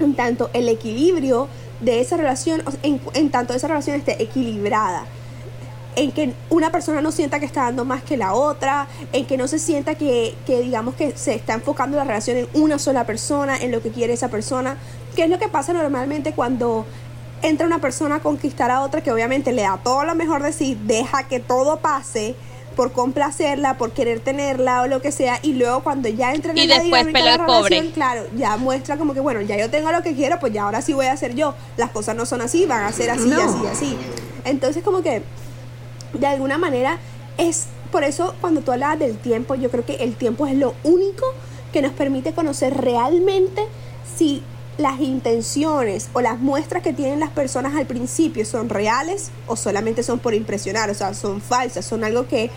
en 0.00 0.14
tanto 0.14 0.48
el 0.54 0.68
equilibrio 0.70 1.48
de 1.80 2.00
esa 2.00 2.16
relación, 2.16 2.62
en, 2.82 3.00
en 3.12 3.30
tanto 3.30 3.52
esa 3.52 3.68
relación 3.68 3.96
esté 3.96 4.20
equilibrada 4.22 5.04
en 5.96 6.12
que 6.12 6.32
una 6.50 6.70
persona 6.70 7.00
no 7.00 7.10
sienta 7.10 7.40
que 7.40 7.46
está 7.46 7.62
dando 7.62 7.84
más 7.84 8.02
que 8.02 8.16
la 8.16 8.34
otra, 8.34 8.86
en 9.12 9.26
que 9.26 9.36
no 9.36 9.48
se 9.48 9.58
sienta 9.58 9.96
que, 9.96 10.34
que 10.46 10.60
digamos 10.60 10.94
que 10.94 11.16
se 11.16 11.34
está 11.34 11.54
enfocando 11.54 11.96
la 11.96 12.04
relación 12.04 12.36
en 12.36 12.48
una 12.54 12.78
sola 12.78 13.04
persona, 13.04 13.56
en 13.56 13.72
lo 13.72 13.82
que 13.82 13.90
quiere 13.90 14.12
esa 14.12 14.28
persona, 14.28 14.76
que 15.16 15.24
es 15.24 15.30
lo 15.30 15.38
que 15.38 15.48
pasa 15.48 15.72
normalmente 15.72 16.32
cuando 16.32 16.86
entra 17.42 17.66
una 17.66 17.80
persona 17.80 18.16
a 18.16 18.20
conquistar 18.20 18.70
a 18.70 18.82
otra 18.82 19.00
que 19.00 19.10
obviamente 19.12 19.52
le 19.52 19.62
da 19.62 19.78
todo 19.82 20.04
lo 20.04 20.14
mejor 20.14 20.42
de 20.42 20.52
sí, 20.52 20.78
deja 20.84 21.24
que 21.28 21.40
todo 21.40 21.78
pase 21.78 22.34
por 22.76 22.92
complacerla, 22.92 23.76
por 23.76 23.90
querer 23.90 24.20
tenerla 24.20 24.82
o 24.82 24.86
lo 24.86 25.02
que 25.02 25.10
sea, 25.10 25.40
y 25.42 25.54
luego 25.54 25.82
cuando 25.82 26.08
ya 26.08 26.32
entra 26.32 26.52
en 26.52 26.58
Y 26.58 26.66
la 26.68 26.78
después 26.78 27.06
dinámica 27.06 27.32
de 27.32 27.38
la 27.38 27.46
pobre. 27.46 27.68
relación, 27.70 27.92
claro, 27.92 28.22
ya 28.36 28.56
muestra 28.56 28.96
como 28.96 29.14
que 29.14 29.20
bueno, 29.20 29.40
ya 29.40 29.56
yo 29.56 29.68
tengo 29.68 29.90
lo 29.90 30.00
que 30.04 30.14
quiero, 30.14 30.38
pues 30.38 30.52
ya 30.52 30.62
ahora 30.62 30.80
sí 30.80 30.92
voy 30.92 31.06
a 31.06 31.12
hacer 31.12 31.34
yo. 31.34 31.54
Las 31.76 31.90
cosas 31.90 32.14
no 32.14 32.24
son 32.24 32.40
así, 32.40 32.66
van 32.66 32.84
a 32.84 32.92
ser 32.92 33.10
así, 33.10 33.26
No. 33.28 33.40
así, 33.42 33.66
así. 33.66 33.96
Entonces 34.44 34.84
como 34.84 35.02
que 35.02 35.22
de 36.12 36.26
alguna 36.26 36.58
manera 36.58 36.98
es 37.36 37.66
por 37.90 38.04
eso 38.04 38.34
cuando 38.40 38.60
tú 38.60 38.72
hablabas 38.72 38.98
del 38.98 39.16
tiempo, 39.16 39.54
yo 39.54 39.70
creo 39.70 39.84
que 39.84 39.96
el 39.96 40.14
tiempo 40.16 40.46
es 40.46 40.54
lo 40.54 40.74
único 40.84 41.24
que 41.72 41.82
nos 41.82 41.92
permite 41.92 42.32
conocer 42.32 42.74
realmente 42.74 43.66
si 44.16 44.42
las 44.78 45.00
intenciones 45.00 46.08
o 46.12 46.20
las 46.20 46.38
muestras 46.38 46.82
que 46.82 46.92
tienen 46.92 47.18
las 47.18 47.30
personas 47.30 47.74
al 47.74 47.86
principio 47.86 48.44
son 48.44 48.68
reales 48.68 49.30
o 49.46 49.56
solamente 49.56 50.02
son 50.02 50.20
por 50.20 50.34
impresionar, 50.34 50.88
o 50.88 50.94
sea, 50.94 51.14
son 51.14 51.40
falsas, 51.40 51.84
son 51.84 52.04
algo 52.04 52.28
que 52.28 52.50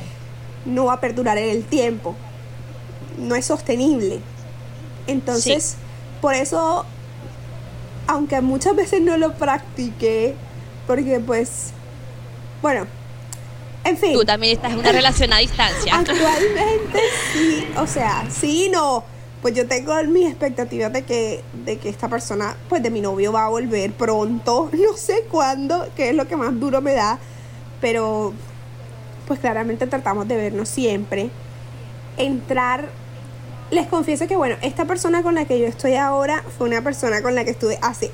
no 0.66 0.86
va 0.86 0.94
a 0.94 1.00
perdurar 1.02 1.38
en 1.38 1.50
el 1.50 1.64
tiempo, 1.64 2.16
no 3.18 3.36
es 3.36 3.46
sostenible. 3.46 4.20
Entonces, 5.08 5.78
por 6.22 6.36
eso, 6.36 6.86
aunque 8.06 8.40
muchas 8.42 8.76
veces 8.76 9.02
no 9.02 9.18
lo 9.18 9.34
practiqué, 9.34 10.36
porque 10.86 11.20
pues, 11.20 11.72
bueno, 12.62 12.86
en 13.84 13.98
fin. 13.98 14.13
Tú 14.13 14.26
también 14.26 14.56
estás 14.56 14.74
en 14.74 14.80
una 14.80 14.91
relación 14.91 15.34
a 15.34 15.38
distancia. 15.38 15.96
Actualmente 15.96 17.00
sí, 17.34 17.67
o 17.78 17.88
sea, 17.88 18.26
sí 18.30 18.65
y 18.65 18.70
no. 18.70 19.04
Pues 19.41 19.56
yo 19.56 19.67
tengo 19.67 19.96
mis 20.04 20.28
expectativas 20.28 20.94
de 20.94 21.04
que, 21.04 21.44
de 21.65 21.78
que 21.78 21.89
esta 21.89 22.08
persona, 22.08 22.56
pues 22.70 22.84
de 22.84 22.91
mi 22.91 23.02
novio 23.02 23.32
va 23.32 23.46
a 23.46 23.50
volver 23.50 23.91
pronto, 23.91 24.70
no 24.74 24.98
sé 24.98 25.26
cuándo, 25.30 25.88
que 25.96 26.10
es 26.10 26.15
lo 26.15 26.28
que 26.28 26.36
más 26.36 26.60
duro 26.60 26.82
me 26.82 26.94
da, 26.94 27.17
pero 27.80 28.34
pues 29.28 29.39
claramente 29.39 29.88
tratamos 29.88 30.28
de 30.28 30.36
vernos 30.36 30.70
siempre. 30.70 31.30
Entrar, 32.17 32.89
les 33.72 33.88
confieso 33.88 34.28
que 34.28 34.36
bueno, 34.36 34.58
esta 34.62 34.86
persona 34.86 35.24
con 35.24 35.34
la 35.34 35.46
que 35.46 35.60
yo 35.60 35.65
estoy 35.65 35.96
ahora 35.96 36.44
fue 36.58 36.67
una 36.67 36.84
persona 36.84 37.22
con 37.24 37.34
la 37.34 37.44
que 37.44 37.52
estuve 37.52 37.80
hace 37.82 38.12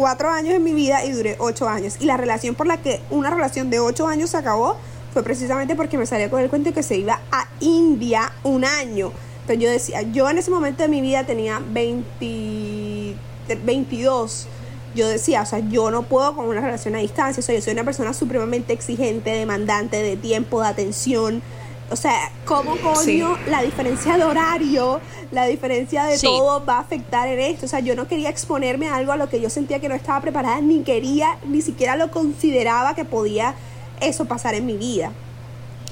cuatro 0.00 0.30
años 0.30 0.54
en 0.54 0.64
mi 0.64 0.72
vida 0.72 1.04
y 1.04 1.12
duré 1.12 1.36
ocho 1.38 1.68
años. 1.68 1.96
Y 2.00 2.06
la 2.06 2.16
relación 2.16 2.54
por 2.54 2.66
la 2.66 2.78
que 2.78 3.02
una 3.10 3.28
relación 3.28 3.68
de 3.68 3.80
ocho 3.80 4.08
años 4.08 4.30
se 4.30 4.38
acabó 4.38 4.78
fue 5.12 5.22
precisamente 5.22 5.76
porque 5.76 5.98
me 5.98 6.06
salió 6.06 6.30
con 6.30 6.40
el 6.40 6.48
cuento 6.48 6.72
que 6.72 6.82
se 6.82 6.96
iba 6.96 7.20
a 7.30 7.46
India 7.60 8.32
un 8.42 8.64
año. 8.64 9.12
Entonces 9.42 9.62
yo 9.62 9.70
decía, 9.70 10.00
yo 10.00 10.30
en 10.30 10.38
ese 10.38 10.50
momento 10.50 10.82
de 10.82 10.88
mi 10.88 11.02
vida 11.02 11.24
tenía 11.24 11.60
20, 11.72 13.14
22. 13.62 14.46
Yo 14.94 15.06
decía, 15.06 15.42
o 15.42 15.46
sea, 15.46 15.58
yo 15.58 15.90
no 15.90 16.04
puedo 16.04 16.34
con 16.34 16.46
una 16.46 16.62
relación 16.62 16.94
a 16.94 17.00
distancia. 17.00 17.40
O 17.40 17.44
sea, 17.44 17.54
yo 17.54 17.60
soy 17.60 17.74
una 17.74 17.84
persona 17.84 18.14
supremamente 18.14 18.72
exigente, 18.72 19.28
demandante 19.28 20.02
de 20.02 20.16
tiempo, 20.16 20.62
de 20.62 20.68
atención. 20.68 21.42
O 21.90 21.96
sea, 21.96 22.30
¿cómo 22.44 22.76
coño 22.76 23.02
Sí. 23.04 23.22
la 23.50 23.62
diferencia 23.62 24.16
de 24.16 24.24
horario, 24.24 25.00
la 25.32 25.46
diferencia 25.46 26.04
de 26.04 26.18
Sí. 26.18 26.26
todo 26.26 26.64
va 26.64 26.76
a 26.76 26.80
afectar 26.80 27.26
en 27.26 27.40
esto? 27.40 27.66
O 27.66 27.68
sea, 27.68 27.80
yo 27.80 27.96
no 27.96 28.06
quería 28.06 28.28
exponerme 28.30 28.88
a 28.88 28.94
algo 28.94 29.10
a 29.12 29.16
lo 29.16 29.28
que 29.28 29.40
yo 29.40 29.50
sentía 29.50 29.80
que 29.80 29.88
no 29.88 29.96
estaba 29.96 30.20
preparada, 30.20 30.60
ni 30.60 30.82
quería, 30.82 31.38
ni 31.46 31.62
siquiera 31.62 31.96
lo 31.96 32.10
consideraba 32.12 32.94
que 32.94 33.04
podía 33.04 33.54
eso 34.00 34.26
pasar 34.26 34.54
en 34.54 34.66
mi 34.66 34.76
vida. 34.76 35.10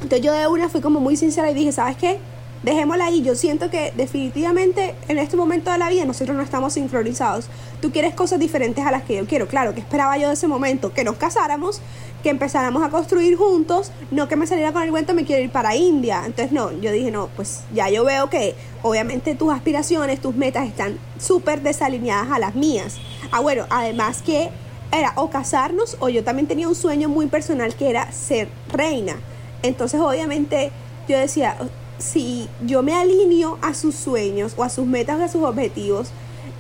Entonces 0.01 0.21
yo 0.23 0.33
de 0.33 0.47
una 0.47 0.69
fui 0.69 0.81
como 0.81 1.01
muy 1.01 1.17
sincera 1.17 1.51
y 1.51 1.55
dije, 1.55 1.73
¿sabes 1.73 1.97
qué? 1.97 2.19
dejémosla 2.63 3.07
ahí. 3.07 3.23
Yo 3.23 3.37
siento 3.37 3.71
que 3.71 3.93
definitivamente 3.97 4.97
en 5.07 5.19
este 5.19 5.37
momento 5.37 5.71
de 5.71 5.79
la 5.79 5.89
vida 5.89 6.05
nosotros 6.05 6.37
no 6.37 6.43
estamos 6.43 6.73
sincronizados. 6.73 7.47
Tú 7.81 7.93
quieres 7.93 8.15
cosas 8.15 8.41
diferentes 8.41 8.85
a 8.85 8.91
las 8.91 9.05
que 9.05 9.17
yo 9.17 9.27
quiero. 9.27 9.47
Claro, 9.47 9.75
que 9.75 9.81
esperaba 9.81 10.19
yo 10.19 10.27
de 10.27 10.35
ese 10.35 10.49
momento? 10.49 10.93
Que 10.93 11.05
nos 11.05 11.17
casáramos, 11.17 11.81
que 12.23 12.31
empezáramos 12.31 12.83
a 12.83 12.91
construir 12.91 13.37
juntos, 13.37 13.93
no 14.11 14.29
que 14.29 14.37
me 14.37 14.47
saliera 14.47 14.73
con 14.73 14.83
el 14.83 14.91
cuento 14.91 15.15
me 15.15 15.25
quiero 15.25 15.43
ir 15.43 15.51
para 15.51 15.77
India. 15.77 16.23
Entonces 16.27 16.53
no, 16.53 16.73
yo 16.81 16.91
dije, 16.91 17.11
no, 17.11 17.29
pues 17.37 17.63
ya 17.73 17.89
yo 17.89 18.05
veo 18.05 18.29
que 18.29 18.55
obviamente 18.83 19.35
tus 19.35 19.53
aspiraciones, 19.53 20.21
tus 20.21 20.35
metas 20.35 20.67
están 20.67 20.99
súper 21.19 21.63
desalineadas 21.63 22.31
a 22.31 22.39
las 22.39 22.55
mías. 22.55 22.97
Ah, 23.31 23.41
bueno, 23.41 23.67
además 23.71 24.23
que 24.23 24.51
era 24.91 25.13
o 25.17 25.31
casarnos 25.31 25.97
o 26.01 26.09
yo 26.09 26.25
también 26.25 26.49
tenía 26.49 26.69
un 26.69 26.75
sueño 26.75 27.09
muy 27.09 27.27
personal 27.27 27.75
que 27.75 27.91
era 27.91 28.11
ser 28.11 28.49
reina. 28.73 29.17
Entonces 29.63 30.01
obviamente 30.01 30.71
yo 31.09 31.19
decía, 31.19 31.57
si 31.99 32.49
yo 32.65 32.83
me 32.83 32.95
alineo 32.95 33.59
a 33.61 33.75
sus 33.75 33.95
sueños 33.95 34.55
o 34.57 34.65
a 34.65 34.69
sus 34.69 34.87
metas 34.87 35.19
o 35.21 35.25
a 35.25 35.29
sus 35.29 35.43
objetivos 35.43 36.11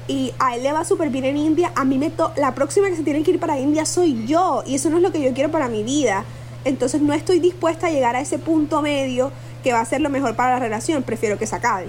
y 0.08 0.32
a 0.38 0.56
él 0.56 0.62
le 0.62 0.72
va 0.72 0.84
súper 0.84 1.10
bien 1.10 1.26
en 1.26 1.36
India, 1.36 1.70
a 1.76 1.84
mí 1.84 1.98
me 1.98 2.10
to 2.10 2.32
la 2.36 2.54
próxima 2.54 2.88
que 2.88 2.96
se 2.96 3.02
tiene 3.02 3.22
que 3.22 3.30
ir 3.32 3.38
para 3.38 3.58
India 3.58 3.84
soy 3.84 4.26
yo 4.26 4.64
y 4.66 4.74
eso 4.76 4.88
no 4.90 4.96
es 4.96 5.02
lo 5.02 5.12
que 5.12 5.20
yo 5.20 5.32
quiero 5.34 5.50
para 5.50 5.68
mi 5.68 5.84
vida. 5.84 6.24
Entonces 6.64 7.00
no 7.00 7.12
estoy 7.14 7.38
dispuesta 7.38 7.86
a 7.86 7.90
llegar 7.90 8.16
a 8.16 8.20
ese 8.20 8.38
punto 8.38 8.82
medio 8.82 9.30
que 9.62 9.72
va 9.72 9.80
a 9.80 9.84
ser 9.84 10.00
lo 10.00 10.08
mejor 10.10 10.34
para 10.34 10.54
la 10.54 10.58
relación, 10.58 11.02
prefiero 11.02 11.38
que 11.38 11.46
se 11.46 11.54
acabe. 11.56 11.86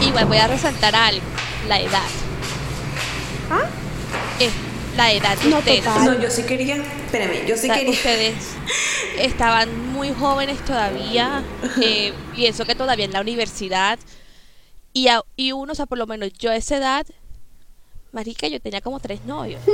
Igual 0.00 0.26
voy 0.26 0.38
a 0.38 0.46
resaltar 0.46 0.94
algo, 0.94 1.22
la 1.68 1.80
edad. 1.80 2.08
¿Ah? 3.50 3.66
Es 4.40 4.52
la 4.96 5.12
edad 5.12 5.36
de 5.38 5.50
No, 5.50 5.58
ustedes. 5.58 5.84
total. 5.84 6.04
No, 6.04 6.22
yo 6.22 6.30
sí 6.30 6.42
quería, 6.44 6.76
espérame, 6.76 7.46
yo 7.46 7.56
sí 7.56 7.68
O 7.70 7.74
sea, 7.74 7.74
quería. 7.74 7.92
Ustedes 7.92 8.34
estaban 9.18 9.92
muy 9.92 10.12
jóvenes 10.12 10.58
todavía, 10.64 11.42
eh, 11.82 12.12
pienso 12.34 12.64
que 12.64 12.74
todavía 12.74 13.04
en 13.04 13.12
la 13.12 13.20
universidad, 13.20 13.98
y, 15.02 15.08
a- 15.08 15.22
y 15.36 15.52
uno, 15.52 15.72
o 15.72 15.74
sea, 15.74 15.86
por 15.86 15.98
lo 15.98 16.06
menos 16.06 16.32
yo 16.32 16.50
a 16.50 16.56
esa 16.56 16.76
edad, 16.76 17.06
marica, 18.12 18.48
yo 18.48 18.60
tenía 18.60 18.80
como 18.80 19.00
tres 19.00 19.24
novios. 19.24 19.60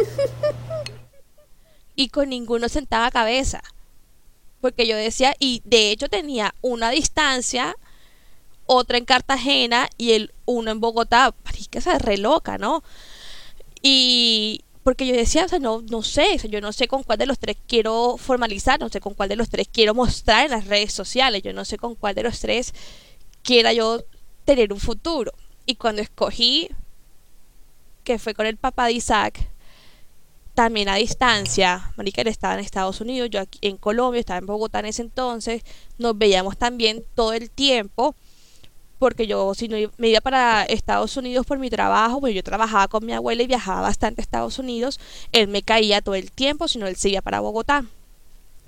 Y 1.97 2.09
con 2.09 2.29
ninguno 2.31 2.69
sentaba 2.69 3.09
cabeza. 3.13 3.63
Porque 4.61 4.87
yo 4.89 4.97
decía, 4.97 5.35
y 5.39 5.63
de 5.65 5.93
hecho 5.93 6.09
tenía 6.09 6.53
una 6.61 6.91
distancia, 6.91 7.77
otra 8.67 8.99
en 8.99 9.05
Cartagena 9.05 9.89
y 9.97 10.13
el 10.13 10.33
uno 10.45 10.73
en 10.73 10.81
Bogotá. 10.81 11.33
Marica, 11.45 11.79
esa 11.79 11.95
es 11.95 12.03
re 12.03 12.17
loca, 12.19 12.59
¿no? 12.59 12.83
Y 13.81 14.65
porque 14.83 15.07
yo 15.07 15.15
decía, 15.15 15.45
o 15.45 15.49
sea, 15.49 15.61
no, 15.61 15.83
no 15.89 16.03
sé, 16.03 16.35
o 16.35 16.39
sea, 16.41 16.51
yo 16.51 16.61
no 16.61 16.73
sé 16.73 16.89
con 16.89 17.05
cuál 17.05 17.19
de 17.19 17.27
los 17.27 17.39
tres 17.39 17.57
quiero 17.69 18.17
formalizar, 18.19 18.81
no 18.81 18.89
sé 18.89 19.01
con 19.01 19.15
cuál 19.15 19.29
de 19.29 19.37
los 19.37 19.49
tres 19.49 19.69
quiero 19.73 19.95
mostrar 19.95 20.47
en 20.47 20.51
las 20.51 20.67
redes 20.67 20.93
sociales, 20.93 21.43
yo 21.45 21.53
no 21.53 21.65
sé 21.65 21.79
con 21.79 21.95
cuál 21.95 22.17
de 22.17 22.25
los 22.25 22.41
tres 22.41 22.75
quiera 23.43 23.73
yo 23.73 24.03
tener 24.45 24.73
un 24.73 24.81
futuro. 24.81 25.33
Y 25.67 25.77
cuando 25.77 26.03
escogí, 26.03 26.69
que 28.05 28.19
fue 28.19 28.35
con 28.35 28.47
el 28.47 28.57
papá 28.57 28.87
de 28.87 28.93
Isaac, 28.93 29.49
también 30.55 30.89
a 30.89 30.95
distancia, 30.95 31.93
Marica 31.97 32.23
él 32.23 32.29
estaba 32.29 32.55
en 32.55 32.61
Estados 32.61 33.01
Unidos, 33.01 33.29
yo 33.31 33.41
aquí 33.41 33.59
en 33.63 33.77
Colombia, 33.77 34.21
estaba 34.21 34.39
en 34.39 34.47
Bogotá 34.47 34.79
en 34.79 34.87
ese 34.87 35.03
entonces, 35.03 35.63
nos 35.99 36.17
veíamos 36.17 36.57
también 36.57 37.05
todo 37.15 37.33
el 37.33 37.51
tiempo, 37.51 38.15
porque 39.01 39.27
yo 39.27 39.53
si 39.55 39.67
no 39.67 39.77
me 39.99 40.09
iba 40.09 40.21
para 40.21 40.63
Estados 40.63 41.17
Unidos 41.17 41.45
por 41.45 41.59
mi 41.59 41.71
trabajo, 41.71 42.21
pues 42.21 42.35
yo 42.35 42.43
trabajaba 42.45 42.87
con 42.87 43.05
mi 43.05 43.13
abuela 43.13 43.43
y 43.43 43.49
viajaba 43.49 43.81
bastante 43.81 44.21
a 44.21 44.23
Estados 44.23 44.59
Unidos, 44.61 45.01
él 45.33 45.49
me 45.49 45.63
caía 45.63 46.01
todo 46.01 46.15
el 46.15 46.31
tiempo, 46.31 46.69
si 46.69 46.79
no 46.79 46.87
él 46.87 46.97
se 46.97 47.09
iba 47.09 47.21
para 47.21 47.41
Bogotá. 47.41 47.85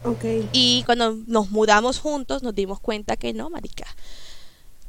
Ok. 0.03 0.25
Y 0.53 0.83
cuando 0.85 1.17
nos 1.27 1.51
mudamos 1.51 2.01
juntos 2.01 2.43
nos 2.43 2.55
dimos 2.55 2.81
cuenta 2.81 3.17
que 3.17 3.33
no, 3.33 3.49
marica. 3.49 3.87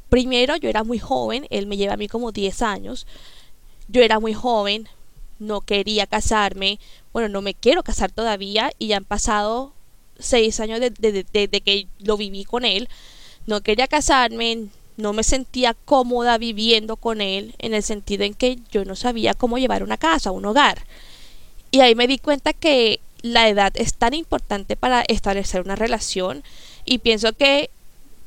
Primero 0.09 0.55
yo 0.55 0.69
era 0.69 0.83
muy 0.83 0.99
joven, 0.99 1.47
él 1.49 1.67
me 1.67 1.77
lleva 1.77 1.93
a 1.93 1.97
mí 1.97 2.07
como 2.07 2.31
10 2.31 2.61
años. 2.61 3.05
Yo 3.87 4.01
era 4.01 4.19
muy 4.19 4.33
joven, 4.33 4.87
no 5.39 5.61
quería 5.61 6.07
casarme, 6.07 6.79
bueno, 7.13 7.29
no 7.29 7.41
me 7.41 7.53
quiero 7.53 7.83
casar 7.83 8.11
todavía 8.11 8.71
y 8.79 8.87
ya 8.87 8.97
han 8.97 9.05
pasado 9.05 9.73
6 10.19 10.59
años 10.59 10.79
desde 10.79 11.11
de, 11.11 11.25
de- 11.31 11.47
de 11.47 11.61
que 11.61 11.87
lo 11.99 12.17
viví 12.17 12.43
con 12.43 12.65
él. 12.65 12.89
No 13.45 13.61
quería 13.61 13.87
casarme, 13.87 14.67
no 14.97 15.13
me 15.13 15.23
sentía 15.23 15.73
cómoda 15.73 16.37
viviendo 16.37 16.95
con 16.97 17.21
él 17.21 17.53
en 17.59 17.73
el 17.73 17.83
sentido 17.83 18.23
en 18.23 18.33
que 18.33 18.57
yo 18.71 18.83
no 18.85 18.95
sabía 18.95 19.33
cómo 19.33 19.57
llevar 19.57 19.83
una 19.83 19.97
casa, 19.97 20.31
un 20.31 20.45
hogar. 20.45 20.85
Y 21.71 21.81
ahí 21.81 21.95
me 21.95 22.07
di 22.07 22.17
cuenta 22.17 22.53
que 22.53 22.99
la 23.21 23.49
edad 23.49 23.71
es 23.75 23.93
tan 23.95 24.13
importante 24.13 24.75
para 24.75 25.01
establecer 25.01 25.61
una 25.61 25.75
relación 25.75 26.43
y 26.85 26.99
pienso 26.99 27.33
que 27.33 27.69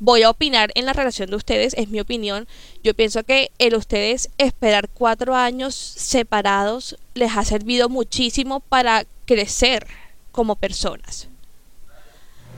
voy 0.01 0.23
a 0.25 0.31
opinar 0.31 0.71
en 0.75 0.87
la 0.87 0.93
relación 0.93 1.31
de 1.31 1.37
ustedes, 1.37 1.75
es 1.75 1.89
mi 1.89 2.01
opinión. 2.01 2.49
Yo 2.83 2.95
pienso 2.95 3.23
que 3.23 3.51
el 3.59 3.75
ustedes 3.77 4.31
esperar 4.39 4.89
cuatro 4.89 5.37
años 5.37 5.75
separados 5.75 6.97
les 7.15 7.37
ha 7.37 7.45
servido 7.45 7.89
muchísimo 7.89 8.61
para 8.61 9.05
crecer 9.27 9.87
como 10.33 10.57
personas. 10.57 11.29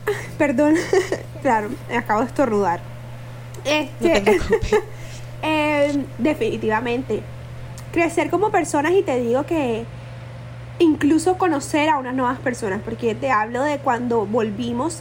Perdón, 0.39 0.77
claro, 1.43 1.71
acabo 1.95 2.21
de 2.21 2.27
estornudar. 2.27 2.81
No 4.01 4.09
te 4.13 4.21
preocupes. 4.21 4.75
eh, 5.43 6.05
definitivamente. 6.19 7.23
Crecer 7.93 8.31
como 8.31 8.51
personas 8.51 8.93
y 8.93 9.03
te 9.03 9.21
digo 9.21 9.45
que 9.45 9.85
incluso 10.79 11.37
conocer 11.39 11.91
a 11.91 11.99
unas 11.99 12.15
nuevas 12.15 12.39
personas, 12.41 12.81
porque 12.85 13.15
te 13.15 13.31
hablo 13.31 13.63
de 13.63 13.79
cuando 13.79 14.27
volvimos, 14.27 15.01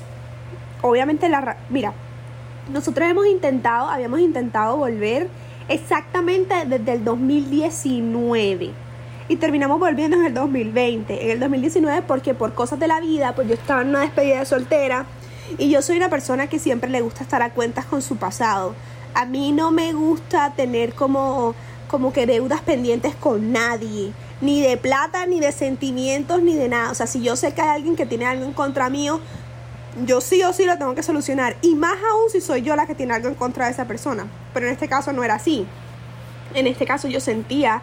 obviamente 0.82 1.30
la... 1.30 1.42
ra- 1.42 1.58
Mira, 1.70 1.94
nosotros 2.72 3.10
hemos 3.10 3.28
intentado, 3.28 3.90
habíamos 3.90 4.20
intentado 4.20 4.78
volver 4.78 5.28
exactamente 5.68 6.56
desde 6.66 6.94
el 6.94 7.04
2019 7.04 8.72
y 9.28 9.36
terminamos 9.38 9.80
volviendo 9.80 10.18
en 10.18 10.26
el 10.26 10.34
2020. 10.34 11.26
En 11.26 11.32
el 11.32 11.40
2019 11.40 12.02
porque 12.04 12.34
por 12.34 12.54
cosas 12.54 12.80
de 12.80 12.88
la 12.88 13.00
vida, 13.00 13.34
pues 13.36 13.48
yo 13.48 13.54
estaba 13.54 13.82
en 13.82 13.90
una 13.90 14.02
despedida 14.02 14.40
de 14.40 14.46
soltera 14.46 15.06
y 15.58 15.70
yo 15.70 15.82
soy 15.82 15.98
una 15.98 16.10
persona 16.10 16.48
que 16.48 16.60
siempre 16.60 16.90
le 16.90 17.02
gusta 17.02 17.24
estar 17.24 17.42
a 17.42 17.52
cuentas 17.52 17.86
con 17.86 18.02
su 18.02 18.18
pasado. 18.18 18.74
A 19.14 19.26
mí 19.26 19.52
no 19.52 19.72
me 19.72 19.94
gusta 19.94 20.54
tener 20.56 20.94
como 20.94 21.56
como 21.92 22.14
que 22.14 22.26
deudas 22.26 22.62
pendientes 22.62 23.14
con 23.16 23.52
nadie, 23.52 24.14
ni 24.40 24.62
de 24.62 24.78
plata, 24.78 25.26
ni 25.26 25.42
de 25.42 25.52
sentimientos, 25.52 26.42
ni 26.42 26.56
de 26.56 26.70
nada. 26.70 26.90
O 26.90 26.96
sea, 26.96 27.06
si 27.06 27.22
yo 27.22 27.36
sé 27.36 27.54
que 27.54 27.62
hay 27.62 27.76
alguien 27.76 27.98
que 27.98 28.06
tiene 28.06 28.26
algo 28.26 28.46
en 28.46 28.54
contra 28.54 28.90
mío, 28.90 29.20
yo 30.06 30.22
sí 30.22 30.44
o 30.44 30.54
sí 30.54 30.66
lo 30.66 30.78
tengo 30.78 30.96
que 30.96 31.04
solucionar. 31.04 31.56
Y 31.62 31.76
más 31.76 31.98
aún 32.12 32.30
si 32.32 32.42
soy 32.42 32.62
yo 32.62 32.76
la 32.76 32.88
que 32.88 32.96
tiene 32.96 33.14
algo 33.14 33.28
en 33.28 33.36
contra 33.36 33.66
de 33.66 33.72
esa 33.72 33.86
persona. 33.86 34.28
Pero 34.54 34.68
en 34.68 34.74
este 34.74 34.88
caso 34.88 35.14
no 35.14 35.24
era 35.24 35.36
así. 35.36 35.66
En 36.54 36.68
este 36.68 36.86
caso 36.86 37.08
yo 37.08 37.20
sentía 37.20 37.82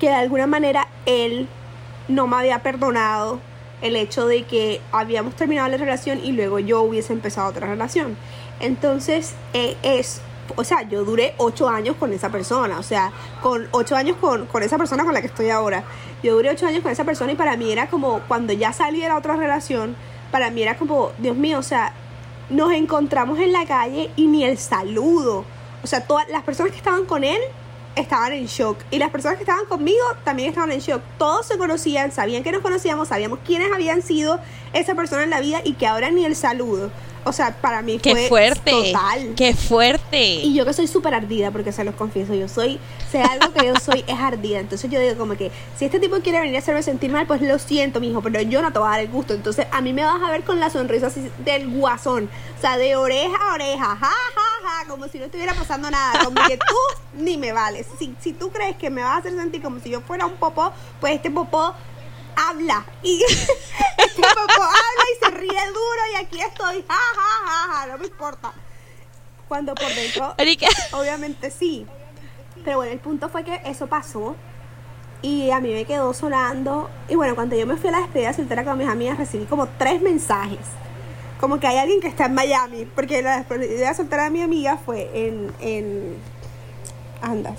que 0.00 0.08
de 0.08 0.14
alguna 0.14 0.46
manera 0.46 0.88
él 1.06 1.48
no 2.08 2.26
me 2.26 2.36
había 2.36 2.62
perdonado 2.62 3.40
el 3.80 3.96
hecho 3.96 4.26
de 4.26 4.44
que 4.44 4.80
habíamos 4.92 5.34
terminado 5.34 5.68
la 5.68 5.76
relación 5.76 6.24
y 6.24 6.32
luego 6.32 6.58
yo 6.58 6.82
hubiese 6.82 7.12
empezado 7.12 7.48
otra 7.48 7.66
relación. 7.66 8.16
Entonces 8.60 9.34
eh, 9.54 9.76
es, 9.82 10.20
o 10.56 10.64
sea, 10.64 10.82
yo 10.82 11.04
duré 11.04 11.34
ocho 11.36 11.68
años 11.68 11.96
con 11.96 12.12
esa 12.12 12.30
persona, 12.30 12.78
o 12.78 12.82
sea, 12.82 13.12
con 13.42 13.66
ocho 13.72 13.96
años 13.96 14.16
con, 14.20 14.46
con 14.46 14.62
esa 14.62 14.78
persona 14.78 15.04
con 15.04 15.14
la 15.14 15.20
que 15.20 15.26
estoy 15.26 15.50
ahora. 15.50 15.84
Yo 16.22 16.34
duré 16.34 16.50
ocho 16.50 16.66
años 16.66 16.82
con 16.82 16.92
esa 16.92 17.04
persona 17.04 17.32
y 17.32 17.36
para 17.36 17.56
mí 17.56 17.72
era 17.72 17.88
como 17.88 18.20
cuando 18.28 18.52
ya 18.52 18.72
saliera 18.72 19.16
otra 19.16 19.36
relación, 19.36 19.96
para 20.32 20.50
mí 20.50 20.62
era 20.62 20.76
como, 20.76 21.12
Dios 21.18 21.36
mío, 21.36 21.60
o 21.60 21.62
sea, 21.62 21.92
nos 22.50 22.72
encontramos 22.72 23.38
en 23.38 23.52
la 23.52 23.64
calle 23.66 24.10
y 24.16 24.26
ni 24.26 24.44
el 24.44 24.58
saludo. 24.58 25.44
O 25.84 25.86
sea, 25.86 26.04
todas 26.06 26.28
las 26.28 26.42
personas 26.42 26.72
que 26.72 26.78
estaban 26.78 27.04
con 27.04 27.22
él 27.22 27.40
estaban 27.94 28.32
en 28.32 28.46
shock. 28.46 28.78
Y 28.90 28.98
las 28.98 29.10
personas 29.10 29.36
que 29.36 29.44
estaban 29.44 29.66
conmigo 29.66 30.02
también 30.24 30.48
estaban 30.48 30.72
en 30.72 30.80
shock. 30.80 31.02
Todos 31.18 31.46
se 31.46 31.58
conocían, 31.58 32.10
sabían 32.10 32.42
que 32.42 32.50
nos 32.50 32.62
conocíamos, 32.62 33.08
sabíamos 33.08 33.40
quiénes 33.44 33.72
habían 33.72 34.02
sido 34.02 34.40
esa 34.72 34.94
persona 34.94 35.22
en 35.22 35.30
la 35.30 35.40
vida 35.40 35.60
y 35.62 35.74
que 35.74 35.86
ahora 35.86 36.10
ni 36.10 36.24
el 36.24 36.34
saludo. 36.34 36.90
O 37.24 37.32
sea, 37.32 37.54
para 37.60 37.82
mí 37.82 37.98
¡Qué 37.98 38.10
fue 38.10 38.28
fuerte! 38.28 38.70
total. 38.70 39.34
¡Qué 39.36 39.54
fuerte! 39.54 40.22
Y 40.22 40.54
yo 40.54 40.64
que 40.64 40.72
soy 40.72 40.86
súper 40.86 41.14
ardida, 41.14 41.50
porque 41.50 41.72
se 41.72 41.84
los 41.84 41.94
confieso, 41.94 42.34
yo 42.34 42.48
soy, 42.48 42.78
sé 43.10 43.22
algo 43.22 43.52
que 43.52 43.66
yo 43.66 43.74
soy, 43.76 44.04
es 44.06 44.18
ardida. 44.18 44.58
Entonces 44.58 44.90
yo 44.90 44.98
digo 45.00 45.16
como 45.16 45.36
que, 45.36 45.50
si 45.76 45.84
este 45.84 46.00
tipo 46.00 46.16
quiere 46.20 46.40
venir 46.40 46.56
a 46.56 46.58
hacerme 46.58 46.82
sentir 46.82 47.10
mal, 47.10 47.26
pues 47.26 47.40
lo 47.42 47.58
siento, 47.58 48.00
mijo, 48.00 48.20
pero 48.22 48.40
yo 48.42 48.62
no 48.62 48.72
te 48.72 48.78
voy 48.78 48.88
a 48.88 48.90
dar 48.92 49.00
el 49.00 49.08
gusto. 49.08 49.34
Entonces 49.34 49.66
a 49.70 49.80
mí 49.80 49.92
me 49.92 50.04
vas 50.04 50.20
a 50.22 50.30
ver 50.30 50.42
con 50.42 50.58
la 50.60 50.70
sonrisa 50.70 51.08
así 51.08 51.30
del 51.44 51.68
guasón. 51.70 52.28
O 52.58 52.60
sea, 52.60 52.76
de 52.76 52.96
oreja 52.96 53.36
a 53.36 53.54
oreja, 53.54 53.84
ja, 53.84 53.96
ja, 53.96 54.68
ja, 54.68 54.88
como 54.88 55.08
si 55.08 55.18
no 55.18 55.26
estuviera 55.26 55.54
pasando 55.54 55.90
nada. 55.90 56.24
Como 56.24 56.40
que 56.46 56.56
tú 56.56 56.74
ni 57.14 57.36
me 57.36 57.52
vales. 57.52 57.86
Si, 57.98 58.14
si 58.20 58.32
tú 58.32 58.50
crees 58.50 58.76
que 58.76 58.90
me 58.90 59.02
vas 59.02 59.14
a 59.14 59.16
hacer 59.18 59.32
sentir 59.32 59.62
como 59.62 59.80
si 59.80 59.90
yo 59.90 60.00
fuera 60.00 60.26
un 60.26 60.34
popó, 60.34 60.72
pues 61.00 61.14
este 61.14 61.30
popó 61.30 61.74
habla. 62.36 62.84
Y 63.02 63.22
habla 64.16 65.04
y 65.12 65.24
se 65.24 65.30
ríe 65.30 65.66
duro 65.68 66.02
y 66.12 66.24
aquí 66.24 66.40
estoy, 66.40 66.84
ja, 66.88 66.94
ja, 66.94 67.46
ja, 67.46 67.72
ja, 67.72 67.86
no 67.86 67.98
me 67.98 68.06
importa. 68.06 68.52
Cuando 69.48 69.74
por 69.74 69.94
dentro 69.94 70.34
Obviamente 70.92 71.50
sí. 71.50 71.86
Pero 72.64 72.78
bueno, 72.78 72.92
el 72.92 73.00
punto 73.00 73.28
fue 73.28 73.44
que 73.44 73.60
eso 73.64 73.86
pasó. 73.86 74.36
Y 75.20 75.50
a 75.50 75.60
mí 75.60 75.72
me 75.72 75.84
quedó 75.84 76.12
sonando. 76.14 76.90
Y 77.08 77.14
bueno, 77.14 77.34
cuando 77.34 77.54
yo 77.56 77.66
me 77.66 77.76
fui 77.76 77.88
a 77.88 77.92
la 77.92 78.00
despedida 78.00 78.32
soltera 78.32 78.64
con 78.64 78.78
mis 78.78 78.88
amigas, 78.88 79.18
recibí 79.18 79.44
como 79.44 79.68
tres 79.78 80.00
mensajes. 80.02 80.58
como 81.40 81.58
que 81.58 81.66
hay 81.66 81.78
alguien 81.78 82.00
que 82.00 82.08
está 82.08 82.26
en 82.26 82.34
Miami, 82.34 82.86
porque 82.86 83.20
la 83.20 83.38
despedida 83.38 83.94
soltera 83.94 84.24
de 84.24 84.30
mi 84.30 84.42
amiga 84.42 84.78
fue 84.78 85.10
en, 85.12 85.52
en 85.60 86.16
Andas. 87.20 87.58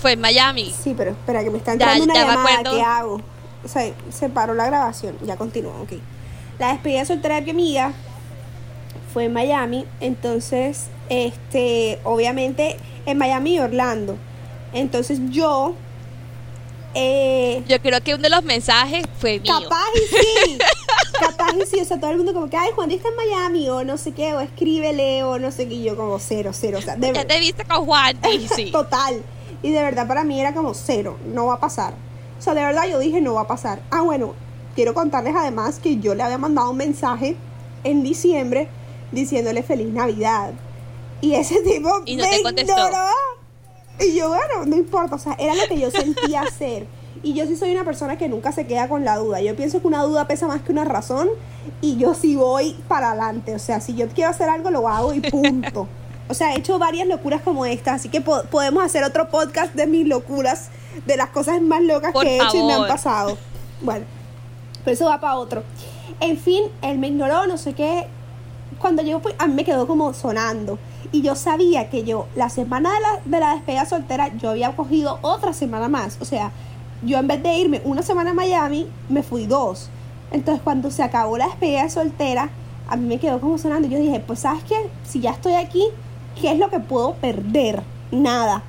Fue 0.00 0.12
en 0.12 0.20
Miami. 0.20 0.74
Sí, 0.82 0.94
pero 0.96 1.10
espera, 1.10 1.42
que 1.44 1.50
me 1.50 1.58
está 1.58 1.74
Ya, 1.74 1.94
entrando 1.94 2.04
una 2.04 2.14
ya 2.14 2.26
llamada. 2.26 2.62
¿qué 2.70 2.82
hago? 2.82 3.20
O 3.64 3.68
sea, 3.68 3.92
se 4.10 4.28
paró 4.30 4.54
la 4.54 4.66
grabación, 4.66 5.16
ya 5.22 5.36
continúa, 5.36 5.74
ok. 5.82 5.92
La 6.58 6.72
despedida 6.72 7.04
soltera 7.04 7.36
de 7.36 7.42
mi 7.42 7.50
amiga 7.50 7.92
fue 9.12 9.24
en 9.24 9.32
Miami, 9.32 9.86
entonces, 10.00 10.86
este, 11.08 11.98
obviamente, 12.04 12.76
en 13.06 13.18
Miami 13.18 13.54
y 13.54 13.58
Orlando. 13.58 14.16
Entonces 14.72 15.18
yo, 15.30 15.74
eh, 16.94 17.62
Yo 17.68 17.80
creo 17.80 18.00
que 18.00 18.14
uno 18.14 18.22
de 18.22 18.30
los 18.30 18.42
mensajes 18.44 19.04
fue 19.18 19.38
mío. 19.40 19.52
capaz 19.62 19.84
y 19.94 20.16
sí, 20.16 20.58
capaz 21.20 21.52
y 21.62 21.66
sí, 21.66 21.80
o 21.80 21.84
sea, 21.84 22.00
todo 22.00 22.10
el 22.10 22.16
mundo 22.16 22.32
como 22.32 22.48
que, 22.48 22.56
ay, 22.56 22.70
Juan 22.74 22.90
está 22.90 23.08
en 23.08 23.16
Miami, 23.16 23.68
o 23.68 23.84
no 23.84 23.96
sé 23.98 24.12
qué, 24.12 24.32
o 24.34 24.40
escríbele, 24.40 25.22
o 25.24 25.38
no 25.38 25.50
sé 25.50 25.68
qué, 25.68 25.74
y 25.74 25.82
yo 25.84 25.96
como 25.96 26.18
cero, 26.18 26.52
cero, 26.54 26.78
o 26.78 26.82
sea, 26.82 26.96
de 26.96 27.12
Ya 27.12 27.26
te 27.26 27.38
viste 27.40 27.64
con 27.64 27.84
Juan, 27.84 28.16
y 28.32 28.48
sí. 28.48 28.66
Total. 28.72 29.22
Y 29.62 29.70
de 29.72 29.82
verdad 29.82 30.06
para 30.06 30.24
mí 30.24 30.40
era 30.40 30.54
como 30.54 30.74
cero, 30.74 31.16
no 31.32 31.46
va 31.46 31.54
a 31.54 31.60
pasar. 31.60 31.94
O 32.38 32.42
sea, 32.42 32.54
de 32.54 32.62
verdad 32.62 32.84
yo 32.88 32.98
dije 32.98 33.20
no 33.20 33.34
va 33.34 33.42
a 33.42 33.46
pasar. 33.46 33.80
Ah, 33.90 34.02
bueno, 34.02 34.34
quiero 34.74 34.94
contarles 34.94 35.34
además 35.36 35.78
que 35.78 35.98
yo 35.98 36.14
le 36.14 36.22
había 36.22 36.38
mandado 36.38 36.70
un 36.70 36.76
mensaje 36.78 37.36
en 37.84 38.02
diciembre 38.02 38.68
diciéndole 39.12 39.62
feliz 39.62 39.92
Navidad. 39.92 40.52
Y 41.20 41.34
ese 41.34 41.60
tipo 41.62 41.90
Y 42.06 42.16
no 42.16 42.24
me 42.24 42.30
te 42.30 42.42
contestó. 42.42 42.72
ignoró. 42.72 43.06
Y 43.98 44.14
yo, 44.14 44.28
bueno, 44.28 44.64
no 44.64 44.76
importa, 44.76 45.16
o 45.16 45.18
sea, 45.18 45.34
era 45.38 45.54
lo 45.54 45.66
que 45.68 45.78
yo 45.78 45.90
sentía 45.90 46.40
hacer. 46.48 46.86
Y 47.22 47.34
yo 47.34 47.44
sí 47.46 47.56
soy 47.56 47.72
una 47.72 47.84
persona 47.84 48.16
que 48.16 48.28
nunca 48.30 48.50
se 48.52 48.66
queda 48.66 48.88
con 48.88 49.04
la 49.04 49.18
duda. 49.18 49.42
Yo 49.42 49.54
pienso 49.54 49.82
que 49.82 49.86
una 49.86 50.02
duda 50.04 50.26
pesa 50.26 50.46
más 50.46 50.62
que 50.62 50.72
una 50.72 50.86
razón 50.86 51.28
y 51.82 51.98
yo 51.98 52.14
sí 52.14 52.36
voy 52.36 52.74
para 52.88 53.10
adelante. 53.10 53.54
O 53.54 53.58
sea, 53.58 53.80
si 53.82 53.94
yo 53.94 54.08
quiero 54.08 54.30
hacer 54.30 54.48
algo, 54.48 54.70
lo 54.70 54.88
hago 54.88 55.12
y 55.12 55.20
punto. 55.20 55.86
O 56.30 56.34
sea, 56.34 56.54
he 56.54 56.58
hecho 56.58 56.78
varias 56.78 57.06
locuras 57.08 57.42
como 57.42 57.66
estas, 57.66 57.96
así 57.96 58.08
que 58.08 58.20
po- 58.20 58.42
podemos 58.50 58.84
hacer 58.84 59.02
otro 59.04 59.28
podcast 59.28 59.74
de 59.74 59.86
mis 59.86 60.06
locuras, 60.06 60.68
de 61.06 61.16
las 61.16 61.30
cosas 61.30 61.60
más 61.60 61.82
locas 61.82 62.12
Por 62.12 62.24
que 62.24 62.36
he 62.36 62.36
hecho 62.36 62.56
y 62.56 62.62
me 62.62 62.72
han 62.72 62.88
pasado. 62.88 63.36
Bueno, 63.82 64.04
pero 64.84 64.94
eso 64.94 65.06
va 65.06 65.20
para 65.20 65.36
otro. 65.36 65.62
En 66.20 66.38
fin, 66.38 66.64
él 66.82 66.98
me 66.98 67.08
ignoró, 67.08 67.46
no 67.46 67.58
sé 67.58 67.72
qué. 67.74 68.06
Cuando 68.78 69.02
llegó, 69.02 69.20
pues, 69.20 69.34
a 69.38 69.46
mí 69.46 69.54
me 69.54 69.64
quedó 69.64 69.86
como 69.86 70.12
sonando. 70.14 70.78
Y 71.12 71.22
yo 71.22 71.34
sabía 71.34 71.90
que 71.90 72.04
yo, 72.04 72.26
la 72.36 72.48
semana 72.48 72.90
de 72.94 73.00
la, 73.00 73.20
de 73.24 73.40
la 73.40 73.54
despedida 73.54 73.84
soltera, 73.86 74.28
yo 74.38 74.50
había 74.50 74.76
cogido 74.76 75.18
otra 75.22 75.52
semana 75.52 75.88
más. 75.88 76.16
O 76.20 76.24
sea, 76.24 76.52
yo 77.02 77.18
en 77.18 77.26
vez 77.26 77.42
de 77.42 77.54
irme 77.56 77.80
una 77.84 78.02
semana 78.02 78.30
a 78.30 78.34
Miami, 78.34 78.86
me 79.08 79.22
fui 79.22 79.46
dos. 79.46 79.88
Entonces, 80.30 80.62
cuando 80.62 80.90
se 80.90 81.02
acabó 81.02 81.36
la 81.36 81.46
despedida 81.46 81.88
soltera, 81.90 82.50
a 82.88 82.96
mí 82.96 83.06
me 83.06 83.18
quedó 83.18 83.40
como 83.40 83.58
sonando. 83.58 83.88
Yo 83.88 83.98
dije, 83.98 84.20
pues, 84.20 84.40
¿sabes 84.40 84.62
qué? 84.64 84.76
Si 85.08 85.20
ya 85.20 85.30
estoy 85.32 85.54
aquí, 85.54 85.84
¿qué 86.40 86.52
es 86.52 86.58
lo 86.58 86.70
que 86.70 86.80
puedo 86.80 87.14
perder? 87.14 87.82
Nada. 88.10 88.62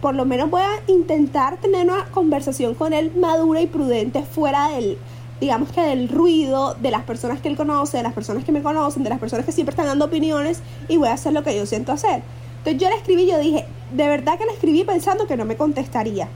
Por 0.00 0.14
lo 0.14 0.24
menos 0.24 0.50
voy 0.50 0.62
a 0.62 0.90
intentar 0.90 1.58
tener 1.58 1.86
una 1.88 2.06
conversación 2.06 2.74
con 2.74 2.92
él 2.92 3.12
madura 3.16 3.60
y 3.60 3.66
prudente 3.66 4.22
fuera 4.22 4.68
del, 4.70 4.98
digamos 5.40 5.70
que 5.72 5.80
del 5.80 6.08
ruido 6.08 6.74
de 6.74 6.90
las 6.90 7.02
personas 7.02 7.40
que 7.40 7.48
él 7.48 7.56
conoce, 7.56 7.96
de 7.96 8.02
las 8.02 8.12
personas 8.12 8.44
que 8.44 8.52
me 8.52 8.62
conocen, 8.62 9.02
de 9.02 9.10
las 9.10 9.18
personas 9.18 9.44
que 9.44 9.52
siempre 9.52 9.72
están 9.72 9.86
dando 9.86 10.06
opiniones 10.06 10.60
y 10.88 10.96
voy 10.96 11.08
a 11.08 11.14
hacer 11.14 11.32
lo 11.32 11.42
que 11.42 11.56
yo 11.56 11.66
siento 11.66 11.92
hacer. 11.92 12.22
Entonces 12.58 12.80
yo 12.80 12.88
le 12.88 12.96
escribí 12.96 13.22
y 13.22 13.30
yo 13.30 13.38
dije, 13.38 13.66
de 13.92 14.06
verdad 14.06 14.38
que 14.38 14.44
le 14.44 14.52
escribí 14.52 14.84
pensando 14.84 15.26
que 15.26 15.36
no 15.36 15.44
me 15.44 15.56
contestaría. 15.56 16.28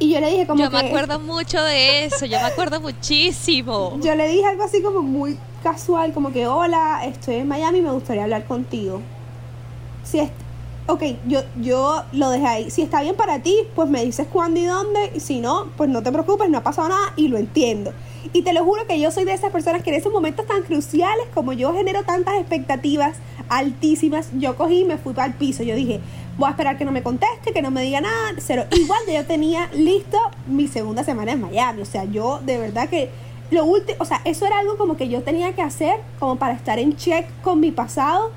Y 0.00 0.12
yo 0.12 0.20
le 0.20 0.30
dije 0.30 0.46
como 0.46 0.62
Yo 0.62 0.70
que... 0.70 0.76
me 0.76 0.88
acuerdo 0.88 1.18
mucho 1.18 1.60
de 1.62 2.04
eso, 2.04 2.24
yo 2.26 2.38
me 2.38 2.46
acuerdo 2.46 2.80
muchísimo. 2.80 3.98
Yo 4.02 4.14
le 4.14 4.28
dije 4.28 4.46
algo 4.46 4.62
así 4.62 4.80
como 4.80 5.02
muy 5.02 5.36
casual, 5.62 6.12
como 6.12 6.32
que 6.32 6.46
hola, 6.46 7.04
estoy 7.04 7.36
en 7.36 7.48
Miami, 7.48 7.80
me 7.80 7.90
gustaría 7.90 8.22
hablar 8.22 8.44
contigo. 8.44 9.00
Si 10.08 10.18
es, 10.20 10.30
ok, 10.86 11.02
yo, 11.26 11.40
yo 11.60 12.02
lo 12.12 12.30
dejé 12.30 12.46
ahí. 12.46 12.70
Si 12.70 12.82
está 12.82 13.02
bien 13.02 13.14
para 13.14 13.40
ti, 13.40 13.54
pues 13.74 13.90
me 13.90 14.04
dices 14.04 14.26
cuándo 14.32 14.58
y 14.58 14.64
dónde. 14.64 15.12
Y 15.14 15.20
si 15.20 15.40
no, 15.40 15.66
pues 15.76 15.90
no 15.90 16.02
te 16.02 16.10
preocupes, 16.10 16.48
no 16.48 16.58
ha 16.58 16.62
pasado 16.62 16.88
nada 16.88 17.12
y 17.16 17.28
lo 17.28 17.36
entiendo. 17.36 17.92
Y 18.32 18.42
te 18.42 18.52
lo 18.54 18.64
juro 18.64 18.86
que 18.86 18.98
yo 18.98 19.10
soy 19.10 19.24
de 19.24 19.34
esas 19.34 19.52
personas 19.52 19.82
que 19.82 19.90
en 19.90 19.96
esos 19.96 20.12
momentos 20.12 20.46
tan 20.46 20.62
cruciales, 20.62 21.26
como 21.34 21.52
yo 21.52 21.74
genero 21.74 22.04
tantas 22.04 22.36
expectativas 22.36 23.18
altísimas, 23.50 24.28
yo 24.38 24.56
cogí 24.56 24.80
y 24.80 24.84
me 24.84 24.96
fui 24.96 25.12
para 25.12 25.28
el 25.28 25.34
piso. 25.34 25.62
Yo 25.62 25.74
dije, 25.76 26.00
voy 26.38 26.48
a 26.48 26.50
esperar 26.52 26.78
que 26.78 26.86
no 26.86 26.92
me 26.92 27.02
conteste, 27.02 27.52
que 27.52 27.60
no 27.60 27.70
me 27.70 27.82
diga 27.82 28.00
nada, 28.00 28.32
cero. 28.38 28.64
Igual 28.72 29.00
yo 29.12 29.26
tenía 29.26 29.68
listo 29.74 30.18
mi 30.46 30.68
segunda 30.68 31.04
semana 31.04 31.32
en 31.32 31.40
Miami. 31.42 31.82
O 31.82 31.86
sea, 31.86 32.04
yo 32.04 32.40
de 32.44 32.56
verdad 32.56 32.88
que 32.88 33.10
lo 33.50 33.64
último, 33.64 33.98
o 34.00 34.04
sea, 34.06 34.22
eso 34.24 34.46
era 34.46 34.58
algo 34.58 34.78
como 34.78 34.96
que 34.96 35.08
yo 35.08 35.22
tenía 35.22 35.54
que 35.54 35.62
hacer 35.62 35.96
como 36.18 36.36
para 36.36 36.54
estar 36.54 36.78
en 36.78 36.96
check 36.96 37.26
con 37.42 37.60
mi 37.60 37.72
pasado, 37.72 38.30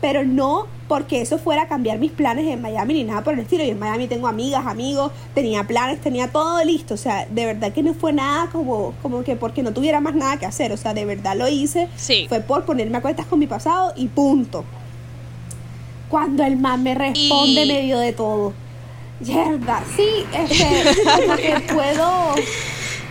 pero 0.00 0.24
no 0.24 0.66
porque 0.88 1.20
eso 1.20 1.38
fuera 1.38 1.62
a 1.62 1.68
cambiar 1.68 1.98
mis 1.98 2.10
planes 2.10 2.46
en 2.46 2.60
Miami 2.62 2.94
ni 2.94 3.04
nada 3.04 3.22
por 3.22 3.34
el 3.34 3.40
estilo. 3.40 3.62
Yo 3.62 3.72
en 3.72 3.78
Miami 3.78 4.08
tengo 4.08 4.26
amigas, 4.26 4.66
amigos, 4.66 5.12
tenía 5.34 5.64
planes, 5.64 6.00
tenía 6.00 6.28
todo 6.32 6.64
listo. 6.64 6.94
O 6.94 6.96
sea, 6.96 7.26
de 7.30 7.44
verdad 7.46 7.72
que 7.72 7.82
no 7.82 7.92
fue 7.94 8.12
nada 8.12 8.48
como, 8.50 8.94
como 9.02 9.22
que 9.22 9.36
porque 9.36 9.62
no 9.62 9.72
tuviera 9.72 10.00
más 10.00 10.14
nada 10.14 10.38
que 10.38 10.46
hacer. 10.46 10.72
O 10.72 10.76
sea, 10.78 10.94
de 10.94 11.04
verdad 11.04 11.36
lo 11.36 11.46
hice. 11.46 11.88
Sí. 11.96 12.24
Fue 12.28 12.40
por 12.40 12.64
ponerme 12.64 12.96
a 12.98 13.02
cuentas 13.02 13.26
con 13.26 13.38
mi 13.38 13.46
pasado 13.46 13.92
y 13.96 14.08
punto. 14.08 14.64
Cuando 16.08 16.42
el 16.44 16.56
man 16.56 16.82
me 16.82 16.94
responde 16.94 17.64
Y- 17.64 17.68
medio 17.68 17.98
de 17.98 18.12
todo. 18.12 18.52
Yerda, 19.20 19.82
sí, 19.96 20.06
este, 20.32 21.00
como 21.26 21.36
que 21.36 21.74
puedo, 21.74 22.34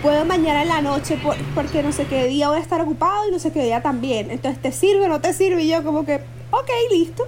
puedo 0.01 0.23
mañana 0.25 0.61
en 0.63 0.69
la 0.69 0.81
noche 0.81 1.17
por- 1.21 1.35
porque 1.53 1.83
no 1.83 1.91
sé 1.91 2.05
qué 2.05 2.25
día 2.27 2.47
voy 2.47 2.57
a 2.59 2.61
estar 2.61 2.79
ocupado 2.81 3.27
y 3.27 3.31
no 3.31 3.39
sé 3.39 3.51
qué 3.51 3.61
día 3.63 3.81
también. 3.83 4.31
Entonces, 4.31 4.61
¿te 4.61 4.71
sirve 4.71 5.05
o 5.05 5.09
no 5.09 5.19
te 5.19 5.33
sirve? 5.33 5.63
Y 5.63 5.67
yo 5.67 5.83
como 5.83 6.05
que, 6.05 6.15
ok, 6.51 6.69
listo. 6.91 7.27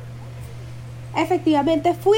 Efectivamente 1.21 1.93
fui 1.93 2.17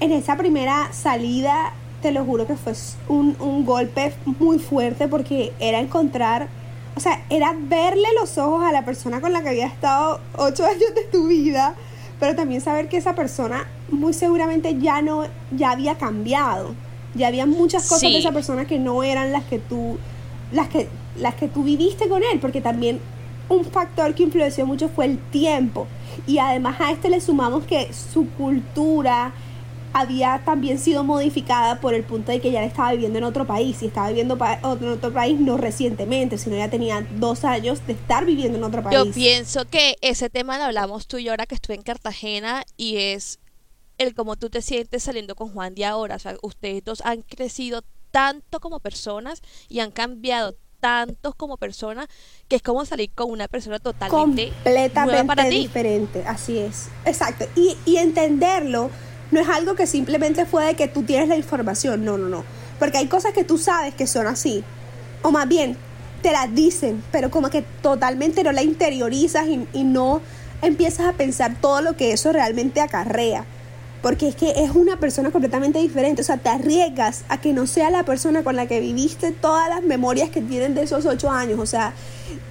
en 0.00 0.12
esa 0.12 0.36
primera 0.36 0.92
salida, 0.92 1.72
te 2.02 2.12
lo 2.12 2.24
juro 2.24 2.46
que 2.46 2.56
fue 2.56 2.72
un, 3.08 3.36
un 3.40 3.64
golpe 3.64 4.12
muy 4.38 4.58
fuerte 4.58 5.08
porque 5.08 5.52
era 5.60 5.78
encontrar, 5.78 6.48
o 6.96 7.00
sea, 7.00 7.24
era 7.30 7.54
verle 7.58 8.08
los 8.20 8.36
ojos 8.38 8.64
a 8.64 8.72
la 8.72 8.84
persona 8.84 9.20
con 9.20 9.32
la 9.32 9.42
que 9.42 9.48
había 9.50 9.66
estado 9.66 10.20
ocho 10.36 10.64
años 10.66 10.94
de 10.94 11.04
tu 11.10 11.28
vida, 11.28 11.74
pero 12.20 12.34
también 12.36 12.60
saber 12.60 12.88
que 12.88 12.96
esa 12.98 13.14
persona 13.14 13.66
muy 13.90 14.12
seguramente 14.12 14.78
ya 14.78 15.00
no, 15.00 15.24
ya 15.56 15.70
había 15.70 15.96
cambiado, 15.96 16.74
ya 17.14 17.28
había 17.28 17.46
muchas 17.46 17.84
cosas 17.84 18.00
Sí. 18.00 18.12
de 18.12 18.18
esa 18.18 18.32
persona 18.32 18.66
que 18.66 18.78
no 18.78 19.02
eran 19.02 19.32
las 19.32 19.44
que 19.44 19.58
tú, 19.58 19.98
las 20.52 20.68
que, 20.68 20.88
las 21.18 21.34
que 21.34 21.48
tú 21.48 21.62
viviste 21.62 22.08
con 22.08 22.22
él, 22.22 22.40
porque 22.40 22.60
también 22.60 23.00
un 23.52 23.64
factor 23.64 24.14
que 24.14 24.22
influenció 24.24 24.66
mucho 24.66 24.88
fue 24.88 25.04
el 25.06 25.18
tiempo. 25.30 25.86
Y 26.26 26.38
además 26.38 26.80
a 26.80 26.90
este 26.92 27.08
le 27.08 27.20
sumamos 27.20 27.64
que 27.64 27.92
su 27.92 28.28
cultura 28.30 29.32
había 29.94 30.40
también 30.46 30.78
sido 30.78 31.04
modificada 31.04 31.78
por 31.80 31.92
el 31.92 32.02
punto 32.02 32.32
de 32.32 32.40
que 32.40 32.50
ya 32.50 32.64
estaba 32.64 32.92
viviendo 32.92 33.18
en 33.18 33.24
otro 33.24 33.46
país 33.46 33.82
y 33.82 33.86
estaba 33.86 34.08
viviendo 34.08 34.38
pa- 34.38 34.54
en 34.62 34.88
otro 34.88 35.12
país 35.12 35.38
no 35.38 35.58
recientemente, 35.58 36.38
sino 36.38 36.56
ya 36.56 36.70
tenía 36.70 37.06
dos 37.16 37.44
años 37.44 37.86
de 37.86 37.92
estar 37.92 38.24
viviendo 38.24 38.56
en 38.56 38.64
otro 38.64 38.82
país. 38.82 38.94
Yo 38.96 39.04
pienso 39.14 39.64
que 39.66 39.96
ese 40.00 40.30
tema 40.30 40.56
lo 40.56 40.64
hablamos 40.64 41.06
tú 41.06 41.18
y 41.18 41.24
yo 41.24 41.32
ahora 41.32 41.44
que 41.44 41.54
estuve 41.54 41.76
en 41.76 41.82
Cartagena 41.82 42.64
y 42.78 42.96
es 42.96 43.38
el 43.98 44.14
cómo 44.14 44.36
tú 44.36 44.48
te 44.48 44.62
sientes 44.62 45.02
saliendo 45.02 45.34
con 45.34 45.50
Juan 45.52 45.74
de 45.74 45.84
ahora. 45.84 46.16
O 46.16 46.18
sea, 46.18 46.36
ustedes 46.42 46.82
dos 46.84 47.02
han 47.04 47.20
crecido 47.20 47.82
tanto 48.10 48.60
como 48.60 48.80
personas 48.80 49.42
y 49.68 49.80
han 49.80 49.90
cambiado 49.90 50.54
tantos 50.82 51.36
como 51.36 51.58
personas 51.58 52.08
que 52.48 52.56
es 52.56 52.62
como 52.62 52.84
salir 52.84 53.08
con 53.14 53.30
una 53.30 53.46
persona 53.46 53.78
totalmente 53.78 54.52
nueva 54.64 54.90
completamente 54.92 55.48
ti. 55.48 55.58
diferente, 55.60 56.24
así 56.26 56.58
es. 56.58 56.88
Exacto. 57.04 57.46
Y, 57.54 57.76
y 57.84 57.98
entenderlo 57.98 58.90
no 59.30 59.40
es 59.40 59.48
algo 59.48 59.76
que 59.76 59.86
simplemente 59.86 60.44
fue 60.44 60.64
de 60.66 60.74
que 60.74 60.88
tú 60.88 61.04
tienes 61.04 61.28
la 61.28 61.36
información, 61.36 62.04
no, 62.04 62.18
no, 62.18 62.28
no. 62.28 62.44
Porque 62.80 62.98
hay 62.98 63.06
cosas 63.06 63.32
que 63.32 63.44
tú 63.44 63.58
sabes 63.58 63.94
que 63.94 64.08
son 64.08 64.26
así. 64.26 64.64
O 65.22 65.30
más 65.30 65.48
bien, 65.48 65.76
te 66.20 66.32
las 66.32 66.52
dicen, 66.52 67.00
pero 67.12 67.30
como 67.30 67.48
que 67.48 67.62
totalmente 67.62 68.42
no 68.42 68.50
la 68.50 68.64
interiorizas 68.64 69.46
y, 69.46 69.68
y 69.72 69.84
no 69.84 70.20
empiezas 70.62 71.06
a 71.06 71.12
pensar 71.12 71.54
todo 71.60 71.80
lo 71.80 71.96
que 71.96 72.12
eso 72.12 72.32
realmente 72.32 72.80
acarrea. 72.80 73.44
Porque 74.02 74.28
es 74.28 74.34
que 74.34 74.50
es 74.64 74.70
una 74.72 74.98
persona 74.98 75.30
completamente 75.30 75.78
diferente. 75.78 76.22
O 76.22 76.24
sea, 76.24 76.36
te 76.36 76.48
arriesgas 76.48 77.24
a 77.28 77.40
que 77.40 77.52
no 77.52 77.66
sea 77.66 77.88
la 77.90 78.02
persona 78.02 78.42
con 78.42 78.56
la 78.56 78.66
que 78.66 78.80
viviste 78.80 79.30
todas 79.30 79.68
las 79.68 79.82
memorias 79.82 80.28
que 80.30 80.42
tienen 80.42 80.74
de 80.74 80.82
esos 80.82 81.06
ocho 81.06 81.30
años. 81.30 81.60
O 81.60 81.66
sea, 81.66 81.94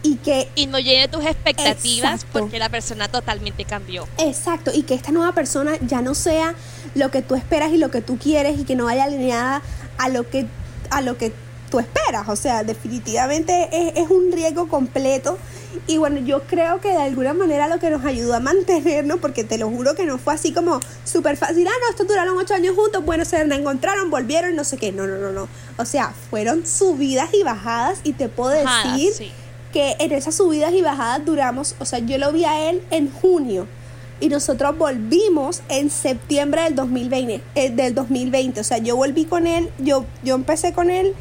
y 0.03 0.15
que 0.15 0.47
Y 0.55 0.67
no 0.67 0.79
llene 0.79 1.07
tus 1.07 1.25
expectativas 1.25 2.13
Exacto. 2.13 2.39
porque 2.39 2.59
la 2.59 2.69
persona 2.69 3.07
totalmente 3.07 3.65
cambió. 3.65 4.07
Exacto, 4.17 4.71
y 4.73 4.83
que 4.83 4.93
esta 4.93 5.11
nueva 5.11 5.33
persona 5.33 5.73
ya 5.85 6.01
no 6.01 6.15
sea 6.15 6.55
lo 6.95 7.11
que 7.11 7.21
tú 7.21 7.35
esperas 7.35 7.71
y 7.71 7.77
lo 7.77 7.91
que 7.91 8.01
tú 8.01 8.17
quieres 8.17 8.59
y 8.59 8.63
que 8.63 8.75
no 8.75 8.85
vaya 8.85 9.03
alineada 9.03 9.61
a 9.97 10.09
lo 10.09 10.29
que, 10.29 10.47
a 10.89 11.01
lo 11.01 11.17
que 11.17 11.33
tú 11.69 11.79
esperas. 11.79 12.29
O 12.29 12.35
sea, 12.35 12.63
definitivamente 12.63 13.69
es, 13.71 13.97
es 13.97 14.09
un 14.09 14.31
riesgo 14.31 14.67
completo. 14.67 15.37
Y 15.87 15.97
bueno, 15.97 16.19
yo 16.19 16.43
creo 16.43 16.79
que 16.81 16.89
de 16.89 17.01
alguna 17.01 17.33
manera 17.33 17.67
lo 17.67 17.79
que 17.79 17.89
nos 17.89 18.03
ayudó 18.05 18.35
a 18.35 18.39
mantenernos, 18.39 19.19
porque 19.19 19.43
te 19.43 19.57
lo 19.57 19.69
juro 19.69 19.95
que 19.95 20.05
no 20.05 20.17
fue 20.17 20.33
así 20.33 20.51
como 20.51 20.79
súper 21.03 21.37
fácil, 21.37 21.67
ah, 21.67 21.71
no, 21.81 21.89
estos 21.89 22.07
duraron 22.07 22.37
ocho 22.37 22.53
años 22.53 22.75
juntos, 22.75 23.03
bueno, 23.05 23.25
se 23.25 23.41
encontraron, 23.41 24.09
volvieron, 24.09 24.55
no 24.55 24.63
sé 24.63 24.77
qué, 24.77 24.91
no, 24.91 25.07
no, 25.07 25.17
no, 25.17 25.31
no. 25.31 25.47
O 25.77 25.85
sea, 25.85 26.13
fueron 26.29 26.65
subidas 26.65 27.33
y 27.33 27.43
bajadas 27.43 27.99
y 28.03 28.13
te 28.13 28.29
puedo 28.29 28.51
Bajadas, 28.63 28.93
decir 28.93 29.13
sí. 29.13 29.31
que 29.73 29.95
en 29.99 30.11
esas 30.11 30.35
subidas 30.35 30.73
y 30.73 30.81
bajadas 30.81 31.25
duramos, 31.25 31.75
o 31.79 31.85
sea, 31.85 31.99
yo 31.99 32.17
lo 32.17 32.31
vi 32.31 32.45
a 32.45 32.69
él 32.69 32.81
en 32.91 33.11
junio 33.11 33.67
y 34.21 34.29
nosotros 34.29 34.77
volvimos 34.77 35.63
en 35.67 35.89
septiembre 35.89 36.61
del 36.61 36.75
2020, 36.75 37.41
eh, 37.55 37.69
del 37.71 37.95
2020. 37.95 38.61
O 38.61 38.63
sea, 38.63 38.77
yo 38.77 38.95
volví 38.95 39.25
con 39.25 39.47
él, 39.47 39.69
yo, 39.79 40.05
yo 40.23 40.35
empecé 40.35 40.73
con 40.73 40.91
él 40.91 41.15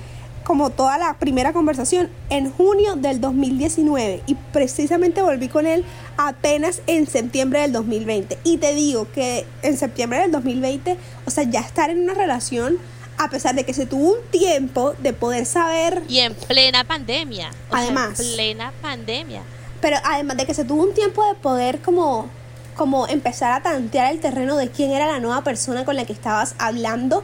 como 0.51 0.70
toda 0.70 0.98
la 0.98 1.16
primera 1.16 1.53
conversación 1.53 2.11
en 2.28 2.51
junio 2.51 2.96
del 2.96 3.20
2019 3.20 4.24
y 4.26 4.34
precisamente 4.34 5.22
volví 5.22 5.46
con 5.46 5.64
él 5.64 5.84
apenas 6.16 6.82
en 6.88 7.07
septiembre 7.07 7.61
del 7.61 7.70
2020. 7.70 8.36
Y 8.42 8.57
te 8.57 8.74
digo 8.74 9.07
que 9.12 9.46
en 9.62 9.76
septiembre 9.76 10.18
del 10.18 10.32
2020, 10.32 10.96
o 11.24 11.30
sea, 11.30 11.44
ya 11.44 11.61
estar 11.61 11.88
en 11.90 12.03
una 12.03 12.14
relación 12.14 12.78
a 13.16 13.30
pesar 13.30 13.55
de 13.55 13.62
que 13.62 13.72
se 13.72 13.86
tuvo 13.86 14.14
un 14.14 14.18
tiempo 14.32 14.94
de 14.98 15.12
poder 15.12 15.46
saber. 15.46 16.03
Y 16.09 16.18
en 16.18 16.34
plena 16.34 16.82
pandemia. 16.82 17.53
además. 17.70 18.18
en 18.18 18.34
plena 18.34 18.72
pandemia. 18.82 19.42
Pero 19.80 19.98
además 20.03 20.36
de 20.36 20.46
que 20.46 20.55
se 20.55 20.64
tuvo 20.64 20.82
un 20.82 20.94
tiempo 20.94 21.24
de 21.28 21.36
poder 21.36 21.80
como, 21.80 22.28
como 22.76 23.07
empezar 23.07 23.53
a 23.53 23.62
tantear 23.62 24.12
el 24.12 24.18
terreno 24.18 24.57
de 24.57 24.68
quién 24.68 24.90
era 24.90 25.07
la 25.07 25.20
nueva 25.20 25.44
persona 25.44 25.84
con 25.84 25.94
la 25.94 26.07
que 26.07 26.12
estabas 26.12 26.57
hablando. 26.59 27.22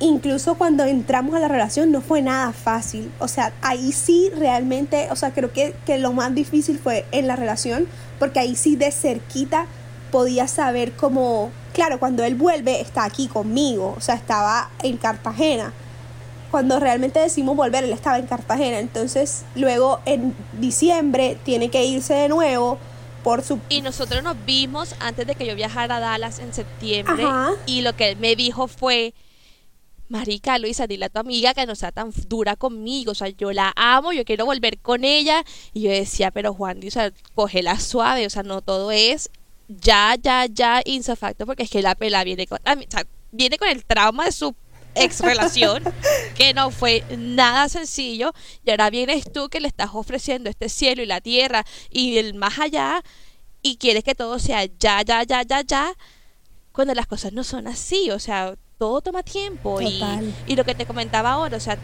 Incluso 0.00 0.56
cuando 0.56 0.84
entramos 0.84 1.34
a 1.34 1.38
la 1.38 1.48
relación 1.48 1.92
no 1.92 2.00
fue 2.00 2.20
nada 2.20 2.52
fácil. 2.52 3.10
O 3.18 3.28
sea, 3.28 3.52
ahí 3.62 3.92
sí 3.92 4.30
realmente, 4.36 5.08
o 5.10 5.16
sea, 5.16 5.32
creo 5.32 5.52
que, 5.52 5.74
que 5.86 5.98
lo 5.98 6.12
más 6.12 6.34
difícil 6.34 6.78
fue 6.78 7.06
en 7.12 7.26
la 7.26 7.36
relación, 7.36 7.86
porque 8.18 8.40
ahí 8.40 8.56
sí 8.56 8.76
de 8.76 8.90
cerquita 8.90 9.66
podía 10.10 10.48
saber 10.48 10.92
cómo 10.92 11.50
Claro, 11.74 11.98
cuando 11.98 12.22
él 12.22 12.36
vuelve 12.36 12.80
está 12.80 13.04
aquí 13.04 13.26
conmigo, 13.26 13.94
o 13.98 14.00
sea, 14.00 14.14
estaba 14.14 14.70
en 14.84 14.96
Cartagena. 14.96 15.72
Cuando 16.52 16.78
realmente 16.78 17.18
decimos 17.18 17.56
volver, 17.56 17.82
él 17.82 17.92
estaba 17.92 18.16
en 18.18 18.28
Cartagena. 18.28 18.78
Entonces, 18.78 19.44
luego 19.56 19.98
en 20.06 20.36
diciembre 20.60 21.36
tiene 21.44 21.70
que 21.70 21.84
irse 21.84 22.14
de 22.14 22.28
nuevo 22.28 22.78
por 23.24 23.42
su... 23.42 23.58
Y 23.68 23.80
nosotros 23.80 24.22
nos 24.22 24.36
vimos 24.46 24.94
antes 25.00 25.26
de 25.26 25.34
que 25.34 25.46
yo 25.46 25.56
viajara 25.56 25.96
a 25.96 26.00
Dallas 26.00 26.38
en 26.38 26.54
septiembre. 26.54 27.24
Y 27.66 27.80
lo 27.80 27.96
que 27.96 28.10
él 28.10 28.18
me 28.18 28.36
dijo 28.36 28.68
fue, 28.68 29.14
Marica, 30.14 30.60
Luisa, 30.60 30.86
dile 30.86 31.06
a 31.06 31.08
tu 31.08 31.18
amiga 31.18 31.54
que 31.54 31.66
no 31.66 31.74
sea 31.74 31.90
tan 31.90 32.12
dura 32.28 32.54
conmigo. 32.54 33.10
O 33.10 33.14
sea, 33.16 33.28
yo 33.30 33.52
la 33.52 33.72
amo, 33.74 34.12
yo 34.12 34.24
quiero 34.24 34.46
volver 34.46 34.78
con 34.78 35.02
ella. 35.02 35.44
Y 35.72 35.82
yo 35.82 35.90
decía, 35.90 36.30
pero 36.30 36.54
Juan, 36.54 36.78
o 36.86 36.90
sea, 36.90 37.12
cógela 37.34 37.80
suave. 37.80 38.24
O 38.24 38.30
sea, 38.30 38.44
no 38.44 38.62
todo 38.62 38.92
es 38.92 39.28
ya, 39.66 40.14
ya, 40.22 40.46
ya 40.46 40.82
insofacto 40.84 41.46
porque 41.46 41.64
es 41.64 41.70
que 41.70 41.82
la 41.82 41.96
pela 41.96 42.22
viene 42.22 42.46
con, 42.46 42.60
viene 43.32 43.58
con 43.58 43.68
el 43.68 43.84
trauma 43.84 44.26
de 44.26 44.32
su 44.32 44.54
ex 44.94 45.18
relación, 45.18 45.82
que 46.36 46.54
no 46.54 46.70
fue 46.70 47.02
nada 47.18 47.68
sencillo, 47.68 48.32
y 48.64 48.70
ahora 48.70 48.90
vienes 48.90 49.32
tú 49.32 49.48
que 49.48 49.58
le 49.58 49.66
estás 49.66 49.90
ofreciendo 49.94 50.48
este 50.48 50.68
cielo 50.68 51.02
y 51.02 51.06
la 51.06 51.20
tierra 51.20 51.64
y 51.90 52.18
el 52.18 52.34
más 52.34 52.60
allá, 52.60 53.02
y 53.62 53.78
quieres 53.78 54.04
que 54.04 54.14
todo 54.14 54.38
sea 54.38 54.66
ya, 54.78 55.02
ya, 55.02 55.24
ya, 55.24 55.42
ya, 55.42 55.62
ya, 55.62 55.92
cuando 56.70 56.94
las 56.94 57.08
cosas 57.08 57.32
no 57.32 57.42
son 57.42 57.66
así, 57.66 58.12
o 58.12 58.20
sea, 58.20 58.54
todo 58.84 59.00
toma 59.00 59.22
tiempo 59.22 59.80
y, 59.80 59.98
y, 60.46 60.56
lo 60.56 60.64
que 60.64 60.74
te 60.74 60.84
comentaba 60.84 61.32
ahora, 61.32 61.56
o 61.56 61.60
sea, 61.60 61.78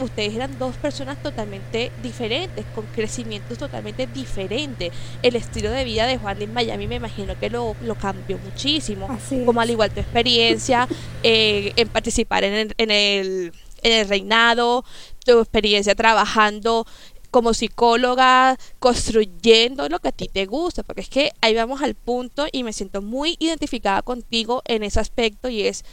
ustedes 0.00 0.34
eran 0.34 0.58
dos 0.58 0.74
personas 0.76 1.22
totalmente 1.22 1.92
diferentes, 2.02 2.64
con 2.74 2.86
crecimientos 2.94 3.58
totalmente 3.58 4.06
diferentes. 4.06 4.90
El 5.22 5.36
estilo 5.36 5.70
de 5.70 5.84
vida 5.84 6.06
de 6.06 6.16
Juan 6.16 6.38
de 6.38 6.46
Miami 6.46 6.86
me 6.86 6.94
imagino 6.94 7.38
que 7.38 7.50
lo, 7.50 7.76
lo 7.82 7.94
cambió 7.96 8.38
muchísimo, 8.38 9.06
como 9.44 9.60
al 9.60 9.68
igual 9.68 9.90
tu 9.90 10.00
experiencia 10.00 10.88
eh, 11.22 11.74
en 11.76 11.88
participar 11.88 12.42
en 12.44 12.54
el, 12.54 12.74
en, 12.78 12.90
el, 12.90 13.52
en 13.82 13.92
el 13.92 14.08
reinado, 14.08 14.82
tu 15.26 15.38
experiencia 15.38 15.94
trabajando 15.94 16.86
como 17.30 17.52
psicóloga, 17.52 18.56
construyendo 18.78 19.90
lo 19.90 19.98
que 19.98 20.08
a 20.08 20.12
ti 20.12 20.30
te 20.32 20.46
gusta, 20.46 20.82
porque 20.84 21.02
es 21.02 21.10
que 21.10 21.32
ahí 21.42 21.54
vamos 21.54 21.82
al 21.82 21.94
punto 21.94 22.46
y 22.50 22.62
me 22.62 22.72
siento 22.72 23.02
muy 23.02 23.36
identificada 23.40 24.00
contigo 24.00 24.62
en 24.64 24.82
ese 24.84 25.00
aspecto 25.00 25.50
y 25.50 25.66
es 25.66 25.84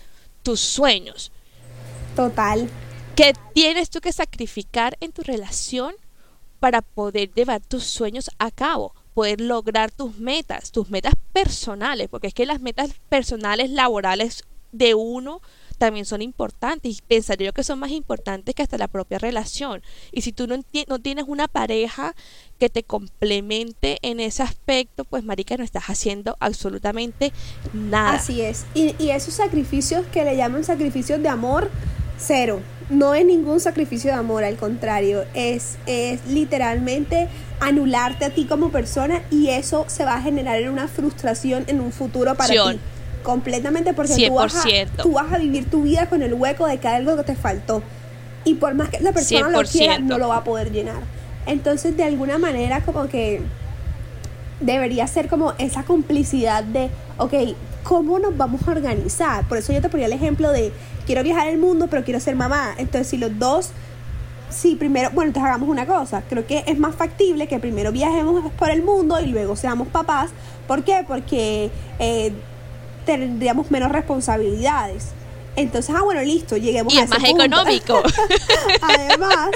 tus 0.44 0.60
sueños. 0.60 1.32
Total. 2.16 2.70
¿Qué 3.16 3.34
tienes 3.54 3.90
tú 3.90 4.02
que 4.02 4.12
sacrificar 4.12 4.98
en 5.00 5.12
tu 5.12 5.24
relación 5.24 5.96
para 6.60 6.82
poder 6.82 7.32
llevar 7.34 7.62
tus 7.62 7.84
sueños 7.84 8.30
a 8.40 8.52
cabo? 8.52 8.94
Poder 9.14 9.42
lograr 9.42 9.92
tus 9.92 10.18
metas, 10.18 10.72
tus 10.72 10.90
metas 10.90 11.14
personales, 11.32 12.10
porque 12.10 12.28
es 12.28 12.34
que 12.34 12.46
las 12.46 12.60
metas 12.60 12.92
personales, 13.10 13.70
laborales 13.70 14.44
de 14.72 14.96
uno 14.96 15.42
también 15.78 16.06
son 16.06 16.22
importantes 16.22 16.92
y 16.92 17.02
pensaría 17.08 17.48
yo 17.48 17.54
que 17.54 17.64
son 17.64 17.80
más 17.80 17.92
importantes 17.92 18.56
que 18.56 18.64
hasta 18.64 18.78
la 18.78 18.88
propia 18.88 19.20
relación. 19.20 19.82
Y 20.12 20.22
si 20.22 20.32
tú 20.32 20.48
no, 20.48 20.58
no 20.88 21.00
tienes 21.00 21.26
una 21.28 21.48
pareja 21.48 22.16
que 22.60 22.70
te 22.70 22.84
complemente 22.84 24.00
en 24.02 24.20
ese 24.20 24.44
aspecto, 24.44 25.06
pues 25.06 25.24
marica, 25.24 25.58
no 25.58 25.64
estás 25.64 25.86
haciendo 25.86 26.38
absolutamente 26.40 27.34
nada. 27.74 28.14
Así 28.14 28.42
es. 28.42 28.66
Y, 28.74 28.96
y 29.00 29.12
esos 29.12 29.34
sacrificios 29.34 30.06
que 30.08 30.24
le 30.24 30.38
llaman 30.38 30.64
sacrificios 30.64 31.22
de 31.22 31.30
amor, 31.30 31.70
cero. 32.18 32.62
No 32.90 33.14
es 33.14 33.26
ningún 33.26 33.60
sacrificio 33.60 34.12
de 34.12 34.18
amor, 34.18 34.44
al 34.44 34.58
contrario, 34.58 35.24
es, 35.34 35.78
es 35.86 36.26
literalmente 36.28 37.30
anularte 37.60 38.26
a 38.26 38.30
ti 38.30 38.46
como 38.46 38.70
persona 38.72 39.24
y 39.32 39.50
eso 39.50 39.86
se 39.88 40.04
va 40.04 40.16
a 40.16 40.22
generar 40.22 40.62
en 40.62 40.70
una 40.70 40.88
frustración 40.88 41.64
en 41.68 41.80
un 41.80 41.92
futuro 41.92 42.36
para 42.36 42.54
ti 42.54 42.80
completamente 43.24 43.94
porque 43.94 44.28
tú 44.28 44.34
vas, 44.36 44.56
a, 44.56 45.02
tú 45.02 45.14
vas, 45.14 45.32
a, 45.32 45.38
vivir 45.38 45.70
tu 45.70 45.84
vida 45.84 46.08
con 46.08 46.22
el 46.22 46.34
hueco 46.34 46.68
de 46.68 46.78
que 46.78 46.88
algo 46.88 47.18
que 47.18 47.24
te 47.24 47.36
faltó. 47.36 47.82
Y 48.46 48.56
por 48.56 48.76
más 48.76 48.90
que 48.90 49.00
la 49.00 49.14
persona 49.14 49.50
lo 49.50 49.64
quiera, 49.64 50.00
no 50.00 50.18
lo 50.18 50.28
va 50.28 50.38
a 50.38 50.44
poder 50.44 50.72
llenar. 50.72 51.02
Entonces, 51.46 51.96
de 51.98 52.04
alguna 52.04 52.38
manera, 52.38 52.82
como 52.82 53.08
que 53.08 53.42
debería 54.60 55.08
ser 55.08 55.28
como 55.28 55.54
esa 55.58 55.84
complicidad 55.84 56.64
de, 56.64 56.90
ok, 57.18 57.34
¿cómo 57.84 58.20
nos 58.20 58.36
vamos 58.38 58.68
a 58.68 58.72
organizar? 58.72 59.48
Por 59.48 59.58
eso 59.58 59.74
yo 59.74 59.82
te 59.82 59.90
ponía 59.90 60.06
el 60.06 60.14
ejemplo 60.14 60.52
de, 60.52 60.72
quiero 61.06 61.24
viajar 61.24 61.48
el 61.48 61.58
mundo, 61.58 61.88
pero 61.90 62.04
quiero 62.04 62.20
ser 62.20 62.36
mamá. 62.36 62.76
Entonces, 62.78 63.08
si 63.08 63.18
los 63.18 63.38
dos, 63.40 63.72
si 64.50 64.76
primero, 64.76 65.10
bueno, 65.12 65.30
entonces 65.30 65.50
hagamos 65.50 65.70
una 65.70 65.86
cosa, 65.86 66.22
creo 66.30 66.46
que 66.46 66.64
es 66.68 66.78
más 66.78 66.96
factible 66.96 67.48
que 67.48 67.60
primero 67.60 67.92
viajemos 67.92 68.52
por 68.54 68.70
el 68.70 68.84
mundo 68.84 69.20
y 69.20 69.28
luego 69.28 69.56
seamos 69.56 69.88
papás. 69.88 70.32
¿Por 70.68 70.84
qué? 70.84 71.04
Porque... 71.08 71.72
Eh, 72.00 72.34
tendríamos 73.06 73.72
menos 73.72 73.92
responsabilidades. 73.92 75.10
Entonces, 75.56 75.94
ah, 75.96 76.02
bueno, 76.02 76.22
listo, 76.22 76.58
lleguemos 76.58 76.94
y 76.94 76.98
a 76.98 77.04
es 77.04 77.10
más 77.10 77.24
económico. 77.24 78.02
Además, 78.82 79.52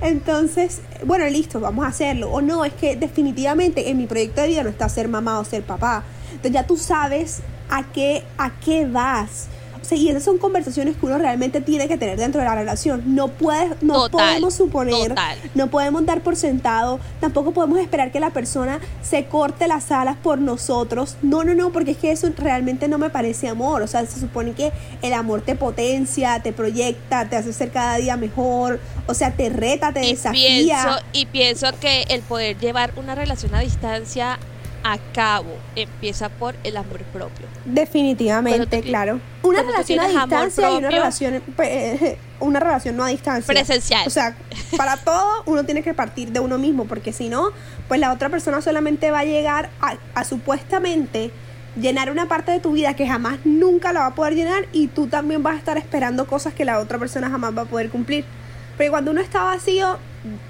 entonces, 0.00 0.80
bueno, 1.04 1.26
listo, 1.26 1.60
vamos 1.60 1.84
a 1.84 1.88
hacerlo. 1.88 2.30
O 2.30 2.40
no, 2.40 2.64
es 2.64 2.72
que 2.72 2.96
definitivamente 2.96 3.90
en 3.90 3.98
mi 3.98 4.06
proyecto 4.06 4.40
de 4.40 4.48
vida 4.48 4.62
no 4.62 4.70
está 4.70 4.88
ser 4.88 5.08
mamá 5.08 5.38
o 5.38 5.44
ser 5.44 5.62
papá. 5.62 6.04
Entonces 6.30 6.52
ya 6.52 6.66
tú 6.66 6.76
sabes 6.76 7.40
a 7.68 7.84
qué, 7.84 8.24
a 8.38 8.58
qué 8.60 8.86
vas 8.86 9.48
y 9.92 10.08
esas 10.08 10.22
son 10.22 10.38
conversaciones 10.38 10.96
que 10.96 11.06
uno 11.06 11.18
realmente 11.18 11.60
tiene 11.60 11.88
que 11.88 11.96
tener 11.96 12.18
dentro 12.18 12.40
de 12.40 12.46
la 12.46 12.54
relación. 12.54 13.14
No 13.14 13.28
puedes, 13.28 13.82
no 13.82 14.10
podemos 14.10 14.54
suponer, 14.54 15.14
no 15.54 15.70
podemos 15.70 16.04
dar 16.06 16.22
por 16.22 16.36
sentado, 16.36 17.00
tampoco 17.20 17.52
podemos 17.52 17.78
esperar 17.78 18.10
que 18.10 18.20
la 18.20 18.30
persona 18.30 18.80
se 19.02 19.26
corte 19.26 19.68
las 19.68 19.90
alas 19.90 20.16
por 20.22 20.38
nosotros. 20.38 21.16
No, 21.22 21.44
no, 21.44 21.54
no, 21.54 21.70
porque 21.70 21.92
es 21.92 21.98
que 21.98 22.12
eso 22.12 22.28
realmente 22.36 22.88
no 22.88 22.98
me 22.98 23.10
parece 23.10 23.48
amor. 23.48 23.82
O 23.82 23.86
sea, 23.86 24.04
se 24.06 24.20
supone 24.20 24.52
que 24.52 24.72
el 25.02 25.12
amor 25.12 25.42
te 25.42 25.54
potencia, 25.54 26.40
te 26.42 26.52
proyecta, 26.52 27.28
te 27.28 27.36
hace 27.36 27.52
ser 27.52 27.70
cada 27.70 27.96
día 27.96 28.16
mejor, 28.16 28.80
o 29.06 29.14
sea, 29.14 29.32
te 29.32 29.48
reta, 29.48 29.92
te 29.92 30.00
desafía. 30.00 31.02
y 31.12 31.26
pienso 31.26 31.66
que 31.80 32.02
el 32.08 32.22
poder 32.22 32.58
llevar 32.58 32.92
una 32.96 33.14
relación 33.14 33.54
a 33.54 33.60
distancia 33.60 34.38
a 34.84 34.98
cabo 35.14 35.56
empieza 35.74 36.28
por 36.28 36.54
el 36.62 36.76
amor 36.76 37.02
propio. 37.04 37.46
Definitivamente, 37.64 38.82
claro. 38.82 39.18
Una 39.42 39.62
relación 39.62 39.98
a 39.98 40.08
distancia 40.08 40.70
y 40.70 40.76
una 40.76 40.90
relación, 40.90 41.42
eh, 41.58 42.18
una 42.38 42.60
relación 42.60 42.94
no 42.94 43.04
a 43.04 43.08
distancia. 43.08 43.52
Presencial. 43.54 44.06
O 44.06 44.10
sea, 44.10 44.36
para 44.76 44.96
todo 45.04 45.42
uno 45.46 45.64
tiene 45.64 45.82
que 45.82 45.94
partir 45.94 46.32
de 46.32 46.40
uno 46.40 46.58
mismo, 46.58 46.84
porque 46.84 47.14
si 47.14 47.30
no, 47.30 47.48
pues 47.88 47.98
la 47.98 48.12
otra 48.12 48.28
persona 48.28 48.60
solamente 48.60 49.10
va 49.10 49.20
a 49.20 49.24
llegar 49.24 49.70
a, 49.80 49.96
a 50.14 50.24
supuestamente 50.24 51.30
llenar 51.80 52.10
una 52.10 52.28
parte 52.28 52.52
de 52.52 52.60
tu 52.60 52.72
vida 52.72 52.94
que 52.94 53.08
jamás 53.08 53.38
nunca 53.44 53.92
la 53.94 54.00
va 54.00 54.06
a 54.08 54.14
poder 54.14 54.34
llenar 54.34 54.66
y 54.72 54.88
tú 54.88 55.06
también 55.06 55.42
vas 55.42 55.54
a 55.54 55.58
estar 55.58 55.78
esperando 55.78 56.26
cosas 56.26 56.52
que 56.52 56.66
la 56.66 56.78
otra 56.78 56.98
persona 56.98 57.30
jamás 57.30 57.56
va 57.56 57.62
a 57.62 57.66
poder 57.66 57.88
cumplir. 57.88 58.26
Pero 58.76 58.90
cuando 58.90 59.12
uno 59.12 59.22
está 59.22 59.44
vacío, 59.44 59.98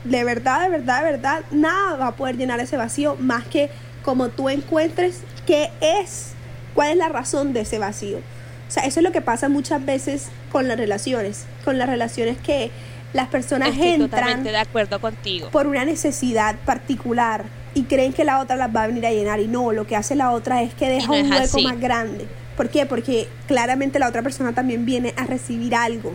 de 0.03 0.25
verdad, 0.25 0.63
de 0.63 0.71
verdad, 0.71 1.05
de 1.05 1.13
verdad, 1.13 1.45
nada 1.53 1.97
va 1.97 2.07
a 2.09 2.17
poder 2.17 2.37
llenar 2.37 2.59
ese 2.59 2.77
vacío 2.77 3.17
más 3.21 3.45
que 3.45 3.71
como 4.05 4.29
tú 4.29 4.49
encuentres 4.49 5.21
qué 5.47 5.71
es, 5.81 6.33
cuál 6.75 6.91
es 6.91 6.97
la 6.97 7.09
razón 7.09 7.53
de 7.53 7.61
ese 7.61 7.79
vacío. 7.79 8.19
O 8.19 8.71
sea, 8.71 8.85
eso 8.85 9.01
es 9.01 9.05
lo 9.05 9.13
que 9.13 9.21
pasa 9.21 9.49
muchas 9.49 9.85
veces 9.85 10.29
con 10.53 10.69
las 10.69 10.77
relaciones, 10.77 11.47
con 11.65 11.79
las 11.79 11.89
relaciones 11.89 12.39
que 12.39 12.71
las 13.13 13.29
personas 13.29 13.71
entran 13.79 14.43
de 14.43 14.57
acuerdo 14.57 15.01
contigo. 15.01 15.49
por 15.51 15.67
una 15.67 15.85
necesidad 15.85 16.57
particular 16.65 17.45
y 17.75 17.85
creen 17.85 18.13
que 18.13 18.25
la 18.25 18.41
otra 18.41 18.57
las 18.57 18.75
va 18.75 18.85
a 18.85 18.87
venir 18.89 19.07
a 19.07 19.13
llenar 19.13 19.41
y 19.41 19.47
no, 19.47 19.73
lo 19.73 19.87
que 19.87 19.97
hace 19.97 20.15
la 20.15 20.33
otra 20.33 20.63
es 20.63 20.75
que 20.75 20.89
deja 20.89 21.13
un 21.13 21.31
hueco 21.31 21.61
más 21.61 21.81
grande. 21.81 22.27
¿Por 22.57 22.69
qué? 22.71 22.87
Porque 22.87 23.29
claramente 23.47 23.99
la 23.99 24.09
otra 24.09 24.23
persona 24.23 24.53
también 24.53 24.85
viene 24.85 25.15
a 25.17 25.25
recibir 25.25 25.75
algo. 25.75 26.13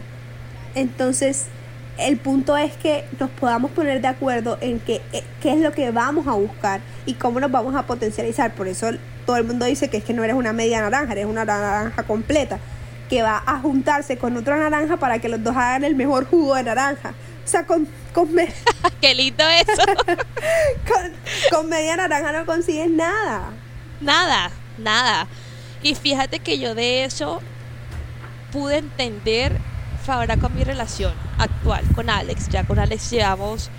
Entonces, 0.75 1.45
el 1.99 2.17
punto 2.17 2.57
es 2.57 2.75
que 2.77 3.05
nos 3.19 3.29
podamos 3.29 3.71
poner 3.71 4.01
de 4.01 4.07
acuerdo 4.07 4.57
en 4.61 4.79
que, 4.79 5.01
eh, 5.13 5.23
qué 5.41 5.53
es 5.53 5.59
lo 5.59 5.71
que 5.71 5.91
vamos 5.91 6.27
a 6.27 6.31
buscar 6.31 6.81
y 7.05 7.13
cómo 7.13 7.39
nos 7.39 7.51
vamos 7.51 7.75
a 7.75 7.83
potencializar. 7.83 8.53
Por 8.53 8.67
eso 8.67 8.91
todo 9.25 9.37
el 9.37 9.43
mundo 9.43 9.65
dice 9.65 9.89
que 9.89 9.97
es 9.97 10.03
que 10.03 10.13
no 10.13 10.23
eres 10.23 10.35
una 10.35 10.53
media 10.53 10.81
naranja, 10.81 11.13
eres 11.13 11.25
una 11.25 11.45
naranja 11.45 12.03
completa, 12.03 12.59
que 13.09 13.21
va 13.21 13.43
a 13.45 13.59
juntarse 13.59 14.17
con 14.17 14.37
otra 14.37 14.57
naranja 14.57 14.97
para 14.97 15.19
que 15.19 15.29
los 15.29 15.43
dos 15.43 15.55
hagan 15.55 15.83
el 15.83 15.95
mejor 15.95 16.25
jugo 16.25 16.55
de 16.55 16.63
naranja. 16.63 17.13
O 17.43 17.47
sea, 17.47 17.65
con, 17.65 17.87
con, 18.13 18.29
Qué 19.01 19.15
lindo 19.15 19.43
eso. 19.47 19.83
con, 20.87 21.11
con 21.51 21.69
media 21.69 21.97
naranja 21.97 22.31
no 22.31 22.45
consigues 22.45 22.89
nada. 22.89 23.51
Nada, 24.01 24.51
nada. 24.77 25.27
Y 25.81 25.95
fíjate 25.95 26.39
que 26.39 26.59
yo 26.59 26.75
de 26.75 27.05
eso 27.05 27.41
pude 28.51 28.77
entender 28.77 29.57
ahora 30.09 30.37
con 30.37 30.55
mi 30.55 30.63
relación 30.63 31.13
actual 31.37 31.83
con 31.95 32.09
Alex. 32.09 32.49
Ya 32.49 32.63
con 32.65 32.79
Alex 32.79 33.11
llevamos 33.11 33.69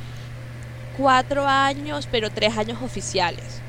cuatro 0.97 1.47
años, 1.47 2.09
pero 2.11 2.31
tres 2.31 2.57
años 2.57 2.79
oficiales. 2.83 3.61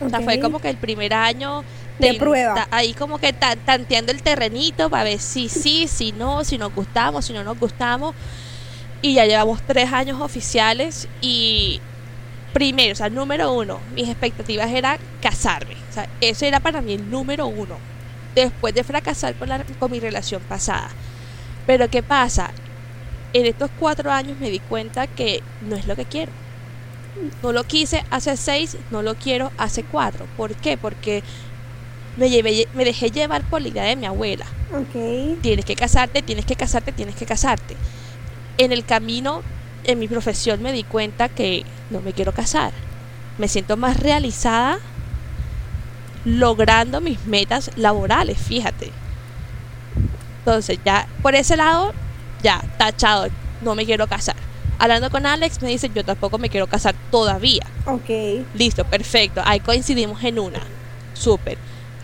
O 0.00 0.08
sea, 0.08 0.20
fue 0.20 0.40
como 0.40 0.60
que 0.60 0.70
el 0.70 0.76
primer 0.76 1.12
año 1.12 1.62
de 1.98 2.14
prueba. 2.14 2.66
Ahí 2.70 2.94
como 2.94 3.18
que 3.18 3.32
tanteando 3.32 4.12
el 4.12 4.22
terrenito 4.22 4.88
para 4.88 5.04
ver 5.04 5.18
si 5.20 5.48
sí, 5.48 5.86
si 5.88 6.12
no, 6.12 6.44
si 6.44 6.58
nos 6.58 6.74
gustamos, 6.74 7.26
si 7.26 7.32
no 7.32 7.44
nos 7.44 7.58
gustamos. 7.58 8.14
Y 9.02 9.14
ya 9.14 9.26
llevamos 9.26 9.62
tres 9.62 9.92
años 9.92 10.20
oficiales 10.20 11.08
y 11.20 11.80
primero, 12.52 12.92
o 12.92 12.96
sea, 12.96 13.08
número 13.08 13.52
uno, 13.52 13.80
mis 13.94 14.08
expectativas 14.08 14.70
eran 14.70 14.98
casarme. 15.22 15.74
O 15.90 15.92
sea, 15.92 16.08
eso 16.20 16.44
era 16.44 16.60
para 16.60 16.80
mí 16.80 16.94
el 16.94 17.10
número 17.10 17.46
uno. 17.46 17.76
Después 18.34 18.74
de 18.74 18.84
fracasar 18.84 19.34
con, 19.34 19.48
la, 19.48 19.64
con 19.78 19.90
mi 19.90 20.00
relación 20.00 20.42
pasada. 20.42 20.90
Pero 21.70 21.88
¿qué 21.88 22.02
pasa? 22.02 22.50
En 23.32 23.46
estos 23.46 23.70
cuatro 23.78 24.10
años 24.10 24.36
me 24.40 24.50
di 24.50 24.58
cuenta 24.58 25.06
que 25.06 25.40
no 25.60 25.76
es 25.76 25.86
lo 25.86 25.94
que 25.94 26.04
quiero. 26.04 26.32
No 27.44 27.52
lo 27.52 27.62
quise 27.62 28.04
hace 28.10 28.36
seis, 28.36 28.76
no 28.90 29.02
lo 29.02 29.14
quiero 29.14 29.52
hace 29.56 29.84
cuatro. 29.84 30.26
¿Por 30.36 30.56
qué? 30.56 30.76
Porque 30.76 31.22
me, 32.16 32.28
llevé, 32.28 32.66
me 32.74 32.84
dejé 32.84 33.12
llevar 33.12 33.44
por 33.44 33.62
la 33.62 33.68
idea 33.68 33.84
de 33.84 33.94
mi 33.94 34.06
abuela. 34.06 34.46
Okay. 34.74 35.38
Tienes 35.42 35.64
que 35.64 35.76
casarte, 35.76 36.22
tienes 36.22 36.44
que 36.44 36.56
casarte, 36.56 36.90
tienes 36.90 37.14
que 37.14 37.24
casarte. 37.24 37.76
En 38.58 38.72
el 38.72 38.84
camino, 38.84 39.42
en 39.84 40.00
mi 40.00 40.08
profesión, 40.08 40.60
me 40.62 40.72
di 40.72 40.82
cuenta 40.82 41.28
que 41.28 41.64
no 41.90 42.00
me 42.00 42.12
quiero 42.12 42.32
casar. 42.32 42.72
Me 43.38 43.46
siento 43.46 43.76
más 43.76 44.00
realizada 44.00 44.80
logrando 46.24 47.00
mis 47.00 47.24
metas 47.26 47.70
laborales, 47.76 48.38
fíjate. 48.38 48.90
Entonces, 50.50 50.80
ya 50.84 51.06
por 51.22 51.36
ese 51.36 51.56
lado, 51.56 51.92
ya, 52.42 52.60
tachado, 52.76 53.28
no 53.62 53.76
me 53.76 53.86
quiero 53.86 54.08
casar. 54.08 54.34
Hablando 54.80 55.08
con 55.08 55.24
Alex, 55.24 55.62
me 55.62 55.68
dice, 55.68 55.88
yo 55.94 56.04
tampoco 56.04 56.38
me 56.38 56.48
quiero 56.48 56.66
casar 56.66 56.96
todavía. 57.12 57.64
Ok. 57.86 58.44
Listo, 58.54 58.84
perfecto. 58.84 59.42
Ahí 59.44 59.60
coincidimos 59.60 60.24
en 60.24 60.40
una. 60.40 60.58
Súper. 61.14 61.56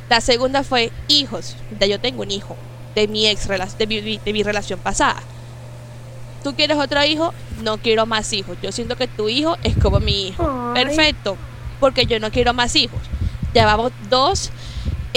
La 0.09 0.21
segunda 0.21 0.63
fue 0.63 0.93
hijos. 1.09 1.57
Ya 1.81 1.89
yo 1.89 1.99
tengo 1.99 2.23
un 2.23 2.31
hijo 2.31 2.57
de 2.95 3.09
mi 3.09 3.27
ex 3.27 3.49
de 3.49 3.87
mi, 3.89 4.01
de 4.01 4.33
mi 4.33 4.45
relación 4.45 4.79
pasada. 4.79 5.21
¿Tú 6.45 6.55
quieres 6.55 6.77
otro 6.77 7.03
hijo? 7.05 7.35
No 7.65 7.79
quiero 7.79 8.07
más 8.07 8.33
hijos. 8.33 8.57
Yo 8.63 8.71
siento 8.71 8.95
que 8.95 9.09
tu 9.09 9.29
hijo 9.29 9.57
es 9.65 9.77
como 9.77 9.99
mi 9.99 10.29
hijo. 10.29 10.73
Perfecto. 10.73 11.37
Porque 11.81 12.07
yo 12.07 12.21
no 12.21 12.31
quiero 12.31 12.55
más 12.55 12.77
hijos. 12.77 13.01
Ya 13.55 13.67
vamos 13.67 13.91
dos 14.09 14.53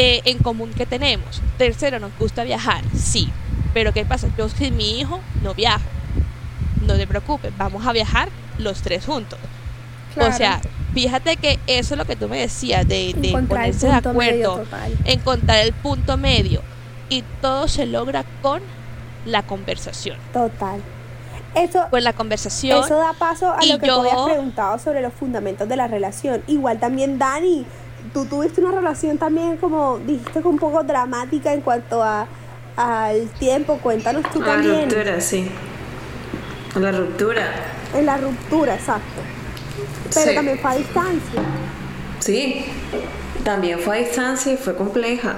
eh, 0.02 0.22
en 0.24 0.38
común 0.38 0.72
que 0.72 0.86
tenemos. 0.86 1.42
Tercero, 1.58 2.00
nos 2.00 2.18
gusta 2.18 2.46
viajar, 2.46 2.84
sí. 2.96 3.30
Pero 3.74 3.92
¿qué 3.92 4.06
pasa? 4.06 4.30
Yo 4.38 4.48
sin 4.48 4.78
mi 4.78 4.98
hijo 4.98 5.20
no 5.44 5.54
viajo. 5.54 5.84
No 6.86 6.96
te 6.96 7.06
preocupes, 7.06 7.52
vamos 7.58 7.86
a 7.86 7.92
viajar 7.92 8.30
los 8.58 8.82
tres 8.82 9.06
juntos. 9.06 9.38
O 10.16 10.32
sea, 10.32 10.62
fíjate 10.94 11.36
que 11.36 11.60
eso 11.68 11.96
es 11.96 11.98
lo 11.98 12.06
que 12.06 12.16
tú 12.16 12.30
me 12.30 12.40
decías, 12.40 12.88
de, 12.88 13.14
ponerse 13.30 13.88
de 13.88 13.94
acuerdo, 13.94 14.64
encontrar 15.04 15.60
el 15.66 15.74
punto 15.74 16.16
medio. 16.16 16.62
Y 17.10 17.24
todo 17.42 17.68
se 17.68 17.86
logra 17.86 18.24
con 18.42 18.62
la 19.26 19.44
conversación. 19.44 20.18
Total. 20.32 20.82
Eso, 21.56 21.88
con 21.90 22.04
la 22.06 22.14
conversación. 22.14 22.84
Eso 22.86 22.96
da 22.96 23.12
paso 23.14 23.52
a 23.52 23.66
lo 23.66 23.80
que 23.80 23.88
yo, 23.88 23.96
tú 23.96 24.00
habías 24.02 24.26
preguntado 24.26 24.80
sobre 24.80 25.02
los 25.02 25.12
fundamentos 25.14 25.68
de 25.68 25.76
la 25.76 25.88
relación. 25.88 26.42
Igual 26.48 26.80
también 26.80 27.18
Dani 27.18 27.66
tú 28.14 28.26
tuviste 28.26 28.62
una 28.62 28.72
relación 28.72 29.18
también, 29.18 29.58
como 29.58 30.00
dijiste, 30.00 30.40
un 30.40 30.60
poco 30.60 30.84
dramática 30.84 31.54
en 31.54 31.62
cuanto 31.62 32.04
a 32.04 32.28
al 32.80 33.28
tiempo. 33.32 33.78
Cuéntanos 33.78 34.24
tú 34.32 34.40
también. 34.40 34.74
La 34.74 34.82
ruptura, 34.84 35.22
sí. 35.22 35.48
La 36.76 36.92
ruptura. 36.92 37.44
En 37.94 38.06
la 38.06 38.18
ruptura, 38.18 38.76
exacto. 38.76 39.22
Pero 40.14 40.34
también 40.34 40.60
fue 40.60 40.72
a 40.72 40.76
distancia. 40.76 41.42
Sí, 42.20 42.66
también 43.44 43.80
fue 43.80 43.98
a 43.98 44.00
distancia 44.00 44.54
y 44.54 44.58
fue 44.58 44.76
compleja. 44.76 45.36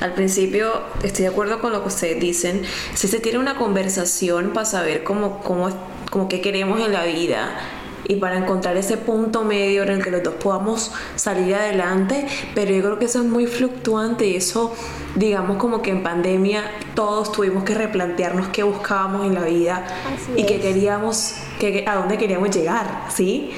Al 0.00 0.12
principio 0.12 0.82
estoy 1.02 1.24
de 1.24 1.30
acuerdo 1.30 1.60
con 1.60 1.72
lo 1.72 1.82
que 1.82 1.88
ustedes 1.88 2.20
dicen. 2.20 2.62
Si 2.94 3.08
se 3.08 3.20
tiene 3.20 3.38
una 3.38 3.56
conversación 3.56 4.52
para 4.52 4.66
saber 4.66 5.02
cómo, 5.02 5.40
cómo, 5.40 5.70
cómo 6.10 6.28
qué 6.28 6.40
queremos 6.40 6.80
en 6.80 6.92
la 6.92 7.04
vida, 7.04 7.58
y 8.04 8.16
para 8.16 8.38
encontrar 8.38 8.76
ese 8.76 8.96
punto 8.96 9.44
medio 9.44 9.82
en 9.82 9.90
el 9.90 10.02
que 10.02 10.10
los 10.10 10.22
dos 10.22 10.34
podamos 10.34 10.92
salir 11.16 11.54
adelante, 11.54 12.26
pero 12.54 12.72
yo 12.72 12.82
creo 12.82 12.98
que 12.98 13.04
eso 13.06 13.20
es 13.20 13.26
muy 13.26 13.46
fluctuante 13.46 14.26
y 14.26 14.36
eso, 14.36 14.74
digamos 15.14 15.56
como 15.56 15.82
que 15.82 15.90
en 15.90 16.02
pandemia 16.02 16.62
todos 16.94 17.32
tuvimos 17.32 17.64
que 17.64 17.74
replantearnos 17.74 18.48
qué 18.48 18.62
buscábamos 18.62 19.26
en 19.26 19.34
la 19.34 19.42
vida 19.42 19.86
y 20.36 20.44
qué 20.44 20.60
queríamos, 20.60 21.34
que, 21.58 21.84
a 21.86 21.96
dónde 21.96 22.18
queríamos 22.18 22.50
llegar, 22.50 23.06
¿sí? 23.14 23.52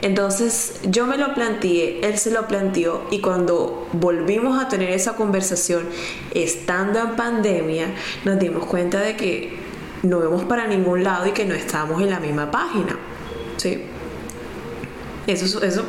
Entonces 0.00 0.80
yo 0.84 1.06
me 1.06 1.16
lo 1.16 1.34
planteé, 1.34 2.00
él 2.06 2.18
se 2.18 2.30
lo 2.30 2.46
planteó 2.46 3.02
y 3.10 3.20
cuando 3.20 3.88
volvimos 3.92 4.62
a 4.62 4.68
tener 4.68 4.90
esa 4.90 5.16
conversación 5.16 5.88
estando 6.34 7.00
en 7.00 7.16
pandemia, 7.16 7.86
nos 8.24 8.38
dimos 8.38 8.64
cuenta 8.66 9.00
de 9.00 9.16
que 9.16 9.58
no 10.04 10.20
vemos 10.20 10.44
para 10.44 10.68
ningún 10.68 11.02
lado 11.02 11.26
y 11.26 11.32
que 11.32 11.44
no 11.44 11.54
estábamos 11.54 12.00
en 12.00 12.10
la 12.10 12.20
misma 12.20 12.50
página. 12.50 12.96
Sí. 13.58 13.82
Eso, 15.26 15.62
eso 15.62 15.84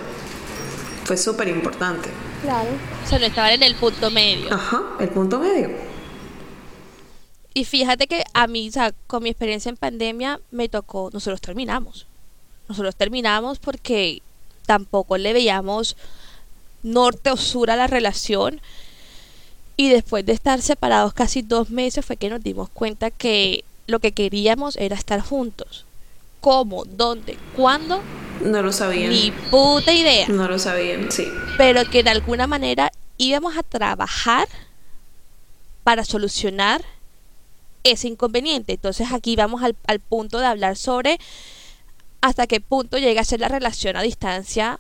fue 1.06 1.16
súper 1.16 1.48
importante. 1.48 2.10
Claro. 2.42 2.70
O 3.06 3.08
sea, 3.08 3.20
no 3.20 3.26
estaban 3.26 3.52
en 3.52 3.64
el 3.64 3.76
punto 3.76 4.12
medio. 4.12 4.54
Ajá, 4.54 4.84
el 5.00 5.10
punto 5.10 5.40
medio. 5.40 5.70
Y 7.54 7.66
fíjate 7.66 8.08
que 8.08 8.24
a 8.34 8.48
mí, 8.48 8.70
o 8.70 8.72
sea, 8.72 8.94
con 9.08 9.24
mi 9.24 9.30
experiencia 9.30 9.70
en 9.70 9.78
pandemia, 9.78 10.40
me 10.52 10.68
tocó, 10.68 11.10
nosotros 11.14 11.42
terminamos. 11.42 12.06
Nosotros 12.68 12.96
terminamos 12.96 13.60
porque 13.60 14.22
tampoco 14.66 15.18
le 15.18 15.34
veíamos 15.34 15.96
norte 16.84 17.32
o 17.32 17.38
sur 17.38 17.72
a 17.72 17.76
la 17.76 17.88
relación. 17.88 18.62
Y 19.78 19.90
después 19.90 20.26
de 20.26 20.34
estar 20.34 20.62
separados 20.62 21.14
casi 21.14 21.42
dos 21.42 21.70
meses 21.70 22.06
fue 22.06 22.18
que 22.18 22.30
nos 22.30 22.44
dimos 22.44 22.70
cuenta 22.70 23.10
que 23.10 23.64
lo 23.88 24.00
que 24.00 24.12
queríamos 24.12 24.76
era 24.76 24.96
estar 24.96 25.22
juntos 25.22 25.86
cómo, 26.40 26.86
dónde, 26.86 27.38
cuándo. 27.56 28.02
No 28.42 28.62
lo 28.62 28.72
sabían. 28.72 29.12
Ni 29.12 29.32
puta 29.52 29.94
idea. 29.94 30.28
No 30.30 30.48
lo 30.48 30.60
sabían, 30.60 31.12
sí. 31.12 31.28
Pero 31.58 31.84
que 31.90 32.04
de 32.04 32.10
alguna 32.10 32.48
manera 32.48 32.92
íbamos 33.18 33.58
a 33.58 33.64
trabajar 33.64 34.48
para 35.84 36.06
solucionar 36.06 36.82
ese 37.84 38.08
inconveniente. 38.08 38.74
Entonces 38.74 39.12
aquí 39.12 39.36
vamos 39.36 39.62
al, 39.64 40.00
punto 40.00 40.40
de 40.40 40.46
hablar 40.46 40.78
sobre 40.78 41.20
hasta 42.22 42.48
qué 42.48 42.60
punto 42.60 42.98
llega 42.98 43.22
a 43.22 43.26
ser 43.26 43.40
la 43.40 43.48
relación 43.48 43.96
a 43.96 44.02
distancia 44.02 44.80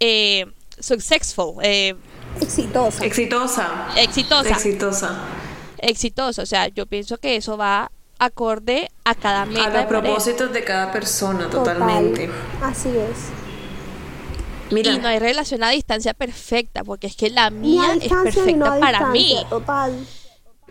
eh, 0.00 0.46
successful. 0.78 1.54
Eh, 1.62 1.94
exitosa. 2.40 3.04
Exitosa. 3.04 3.92
Exitosa. 3.96 4.50
Exitosa. 4.50 5.28
Exitosa. 5.78 6.42
O 6.42 6.46
sea, 6.46 6.68
yo 6.68 6.86
pienso 6.86 7.18
que 7.18 7.36
eso 7.36 7.56
va 7.56 7.90
acorde 8.24 8.88
a 9.04 9.14
cada 9.16 9.44
meta. 9.44 9.64
A 9.64 9.70
los 9.70 9.84
propósitos 9.86 10.52
de 10.52 10.62
cada 10.62 10.92
persona, 10.92 11.50
totalmente. 11.50 12.30
Así 12.62 12.88
es. 12.88 13.30
Mira. 14.70 14.92
Y 14.92 14.98
no 15.00 15.08
hay 15.08 15.18
relación 15.18 15.64
a 15.64 15.70
distancia 15.70 16.14
perfecta, 16.14 16.84
porque 16.84 17.08
es 17.08 17.16
que 17.16 17.30
la 17.30 17.50
mía 17.50 17.94
es 18.00 18.08
perfecta 18.08 18.78
para 18.78 19.08
mí. 19.08 19.36
Total. 19.50 20.06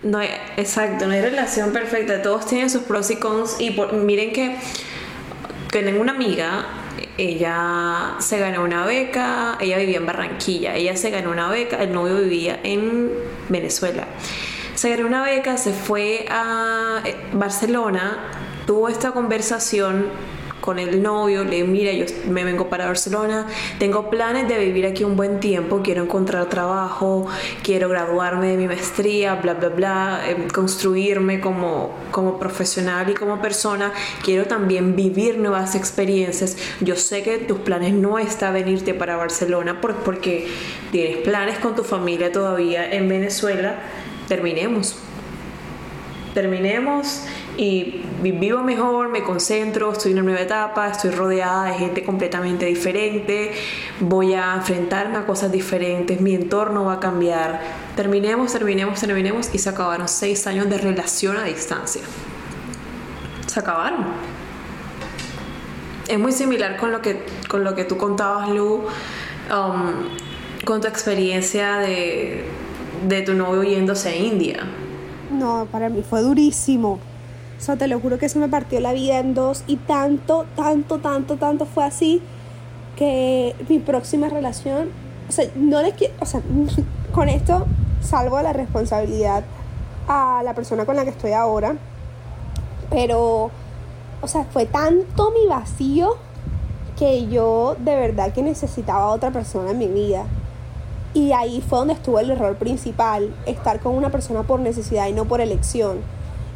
No 0.01 0.17
hay, 0.17 0.29
exacto, 0.55 1.05
no 1.05 1.13
hay 1.13 1.21
relación 1.21 1.73
perfecta. 1.73 2.21
Todos 2.21 2.45
tienen 2.45 2.69
sus 2.69 2.83
pros 2.83 3.11
y 3.11 3.17
cons. 3.17 3.59
Y 3.59 3.71
miren 3.71 4.31
que, 4.31 4.55
que 5.69 5.83
tengo 5.83 6.01
una 6.01 6.13
amiga, 6.13 6.65
ella 7.17 8.15
se 8.19 8.39
ganó 8.39 8.63
una 8.63 8.85
beca, 8.85 9.57
ella 9.59 9.77
vivía 9.77 9.97
en 9.97 10.05
Barranquilla, 10.05 10.75
ella 10.75 10.95
se 10.95 11.09
ganó 11.09 11.29
una 11.29 11.49
beca, 11.49 11.83
el 11.83 11.91
novio 11.91 12.15
vivía 12.15 12.59
en 12.63 13.11
Venezuela 13.49 14.07
se 14.81 14.89
ganó 14.89 15.05
una 15.05 15.21
beca, 15.21 15.57
se 15.57 15.73
fue 15.73 16.25
a 16.27 17.03
eh, 17.05 17.15
Barcelona, 17.33 18.17
tuvo 18.65 18.89
esta 18.89 19.11
conversación 19.11 20.07
con 20.59 20.79
el 20.79 21.03
novio, 21.03 21.43
le 21.43 21.63
mira, 21.65 21.91
yo 21.91 22.05
me 22.27 22.43
vengo 22.43 22.67
para 22.67 22.87
Barcelona, 22.87 23.45
tengo 23.77 24.09
planes 24.09 24.47
de 24.47 24.57
vivir 24.57 24.87
aquí 24.87 25.03
un 25.03 25.15
buen 25.15 25.39
tiempo, 25.39 25.81
quiero 25.83 26.01
encontrar 26.01 26.47
trabajo, 26.47 27.27
quiero 27.61 27.89
graduarme 27.89 28.47
de 28.47 28.57
mi 28.57 28.65
maestría, 28.65 29.35
bla, 29.35 29.53
bla, 29.53 29.69
bla, 29.69 30.21
em, 30.27 30.47
construirme 30.47 31.39
como, 31.39 31.93
como 32.09 32.39
profesional 32.39 33.07
y 33.07 33.13
como 33.13 33.39
persona, 33.39 33.93
quiero 34.23 34.45
también 34.45 34.95
vivir 34.95 35.37
nuevas 35.37 35.75
experiencias. 35.75 36.57
Yo 36.79 36.95
sé 36.95 37.21
que 37.21 37.37
tus 37.37 37.59
planes 37.59 37.93
no 37.93 38.17
está 38.17 38.49
venirte 38.49 38.95
para 38.95 39.15
Barcelona 39.15 39.79
porque 39.79 40.47
tienes 40.91 41.17
planes 41.17 41.59
con 41.59 41.75
tu 41.75 41.83
familia 41.83 42.31
todavía 42.31 42.91
en 42.91 43.07
Venezuela, 43.07 43.75
terminemos. 44.31 44.95
Terminemos 46.33 47.23
y 47.57 48.01
vivo 48.21 48.63
mejor, 48.63 49.09
me 49.09 49.23
concentro, 49.23 49.91
estoy 49.91 50.13
en 50.13 50.19
una 50.19 50.27
nueva 50.27 50.39
etapa, 50.39 50.87
estoy 50.87 51.11
rodeada 51.11 51.65
de 51.65 51.73
gente 51.73 52.05
completamente 52.05 52.65
diferente, 52.65 53.51
voy 53.99 54.33
a 54.33 54.53
enfrentarme 54.55 55.17
a 55.17 55.25
cosas 55.25 55.51
diferentes, 55.51 56.21
mi 56.21 56.33
entorno 56.33 56.85
va 56.85 56.93
a 56.93 56.99
cambiar. 57.01 57.59
Terminemos, 57.97 58.53
terminemos, 58.53 59.01
terminemos 59.01 59.53
y 59.53 59.57
se 59.57 59.67
acabaron 59.67 60.07
seis 60.07 60.47
años 60.47 60.69
de 60.69 60.77
relación 60.77 61.35
a 61.35 61.43
distancia. 61.43 62.03
Se 63.47 63.59
acabaron. 63.59 64.05
Es 66.07 66.17
muy 66.17 66.31
similar 66.31 66.77
con 66.77 66.93
lo 66.93 67.01
que, 67.01 67.25
con 67.49 67.65
lo 67.65 67.75
que 67.75 67.83
tú 67.83 67.97
contabas, 67.97 68.47
Lu, 68.47 68.75
um, 68.75 70.07
con 70.63 70.79
tu 70.79 70.87
experiencia 70.87 71.79
de, 71.79 72.45
de 73.07 73.21
tu 73.21 73.33
novio 73.33 73.63
yéndose 73.63 74.09
a 74.09 74.15
India. 74.15 74.57
No, 75.31 75.67
para 75.71 75.89
mí 75.89 76.03
fue 76.07 76.21
durísimo 76.21 76.99
o 77.61 77.63
sea, 77.63 77.77
te 77.77 77.87
lo 77.87 77.99
juro 77.99 78.17
que 78.17 78.25
eso 78.25 78.39
me 78.39 78.49
partió 78.49 78.79
la 78.79 78.91
vida 78.91 79.19
en 79.19 79.35
dos 79.35 79.63
y 79.67 79.75
tanto, 79.75 80.47
tanto, 80.55 80.97
tanto, 80.97 81.37
tanto 81.37 81.67
fue 81.67 81.83
así 81.83 82.19
que 82.95 83.55
mi 83.69 83.77
próxima 83.77 84.29
relación, 84.29 84.89
o 85.29 85.31
sea, 85.31 85.45
no 85.55 85.79
les 85.83 85.93
quiero, 85.93 86.15
o 86.19 86.25
sea, 86.25 86.41
con 87.11 87.29
esto 87.29 87.67
salvo 88.01 88.41
la 88.41 88.51
responsabilidad 88.51 89.43
a 90.07 90.41
la 90.43 90.55
persona 90.55 90.85
con 90.85 90.95
la 90.95 91.03
que 91.03 91.11
estoy 91.11 91.33
ahora, 91.33 91.75
pero, 92.89 93.51
o 94.21 94.27
sea, 94.27 94.43
fue 94.45 94.65
tanto 94.65 95.29
mi 95.29 95.47
vacío 95.47 96.15
que 96.97 97.27
yo 97.27 97.75
de 97.77 97.95
verdad 97.95 98.33
que 98.33 98.41
necesitaba 98.41 99.03
a 99.03 99.09
otra 99.09 99.29
persona 99.29 99.69
en 99.69 99.77
mi 99.77 99.87
vida. 99.87 100.25
Y 101.13 101.33
ahí 101.33 101.61
fue 101.61 101.79
donde 101.79 101.93
estuvo 101.93 102.19
el 102.19 102.31
error 102.31 102.55
principal, 102.55 103.33
estar 103.45 103.79
con 103.79 103.95
una 103.95 104.09
persona 104.09 104.43
por 104.43 104.59
necesidad 104.59 105.07
y 105.07 105.13
no 105.13 105.25
por 105.25 105.41
elección 105.41 105.99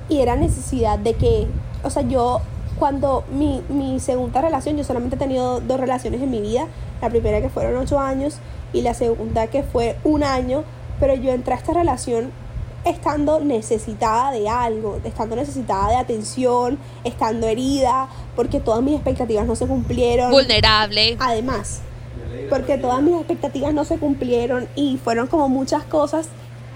y 0.09 0.19
era 0.19 0.35
necesidad 0.35 0.99
de 0.99 1.13
que, 1.13 1.47
o 1.83 1.89
sea, 1.89 2.03
yo 2.03 2.41
cuando 2.77 3.23
mi, 3.31 3.61
mi 3.69 3.99
segunda 3.99 4.41
relación, 4.41 4.77
yo 4.77 4.83
solamente 4.83 5.15
he 5.15 5.19
tenido 5.19 5.61
dos 5.61 5.79
relaciones 5.79 6.21
en 6.21 6.29
mi 6.29 6.41
vida, 6.41 6.67
la 7.01 7.09
primera 7.09 7.41
que 7.41 7.49
fueron 7.49 7.77
ocho 7.77 7.99
años 7.99 8.37
y 8.73 8.81
la 8.81 8.93
segunda 8.93 9.47
que 9.47 9.63
fue 9.63 9.97
un 10.03 10.23
año, 10.23 10.63
pero 10.99 11.15
yo 11.15 11.31
entré 11.31 11.53
a 11.53 11.57
esta 11.57 11.73
relación 11.73 12.31
estando 12.83 13.39
necesitada 13.39 14.31
de 14.31 14.47
algo, 14.47 14.99
estando 15.03 15.35
necesitada 15.35 15.89
de 15.89 15.95
atención, 15.95 16.77
estando 17.03 17.47
herida, 17.47 18.09
porque 18.35 18.59
todas 18.59 18.83
mis 18.83 18.93
expectativas 18.93 19.47
no 19.47 19.55
se 19.55 19.65
cumplieron. 19.65 20.29
Vulnerable. 20.29 21.17
Además, 21.19 21.81
porque 22.49 22.77
todas 22.77 23.01
mis 23.01 23.15
expectativas 23.15 23.73
no 23.73 23.85
se 23.85 23.97
cumplieron 23.97 24.67
y 24.75 24.97
fueron 24.97 25.27
como 25.27 25.49
muchas 25.49 25.83
cosas, 25.83 26.27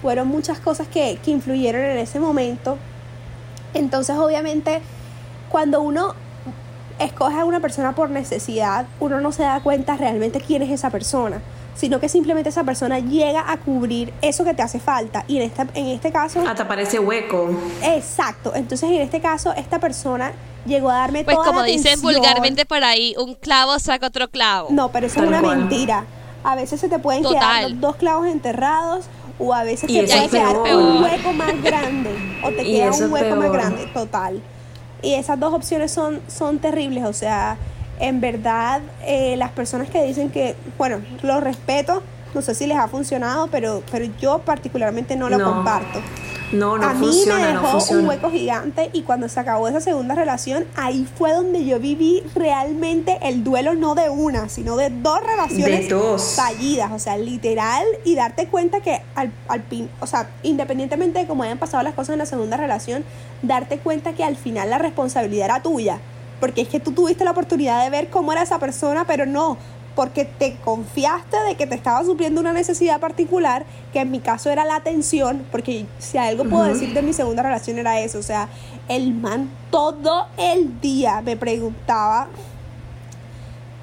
fueron 0.02 0.28
muchas 0.28 0.60
cosas 0.60 0.88
que, 0.88 1.18
que 1.24 1.30
influyeron 1.30 1.82
en 1.82 1.98
ese 1.98 2.20
momento 2.20 2.78
entonces, 3.74 4.16
obviamente, 4.16 4.80
cuando 5.48 5.80
uno 5.82 6.14
escoge 6.98 7.38
a 7.38 7.44
una 7.44 7.60
persona 7.60 7.94
por 7.94 8.10
necesidad, 8.10 8.86
uno 8.98 9.20
no 9.20 9.32
se 9.32 9.42
da 9.42 9.60
cuenta 9.60 9.96
realmente 9.96 10.40
quién 10.40 10.62
es 10.62 10.70
esa 10.70 10.90
persona, 10.90 11.40
sino 11.74 12.00
que 12.00 12.08
simplemente 12.08 12.50
esa 12.50 12.64
persona 12.64 12.98
llega 12.98 13.50
a 13.50 13.56
cubrir 13.58 14.12
eso 14.22 14.44
que 14.44 14.54
te 14.54 14.62
hace 14.62 14.80
falta. 14.80 15.24
Y 15.28 15.36
en, 15.36 15.42
esta, 15.42 15.66
en 15.74 15.86
este 15.86 16.12
caso... 16.12 16.42
Hasta 16.46 16.66
parece 16.66 16.98
hueco. 16.98 17.50
Exacto. 17.82 18.52
Entonces, 18.54 18.90
en 18.90 19.00
este 19.00 19.20
caso, 19.20 19.54
esta 19.54 19.78
persona 19.78 20.32
llegó 20.66 20.90
a 20.90 20.94
darme 20.98 21.24
pues 21.24 21.36
toda 21.36 21.46
como 21.48 21.60
la 21.60 21.66
dicen 21.66 21.92
atención. 21.94 22.14
vulgarmente 22.14 22.66
por 22.66 22.84
ahí, 22.84 23.14
un 23.18 23.34
clavo 23.34 23.78
saca 23.78 24.06
otro 24.06 24.28
clavo. 24.30 24.68
No, 24.70 24.90
pero 24.92 25.06
eso 25.06 25.16
Tal 25.16 25.24
es 25.24 25.28
una 25.30 25.40
cual. 25.40 25.58
mentira. 25.58 26.04
A 26.44 26.54
veces 26.56 26.80
se 26.80 26.88
te 26.88 26.98
pueden 26.98 27.22
Total. 27.22 27.38
quedar 27.40 27.70
los 27.70 27.80
dos 27.80 27.96
clavos 27.96 28.26
enterrados 28.26 29.06
o 29.38 29.52
a 29.54 29.62
veces 29.64 29.88
Y 29.90 30.00
te 30.00 30.06
puede 30.06 30.28
quedar 30.28 30.62
peor. 30.62 30.82
un 30.82 31.02
hueco 31.02 31.32
más 31.32 31.62
grande 31.62 32.10
o 32.42 32.48
te 32.50 32.64
queda 32.64 32.90
un 32.92 33.12
hueco 33.12 33.36
más 33.36 33.52
grande, 33.52 33.86
total. 33.92 34.40
Y 35.02 35.14
esas 35.14 35.38
dos 35.40 35.52
opciones 35.54 35.90
son, 35.92 36.20
son 36.28 36.58
terribles, 36.58 37.04
o 37.04 37.12
sea, 37.12 37.56
en 37.98 38.20
verdad 38.20 38.80
eh, 39.04 39.34
las 39.36 39.50
personas 39.50 39.88
que 39.90 40.02
dicen 40.04 40.30
que, 40.30 40.56
bueno, 40.78 41.00
lo 41.22 41.40
respeto, 41.40 42.02
no 42.34 42.42
sé 42.42 42.54
si 42.54 42.66
les 42.66 42.78
ha 42.78 42.88
funcionado, 42.88 43.48
pero, 43.48 43.82
pero 43.90 44.06
yo 44.20 44.38
particularmente 44.40 45.16
no 45.16 45.28
lo 45.28 45.38
No. 45.38 45.54
comparto. 45.54 46.00
No, 46.52 46.76
no 46.76 46.84
a 46.84 46.94
mí 46.94 47.06
funciona, 47.06 47.46
me 47.46 47.52
no 47.52 47.60
dejó 47.60 47.72
funciona. 47.74 48.02
un 48.02 48.08
hueco 48.08 48.28
gigante 48.32 48.90
y 48.92 49.02
cuando 49.02 49.28
se 49.28 49.38
acabó 49.38 49.68
esa 49.68 49.80
segunda 49.80 50.16
relación, 50.16 50.64
ahí 50.74 51.06
fue 51.16 51.32
donde 51.32 51.64
yo 51.64 51.78
viví 51.78 52.24
realmente 52.34 53.18
el 53.22 53.44
duelo 53.44 53.74
no 53.76 53.94
de 53.94 54.10
una, 54.10 54.48
sino 54.48 54.76
de 54.76 54.90
dos 54.90 55.20
relaciones 55.24 55.88
De 55.88 55.94
dos. 55.94 56.34
fallidas, 56.34 56.90
o 56.90 56.98
sea, 56.98 57.16
literal, 57.18 57.84
y 58.04 58.16
darte 58.16 58.48
cuenta 58.48 58.80
que 58.80 59.00
al, 59.14 59.30
al 59.46 59.62
fin, 59.62 59.88
o 60.00 60.08
sea, 60.08 60.28
independientemente 60.42 61.20
de 61.20 61.26
cómo 61.28 61.44
hayan 61.44 61.58
pasado 61.58 61.84
las 61.84 61.94
cosas 61.94 62.14
en 62.14 62.18
la 62.18 62.26
segunda 62.26 62.56
relación, 62.56 63.04
darte 63.42 63.78
cuenta 63.78 64.14
que 64.14 64.24
al 64.24 64.34
final 64.36 64.70
la 64.70 64.78
responsabilidad 64.78 65.44
era 65.44 65.62
tuya, 65.62 65.98
porque 66.40 66.62
es 66.62 66.68
que 66.68 66.80
tú 66.80 66.90
tuviste 66.90 67.22
la 67.24 67.30
oportunidad 67.30 67.84
de 67.84 67.90
ver 67.90 68.08
cómo 68.10 68.32
era 68.32 68.42
esa 68.42 68.58
persona, 68.58 69.04
pero 69.06 69.24
no, 69.24 69.56
porque 70.00 70.24
te 70.24 70.56
confiaste 70.64 71.36
de 71.46 71.56
que 71.56 71.66
te 71.66 71.74
estaba 71.74 72.02
supliendo 72.02 72.40
una 72.40 72.54
necesidad 72.54 73.00
particular, 73.00 73.66
que 73.92 74.00
en 74.00 74.10
mi 74.10 74.20
caso 74.20 74.48
era 74.48 74.64
la 74.64 74.76
atención, 74.76 75.44
porque 75.52 75.84
si 75.98 76.16
algo 76.16 76.46
puedo 76.46 76.62
Ujú. 76.62 76.72
decir 76.72 76.94
de 76.94 77.02
mi 77.02 77.12
segunda 77.12 77.42
relación 77.42 77.78
era 77.78 78.00
eso, 78.00 78.18
o 78.18 78.22
sea, 78.22 78.48
el 78.88 79.12
man 79.12 79.50
todo 79.70 80.24
el 80.38 80.80
día 80.80 81.20
me 81.20 81.36
preguntaba, 81.36 82.28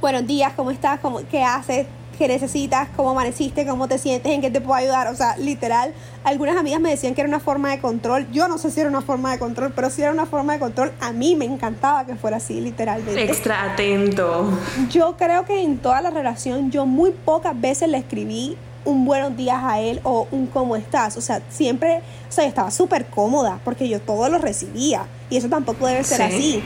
buenos 0.02 0.26
días, 0.26 0.54
¿cómo 0.56 0.72
estás? 0.72 1.00
¿Cómo, 1.02 1.20
¿Qué 1.30 1.44
haces? 1.44 1.86
¿Qué 2.18 2.28
necesitas? 2.28 2.88
¿Cómo 2.96 3.12
amaneciste? 3.12 3.66
¿Cómo 3.68 3.88
te 3.88 3.98
sientes? 4.00 4.32
¿En 4.32 4.42
qué 4.42 4.50
te 4.50 4.60
puedo 4.60 4.74
ayudar? 4.74 5.08
O 5.08 5.16
sea, 5.16 5.38
literal, 5.38 5.94
algunas 6.24 6.58
amigas 6.58 6.80
me 6.82 6.90
decían 6.90 7.14
que 7.14 7.22
era 7.22 7.28
una 7.28 7.40
forma 7.40 7.70
de 7.70 7.80
control. 7.80 8.28
Yo 8.32 8.48
no 8.48 8.58
sé 8.58 8.72
si 8.72 8.80
era 8.80 8.90
una 8.90 9.02
forma 9.02 9.32
de 9.32 9.38
control, 9.40 9.72
pero 9.76 9.90
si 9.92 10.02
era 10.02 10.12
una 10.12 10.26
forma 10.26 10.54
de 10.54 10.60
control, 10.60 10.92
a 11.00 11.12
mí 11.12 11.36
me 11.36 11.46
encantaba 11.46 12.06
que 12.06 12.16
fuera 12.16 12.38
así, 12.38 12.60
literalmente. 12.60 13.24
Extra 13.24 13.72
atento. 13.72 14.50
Yo 14.90 15.16
creo 15.16 15.46
que 15.46 15.62
en 15.62 15.78
toda 15.78 16.02
la 16.02 16.10
relación 16.10 16.72
yo 16.72 16.86
muy 16.88 17.12
pocas 17.12 17.60
veces 17.60 17.88
le 17.90 18.00
escribí 18.00 18.58
un 18.84 19.06
buenos 19.06 19.36
días 19.38 19.60
a 19.62 19.80
él 19.80 20.00
o 20.04 20.28
un 20.32 20.48
cómo 20.48 20.76
estás. 20.76 21.18
O 21.18 21.22
sea, 21.22 21.42
siempre, 21.50 21.98
o 22.30 22.32
sea, 22.32 22.46
estaba 22.46 22.72
súper 22.72 23.06
cómoda 23.06 23.60
porque 23.64 23.88
yo 23.88 24.00
todo 24.02 24.28
lo 24.30 24.40
recibía 24.40 25.06
y 25.30 25.38
eso 25.38 25.50
tampoco 25.50 25.86
debe 25.86 26.04
ser 26.04 26.18
Sí. 26.18 26.24
así. 26.36 26.64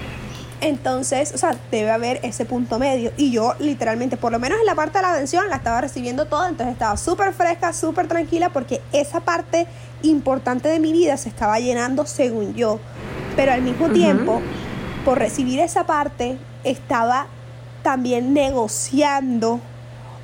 Entonces, 0.62 1.34
o 1.34 1.40
sea, 1.40 1.58
debe 1.72 1.90
haber 1.90 2.20
ese 2.22 2.46
punto 2.46 2.78
medio. 2.78 3.12
Y 3.18 3.32
yo 3.32 3.56
literalmente, 3.60 4.16
por 4.16 4.32
lo 4.32 4.38
menos 4.38 4.60
en 4.60 4.66
la 4.68 4.76
parte 4.76 5.00
de 5.00 5.02
la 5.02 5.14
atención, 5.14 5.50
la 5.50 5.56
estaba 5.56 5.82
recibiendo 5.82 6.26
toda. 6.26 6.48
Entonces 6.50 6.74
estaba 6.74 6.98
súper 6.98 7.34
fresca, 7.34 7.74
súper 7.74 8.08
tranquila 8.08 8.50
porque 8.50 8.80
esa 8.94 9.22
parte 9.22 9.66
importante 10.04 10.70
de 10.70 10.80
mi 10.80 10.94
vida 10.94 11.18
se 11.18 11.30
estaba 11.30 11.60
llenando 11.60 12.06
según 12.06 12.54
yo. 12.54 12.80
Pero 13.36 13.54
al 13.54 13.64
mismo 13.64 13.90
tiempo, 13.90 14.40
por 15.04 15.18
recibir 15.18 15.60
esa 15.60 15.86
parte, 15.86 16.38
estaba 16.64 17.26
también 17.82 18.34
negociando 18.34 19.60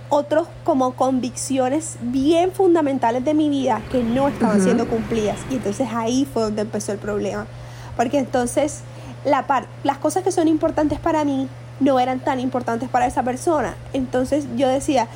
otros 0.10 0.48
como 0.64 0.94
convicciones 0.94 1.98
bien 2.00 2.52
fundamentales 2.52 3.26
de 3.26 3.34
mi 3.34 3.50
vida 3.50 3.82
que 3.92 4.04
no 4.04 4.28
estaban 4.28 4.62
siendo 4.62 4.88
cumplidas. 4.88 5.40
Y 5.50 5.56
entonces 5.56 5.88
ahí 5.92 6.28
fue 6.32 6.44
donde 6.44 6.62
empezó 6.62 6.92
el 6.92 7.00
problema. 7.00 7.48
Porque 7.96 8.20
entonces 8.20 8.82
la 9.28 9.45
par- 9.45 9.67
las 9.84 9.97
cosas 9.97 10.23
que 10.23 10.32
son 10.32 10.47
importantes 10.47 10.99
para 10.99 11.23
mí 11.23 11.47
no 11.80 11.99
eran 11.99 12.19
tan 12.19 12.39
importantes 12.39 12.89
para 12.89 13.05
esa 13.05 13.21
persona. 13.23 13.75
Entonces 13.93 14.45
yo 14.55 14.67
decía, 14.67 15.07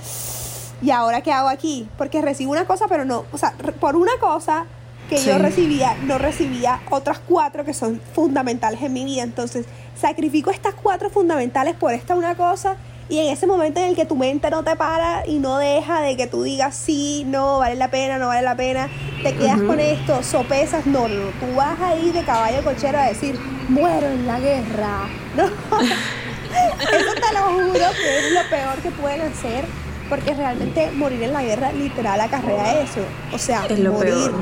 ¿y 0.82 0.92
ahora 0.92 1.22
qué 1.22 1.32
hago 1.32 1.50
aquí? 1.50 1.88
Porque 1.98 2.22
recibo 2.22 2.52
una 2.52 2.66
cosa, 2.66 2.86
pero 2.88 3.06
no, 3.06 3.26
o 3.32 3.38
sea, 3.38 3.54
por 3.80 3.96
una 3.96 4.12
cosa 4.20 4.66
que 5.10 5.18
yo 5.24 5.38
recibía, 5.38 5.96
no 6.04 6.18
recibía 6.18 6.80
otras 6.90 7.20
cuatro 7.20 7.66
que 7.66 7.74
son 7.74 8.00
fundamentales 8.14 8.82
en 8.82 8.94
mi 8.94 9.04
vida. 9.04 9.24
Entonces, 9.24 9.66
sacrifico 10.00 10.52
estas 10.52 10.74
cuatro 10.76 11.10
fundamentales 11.10 11.76
por 11.76 11.94
esta 11.94 12.16
una 12.16 12.36
cosa 12.36 12.76
y 13.12 13.20
en 13.20 13.28
ese 13.34 13.46
momento 13.46 13.82
en 13.82 13.90
el 13.90 13.96
que 13.96 14.06
tu 14.06 14.16
mente 14.16 14.50
no 14.50 14.64
te 14.64 14.76
para 14.78 15.28
y 15.28 15.40
no 15.40 15.58
deja 15.58 16.00
de 16.02 16.16
que 16.16 16.28
tú 16.28 16.44
digas 16.44 16.74
sí, 16.76 17.26
no, 17.28 17.60
vale 17.60 17.76
la 17.76 17.92
pena, 17.92 18.18
no 18.18 18.28
vale 18.28 18.42
la 18.42 18.56
pena, 18.56 18.90
te 19.22 19.36
quedas 19.36 19.62
con 19.62 19.82
esto, 19.82 20.24
sopesas, 20.24 20.86
no, 20.86 21.10
no, 21.10 21.16
no, 21.26 21.32
tú 21.32 21.54
vas 21.56 21.78
ahí 21.82 22.12
de 22.12 22.24
caballo 22.24 22.64
cochero 22.64 22.98
a 22.98 23.08
decir, 23.08 23.38
muero 23.68 24.08
en 24.08 24.26
la 24.26 24.40
guerra. 24.40 25.10
No, 25.36 25.46
eso 25.46 27.14
te 27.16 27.34
lo 27.34 27.42
juro 27.54 27.86
que 27.96 28.18
es 28.20 28.34
lo 28.34 28.50
peor 28.50 28.76
que 28.84 28.92
pueden 28.92 29.22
hacer. 29.22 29.64
Porque 30.10 30.34
realmente 30.34 30.92
morir 30.92 31.24
en 31.24 31.32
la 31.32 31.42
guerra 31.42 31.72
literal 31.72 32.20
acarrea 32.20 32.82
eso. 32.82 33.00
O 33.34 33.38
sea, 33.38 33.66
Es 33.70 33.80
lo 33.80 33.94
morir. 33.94 34.14
peor. 34.14 34.34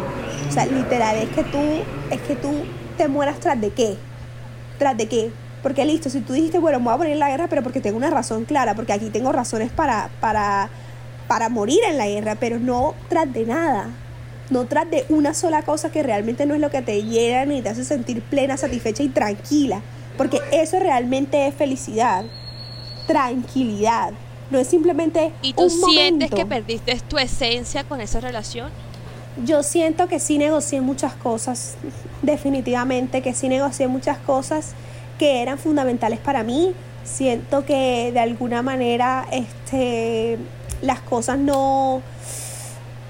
O 0.49 0.51
sea, 0.51 0.65
literal 0.65 1.15
es 1.17 1.29
que 1.29 1.43
tú, 1.43 1.59
es 2.09 2.21
que 2.21 2.35
tú 2.35 2.65
te 2.97 3.07
mueras 3.07 3.39
tras 3.39 3.61
de 3.61 3.69
qué. 3.69 3.97
Tras 4.79 4.97
de 4.97 5.07
qué. 5.07 5.31
Porque 5.61 5.85
listo, 5.85 6.09
si 6.09 6.21
tú 6.21 6.33
dijiste, 6.33 6.57
bueno, 6.57 6.79
me 6.79 6.85
voy 6.85 6.93
a 6.93 6.97
poner 6.97 7.13
en 7.13 7.19
la 7.19 7.29
guerra, 7.29 7.47
pero 7.47 7.63
porque 7.63 7.81
tengo 7.81 7.97
una 7.97 8.09
razón 8.09 8.45
clara, 8.45 8.75
porque 8.75 8.93
aquí 8.93 9.09
tengo 9.09 9.31
razones 9.31 9.71
para, 9.71 10.09
para, 10.21 10.69
para 11.27 11.49
morir 11.49 11.79
en 11.87 11.97
la 11.97 12.07
guerra, 12.07 12.35
pero 12.35 12.59
no 12.59 12.95
tras 13.09 13.31
de 13.31 13.45
nada. 13.45 13.89
No 14.49 14.65
tras 14.65 14.89
de 14.89 15.05
una 15.09 15.33
sola 15.33 15.61
cosa 15.61 15.91
que 15.91 16.01
realmente 16.01 16.45
no 16.45 16.55
es 16.55 16.61
lo 16.61 16.71
que 16.71 16.81
te 16.81 17.03
llena 17.03 17.45
ni 17.45 17.61
te 17.61 17.69
hace 17.69 17.83
sentir 17.83 18.21
plena, 18.21 18.57
satisfecha 18.57 19.03
y 19.03 19.09
tranquila. 19.09 19.81
Porque 20.17 20.39
eso 20.51 20.79
realmente 20.79 21.47
es 21.47 21.53
felicidad, 21.53 22.25
tranquilidad. 23.05 24.11
No 24.49 24.57
es 24.57 24.67
simplemente. 24.67 25.31
¿Y 25.41 25.53
tú 25.53 25.69
sientes 25.69 26.31
que 26.31 26.45
perdiste 26.45 26.99
tu 27.07 27.19
esencia 27.19 27.83
con 27.83 28.01
esa 28.01 28.19
relación? 28.19 28.71
Yo 29.45 29.61
siento 29.61 30.07
que 30.07 30.19
sí 30.19 30.37
negocié 30.37 30.81
muchas 30.81 31.13
cosas, 31.13 31.75
definitivamente 32.23 33.21
que 33.21 33.33
sí 33.33 33.47
negocié 33.47 33.87
muchas 33.87 34.17
cosas 34.17 34.73
que 35.19 35.43
eran 35.43 35.59
fundamentales 35.59 36.17
para 36.17 36.43
mí. 36.43 36.73
Siento 37.03 37.65
que 37.65 38.11
de 38.11 38.19
alguna 38.19 38.63
manera 38.63 39.27
este, 39.31 40.39
las 40.81 41.01
cosas 41.01 41.37
no, 41.37 42.01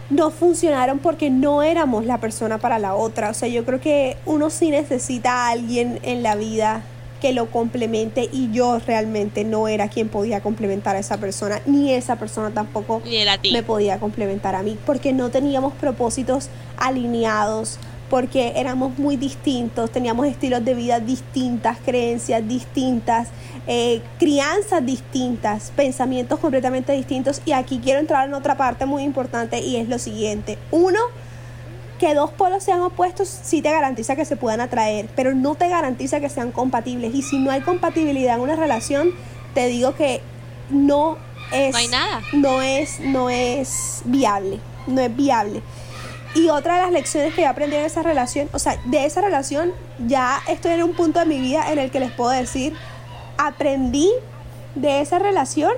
no 0.10 0.32
funcionaron 0.32 1.00
porque 1.00 1.30
no 1.30 1.64
éramos 1.64 2.06
la 2.06 2.18
persona 2.18 2.58
para 2.58 2.80
la 2.80 2.96
otra. 2.96 3.30
O 3.30 3.34
sea, 3.34 3.48
yo 3.48 3.64
creo 3.64 3.80
que 3.80 4.18
uno 4.26 4.50
sí 4.50 4.72
necesita 4.72 5.48
a 5.48 5.52
alguien 5.52 6.00
en 6.04 6.24
la 6.24 6.36
vida 6.36 6.84
que 7.22 7.34
lo 7.34 7.52
complemente 7.52 8.30
y 8.32 8.50
yo 8.52 8.80
realmente 8.80 9.44
no 9.44 9.68
era 9.68 9.90
quien 9.90 10.10
podía 10.10 10.42
complementar 10.42 10.96
a 10.96 11.00
esa 11.00 11.18
persona, 11.18 11.62
ni 11.66 11.94
esa 11.94 12.16
persona 12.16 12.52
tampoco 12.52 13.02
me 13.52 13.64
podía 13.64 14.00
complementar 14.00 14.56
a 14.56 14.64
mí, 14.64 14.78
porque 14.86 15.12
no 15.12 15.30
teníamos 15.30 15.74
propósitos 15.74 16.50
alineados, 16.78 17.78
porque 18.10 18.54
éramos 18.56 18.98
muy 18.98 19.18
distintos, 19.18 19.92
teníamos 19.92 20.28
estilos 20.28 20.64
de 20.66 20.74
vida 20.74 21.00
distintas, 21.00 21.78
creencias 21.86 22.48
distintas, 22.48 23.30
eh, 23.68 24.02
crianzas 24.18 24.86
distintas, 24.86 25.72
pensamientos 25.76 26.40
completamente 26.40 26.92
distintos. 26.94 27.42
Y 27.46 27.52
aquí 27.52 27.80
quiero 27.84 28.00
entrar 28.00 28.28
en 28.28 28.34
otra 28.34 28.58
parte 28.58 28.86
muy 28.86 29.04
importante 29.04 29.60
y 29.60 29.76
es 29.76 29.88
lo 29.88 30.00
siguiente. 30.00 30.58
Uno, 30.72 31.00
que 32.00 32.16
dos 32.16 32.32
polos 32.32 32.64
sean 32.64 32.82
opuestos 32.82 33.28
sí 33.28 33.62
te 33.62 33.72
garantiza 33.72 34.16
que 34.16 34.26
se 34.26 34.38
puedan 34.38 34.62
atraer, 34.62 35.10
pero 35.16 35.36
no 35.36 35.56
te 35.56 35.68
garantiza 35.68 36.20
que 36.20 36.30
sean 36.30 36.52
compatibles. 36.52 37.14
Y 37.14 37.22
si 37.22 37.38
no 37.38 37.52
hay 37.52 37.62
compatibilidad 37.62 38.36
en 38.36 38.42
una 38.42 38.56
relación, 38.56 39.12
te 39.54 39.68
digo 39.68 39.94
que 39.96 40.22
no 40.70 41.18
es, 41.52 41.74
no, 41.74 41.92
nada. 41.92 42.22
no 42.34 42.62
es, 42.62 43.00
no 43.02 43.30
es 43.30 44.02
viable, 44.06 44.60
no 44.88 45.02
es 45.02 45.16
viable. 45.16 45.62
Y 46.36 46.50
otra 46.50 46.76
de 46.76 46.82
las 46.84 46.92
lecciones 46.92 47.34
que 47.34 47.42
yo 47.42 47.50
aprendí 47.50 47.76
en 47.76 47.86
esa 47.86 48.04
relación, 48.04 48.50
o 48.54 48.60
sea, 48.60 48.80
de 48.86 49.06
esa 49.06 49.22
relación 49.22 49.74
ya 50.08 50.40
estoy 50.48 50.74
en 50.74 50.84
un 50.84 50.94
punto 50.94 51.20
de 51.20 51.26
mi 51.26 51.40
vida 51.40 51.72
en 51.72 51.80
el 51.80 51.90
que 51.90 52.00
les 52.00 52.12
puedo 52.12 52.30
decir, 52.30 52.74
aprendí 53.38 54.12
de 54.76 55.02
esa 55.02 55.18
relación 55.18 55.72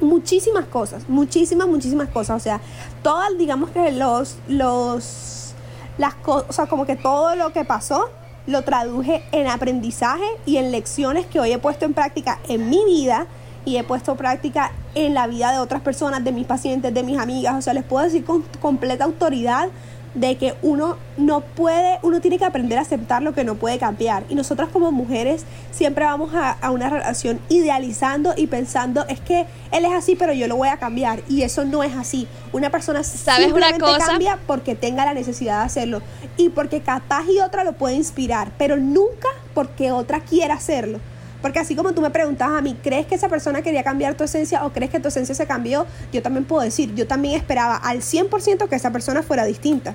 muchísimas 0.00 0.66
cosas, 0.66 1.08
muchísimas, 1.08 1.66
muchísimas 1.66 2.08
cosas. 2.10 2.36
O 2.36 2.40
sea, 2.40 2.60
todas, 3.02 3.36
digamos 3.38 3.70
que 3.70 3.90
los, 3.92 4.36
los, 4.48 5.54
las 5.98 6.14
cosas, 6.16 6.68
como 6.68 6.84
que 6.84 6.96
todo 6.96 7.34
lo 7.34 7.52
que 7.52 7.64
pasó 7.64 8.10
lo 8.46 8.62
traduje 8.62 9.24
en 9.32 9.46
aprendizaje 9.46 10.26
y 10.44 10.58
en 10.58 10.70
lecciones 10.70 11.26
que 11.26 11.40
hoy 11.40 11.52
he 11.52 11.58
puesto 11.58 11.86
en 11.86 11.94
práctica 11.94 12.38
en 12.48 12.68
mi 12.68 12.84
vida 12.84 13.26
y 13.64 13.76
he 13.76 13.84
puesto 13.84 14.14
práctica 14.16 14.72
en 14.94 15.14
la 15.14 15.26
vida 15.26 15.52
de 15.52 15.58
otras 15.58 15.82
personas, 15.82 16.22
de 16.24 16.32
mis 16.32 16.46
pacientes, 16.46 16.92
de 16.92 17.02
mis 17.02 17.18
amigas. 17.18 17.54
O 17.56 17.62
sea, 17.62 17.74
les 17.74 17.84
puedo 17.84 18.04
decir 18.04 18.24
con 18.24 18.42
completa 18.60 19.04
autoridad 19.04 19.68
de 20.14 20.36
que 20.36 20.54
uno 20.62 20.96
no 21.16 21.40
puede, 21.40 21.98
uno 22.02 22.20
tiene 22.20 22.38
que 22.38 22.44
aprender 22.44 22.78
a 22.78 22.82
aceptar 22.82 23.22
lo 23.22 23.34
que 23.34 23.44
no 23.44 23.56
puede 23.56 23.78
cambiar. 23.78 24.24
Y 24.28 24.34
nosotras 24.34 24.68
como 24.72 24.92
mujeres 24.92 25.44
siempre 25.72 26.04
vamos 26.04 26.32
a, 26.34 26.70
una 26.70 26.88
relación 26.88 27.40
idealizando 27.48 28.32
y 28.36 28.46
pensando, 28.46 29.04
es 29.08 29.20
que 29.20 29.46
él 29.72 29.84
es 29.84 29.92
así, 29.92 30.14
pero 30.14 30.32
yo 30.32 30.46
lo 30.46 30.56
voy 30.56 30.68
a 30.68 30.76
cambiar. 30.76 31.20
Y 31.28 31.42
eso 31.42 31.64
no 31.64 31.82
es 31.82 31.96
así. 31.96 32.28
Una 32.52 32.70
persona 32.70 33.02
¿Sabes 33.02 33.46
simplemente 33.46 33.82
una 33.82 33.94
cosa? 33.94 34.06
cambia 34.06 34.38
porque 34.46 34.74
tenga 34.74 35.04
la 35.04 35.14
necesidad 35.14 35.60
de 35.60 35.66
hacerlo. 35.66 36.02
Y 36.36 36.48
porque 36.50 36.80
capaz 36.80 37.24
y 37.28 37.40
otra 37.40 37.64
lo 37.64 37.72
puede 37.72 37.96
inspirar, 37.96 38.52
pero 38.56 38.76
nunca 38.76 39.28
porque 39.52 39.90
otra 39.90 40.20
quiera 40.20 40.54
hacerlo. 40.54 41.00
Porque 41.44 41.58
así 41.58 41.76
como 41.76 41.92
tú 41.92 42.00
me 42.00 42.08
preguntabas 42.08 42.58
a 42.58 42.62
mí, 42.62 42.74
¿crees 42.82 43.04
que 43.04 43.16
esa 43.16 43.28
persona 43.28 43.60
quería 43.60 43.82
cambiar 43.82 44.14
tu 44.14 44.24
esencia 44.24 44.64
o 44.64 44.72
crees 44.72 44.90
que 44.90 44.98
tu 44.98 45.08
esencia 45.08 45.34
se 45.34 45.46
cambió? 45.46 45.86
Yo 46.10 46.22
también 46.22 46.46
puedo 46.46 46.62
decir, 46.62 46.94
yo 46.94 47.06
también 47.06 47.34
esperaba 47.34 47.76
al 47.76 47.98
100% 47.98 48.66
que 48.66 48.74
esa 48.74 48.92
persona 48.92 49.22
fuera 49.22 49.44
distinta. 49.44 49.94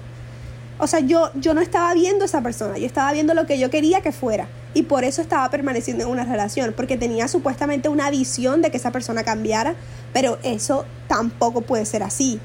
O 0.77 0.85
sea, 0.85 0.99
yo, 0.99 1.31
yo 1.33 1.55
no 1.55 1.61
estaba 1.61 1.91
viendo 1.95 2.23
a 2.23 2.27
esa 2.27 2.43
persona, 2.43 2.77
yo 2.77 2.85
estaba 2.85 3.11
viendo 3.13 3.33
lo 3.33 3.47
que 3.47 3.57
yo 3.57 3.71
quería 3.71 4.01
que 4.01 4.11
fuera. 4.11 4.47
Y 4.75 4.83
por 4.83 5.03
eso 5.03 5.23
estaba 5.23 5.49
permaneciendo 5.49 6.03
en 6.03 6.11
una 6.11 6.23
relación, 6.23 6.71
porque 6.77 6.97
tenía 6.97 7.27
supuestamente 7.27 7.89
una 7.89 8.11
visión 8.11 8.61
de 8.61 8.69
que 8.69 8.77
esa 8.77 8.91
persona 8.91 9.23
cambiara, 9.23 9.73
pero 10.13 10.37
eso 10.43 10.85
tampoco 11.07 11.61
puede 11.61 11.87
ser 11.87 12.03
así. 12.03 12.39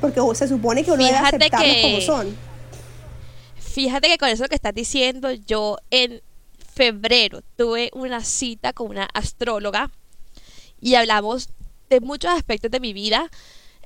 Porque 0.00 0.22
se 0.36 0.48
supone 0.48 0.84
que 0.84 0.90
uno 0.92 1.04
debe 1.04 1.18
aceptarlos 1.18 1.76
como 1.82 2.00
son. 2.00 2.34
Fíjate 3.58 4.08
que 4.08 4.16
con 4.16 4.30
eso 4.30 4.46
que 4.48 4.54
estás 4.54 4.72
diciendo, 4.72 5.32
yo 5.32 5.76
en 5.90 6.22
febrero 6.82 7.42
tuve 7.56 7.90
una 7.92 8.24
cita 8.24 8.72
con 8.72 8.88
una 8.88 9.04
astróloga 9.14 9.92
y 10.80 10.96
hablamos 10.96 11.48
de 11.88 12.00
muchos 12.00 12.32
aspectos 12.32 12.72
de 12.72 12.80
mi 12.80 12.92
vida. 12.92 13.30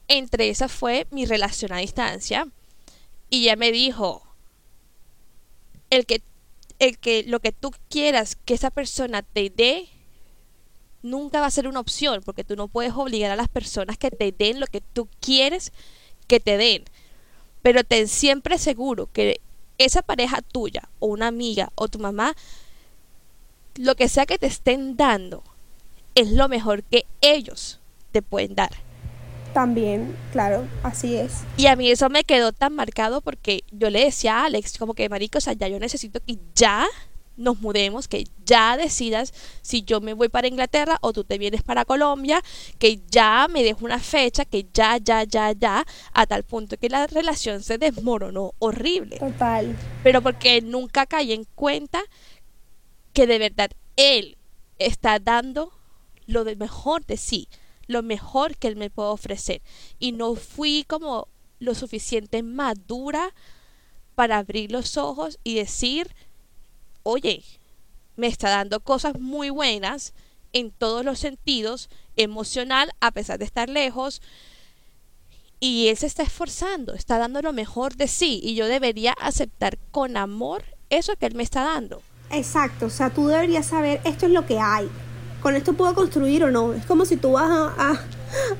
Entre 0.08 0.48
esas 0.48 0.72
fue 0.72 1.06
mi 1.10 1.26
relación 1.26 1.74
a 1.74 1.78
distancia. 1.78 2.48
Y 3.28 3.42
ella 3.42 3.56
me 3.56 3.70
dijo, 3.70 4.22
el 5.90 6.06
que, 6.06 6.22
el 6.78 6.96
que 6.96 7.24
lo 7.24 7.40
que 7.40 7.52
tú 7.52 7.70
quieras 7.90 8.34
que 8.46 8.54
esa 8.54 8.70
persona 8.70 9.20
te 9.20 9.50
dé, 9.50 9.88
nunca 11.02 11.40
va 11.40 11.46
a 11.46 11.50
ser 11.50 11.68
una 11.68 11.80
opción, 11.80 12.22
porque 12.24 12.44
tú 12.44 12.56
no 12.56 12.66
puedes 12.66 12.94
obligar 12.94 13.30
a 13.30 13.36
las 13.36 13.48
personas 13.48 13.98
que 13.98 14.10
te 14.10 14.32
den 14.32 14.58
lo 14.58 14.66
que 14.68 14.80
tú 14.80 15.06
quieres 15.20 15.70
que 16.28 16.40
te 16.40 16.56
den. 16.56 16.84
Pero 17.60 17.84
ten 17.84 18.08
siempre 18.08 18.56
seguro 18.56 19.10
que 19.12 19.42
esa 19.76 20.00
pareja 20.00 20.40
tuya, 20.40 20.88
o 20.98 21.08
una 21.08 21.26
amiga, 21.26 21.72
o 21.74 21.88
tu 21.88 21.98
mamá, 21.98 22.34
lo 23.78 23.94
que 23.94 24.08
sea 24.08 24.26
que 24.26 24.38
te 24.38 24.46
estén 24.46 24.96
dando 24.96 25.42
es 26.14 26.30
lo 26.30 26.48
mejor 26.48 26.82
que 26.82 27.04
ellos 27.20 27.80
te 28.12 28.22
pueden 28.22 28.54
dar. 28.54 28.70
También, 29.52 30.14
claro, 30.32 30.66
así 30.82 31.16
es. 31.16 31.32
Y 31.56 31.66
a 31.66 31.76
mí 31.76 31.90
eso 31.90 32.10
me 32.10 32.24
quedó 32.24 32.52
tan 32.52 32.74
marcado 32.74 33.22
porque 33.22 33.64
yo 33.70 33.88
le 33.88 34.04
decía 34.04 34.40
a 34.40 34.44
Alex, 34.44 34.76
como 34.78 34.92
que, 34.92 35.08
marico, 35.08 35.38
o 35.38 35.40
sea, 35.40 35.54
ya 35.54 35.68
yo 35.68 35.78
necesito 35.78 36.20
que 36.20 36.38
ya 36.54 36.86
nos 37.36 37.60
mudemos, 37.60 38.08
que 38.08 38.24
ya 38.44 38.76
decidas 38.76 39.32
si 39.62 39.82
yo 39.82 40.00
me 40.00 40.14
voy 40.14 40.28
para 40.28 40.48
Inglaterra 40.48 40.98
o 41.00 41.12
tú 41.12 41.24
te 41.24 41.38
vienes 41.38 41.62
para 41.62 41.84
Colombia, 41.84 42.42
que 42.78 43.00
ya 43.10 43.46
me 43.50 43.62
dejo 43.62 43.84
una 43.84 43.98
fecha, 43.98 44.44
que 44.44 44.66
ya, 44.72 44.98
ya, 44.98 45.24
ya, 45.24 45.52
ya, 45.52 45.86
a 46.12 46.26
tal 46.26 46.42
punto 46.42 46.76
que 46.76 46.88
la 46.88 47.06
relación 47.06 47.62
se 47.62 47.78
desmoronó 47.78 48.54
horrible. 48.58 49.18
Total. 49.18 49.76
Pero 50.02 50.22
porque 50.22 50.60
nunca 50.62 51.06
caí 51.06 51.32
en 51.32 51.44
cuenta 51.54 52.02
que 53.16 53.26
de 53.26 53.38
verdad 53.38 53.70
Él 53.96 54.36
está 54.78 55.18
dando 55.18 55.72
lo 56.26 56.44
de 56.44 56.54
mejor 56.54 57.06
de 57.06 57.16
sí, 57.16 57.48
lo 57.86 58.02
mejor 58.02 58.58
que 58.58 58.68
Él 58.68 58.76
me 58.76 58.90
puede 58.90 59.08
ofrecer. 59.08 59.62
Y 59.98 60.12
no 60.12 60.34
fui 60.34 60.84
como 60.86 61.26
lo 61.58 61.74
suficiente 61.74 62.42
madura 62.42 63.34
para 64.16 64.36
abrir 64.36 64.70
los 64.70 64.98
ojos 64.98 65.38
y 65.44 65.54
decir, 65.54 66.14
oye, 67.04 67.42
me 68.16 68.26
está 68.26 68.50
dando 68.50 68.80
cosas 68.80 69.18
muy 69.18 69.48
buenas 69.48 70.12
en 70.52 70.70
todos 70.70 71.02
los 71.02 71.18
sentidos, 71.18 71.88
emocional, 72.16 72.92
a 73.00 73.12
pesar 73.12 73.38
de 73.38 73.46
estar 73.46 73.70
lejos, 73.70 74.20
y 75.58 75.88
él 75.88 75.96
se 75.96 76.06
está 76.06 76.22
esforzando, 76.22 76.92
está 76.92 77.16
dando 77.16 77.40
lo 77.40 77.54
mejor 77.54 77.96
de 77.96 78.08
sí, 78.08 78.40
y 78.42 78.56
yo 78.56 78.66
debería 78.66 79.12
aceptar 79.12 79.78
con 79.90 80.18
amor 80.18 80.64
eso 80.90 81.16
que 81.16 81.24
él 81.24 81.34
me 81.34 81.44
está 81.44 81.64
dando. 81.64 82.02
Exacto, 82.30 82.86
o 82.86 82.90
sea, 82.90 83.10
tú 83.10 83.28
deberías 83.28 83.66
saber 83.66 84.00
esto 84.04 84.26
es 84.26 84.32
lo 84.32 84.46
que 84.46 84.58
hay. 84.58 84.88
Con 85.42 85.54
esto 85.54 85.74
puedo 85.74 85.94
construir 85.94 86.42
o 86.44 86.50
no. 86.50 86.72
Es 86.72 86.84
como 86.86 87.04
si 87.04 87.16
tú 87.16 87.32
vas 87.32 87.48
a, 87.78 88.00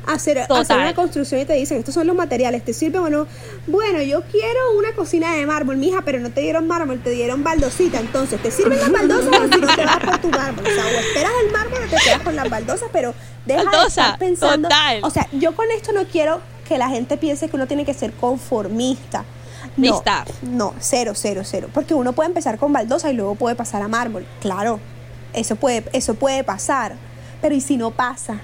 hacer, 0.07 0.39
hacer, 0.39 0.77
una 0.77 0.95
construcción 0.95 1.41
y 1.41 1.45
te 1.45 1.55
dicen, 1.55 1.79
estos 1.79 1.95
son 1.95 2.07
los 2.07 2.14
materiales, 2.14 2.64
¿te 2.64 2.73
sirve 2.73 2.99
o 2.99 3.11
no? 3.11 3.27
Bueno, 3.67 4.01
yo 4.03 4.23
quiero 4.31 4.79
una 4.79 4.93
cocina 4.93 5.35
de 5.35 5.47
mármol, 5.47 5.79
mija, 5.79 6.03
pero 6.05 6.21
no 6.21 6.31
te 6.31 6.43
dieron 6.43 6.69
mármol, 6.69 7.01
te 7.01 7.11
dieron 7.11 7.43
baldosita. 7.43 7.99
Entonces, 7.99 8.41
¿te 8.41 8.51
sirven 8.51 8.79
las 8.79 8.93
baldosas 8.93 9.29
o 9.29 9.53
si 9.53 9.61
no 9.61 9.75
te 9.75 9.85
vas 9.85 9.99
por 9.99 10.19
tu 10.19 10.29
mármol? 10.29 10.64
O 10.64 10.71
sea, 10.71 10.85
o 10.85 11.01
esperas 11.01 11.33
el 11.45 11.53
mármol 11.53 11.79
o 11.85 11.91
te 11.91 11.97
quedas 12.05 12.21
con 12.23 12.37
las 12.37 12.49
baldosas, 12.49 12.89
pero 12.93 13.14
deja 13.47 13.62
de 13.62 13.87
estar 13.87 14.19
pensando. 14.19 14.69
O 15.03 15.11
sea, 15.11 15.29
yo 15.33 15.57
con 15.57 15.67
esto 15.73 15.93
no 15.93 16.05
quiero 16.05 16.41
que 16.69 16.79
la 16.79 16.89
gente 16.89 17.17
piense 17.17 17.49
que 17.49 17.57
uno 17.57 17.67
tiene 17.67 17.85
que 17.85 17.95
ser 17.95 18.12
conformista. 18.12 19.25
No, 19.77 20.03
no, 20.43 20.74
cero, 20.81 21.12
cero, 21.14 21.43
cero. 21.45 21.68
Porque 21.72 21.95
uno 21.95 22.12
puede 22.12 22.29
empezar 22.29 22.59
con 22.59 22.72
baldosa 22.72 23.11
y 23.11 23.14
luego 23.14 23.35
puede 23.35 23.57
pasar 23.57 23.83
a 23.83 23.89
mármol. 23.89 24.27
Claro, 24.41 24.81
eso 25.33 25.57
puede, 25.57 25.85
eso 25.93 26.14
puede 26.14 26.45
pasar. 26.45 26.97
Pero 27.43 27.55
¿y 27.55 27.61
si 27.61 27.77
no 27.77 27.91
pasa? 27.91 28.41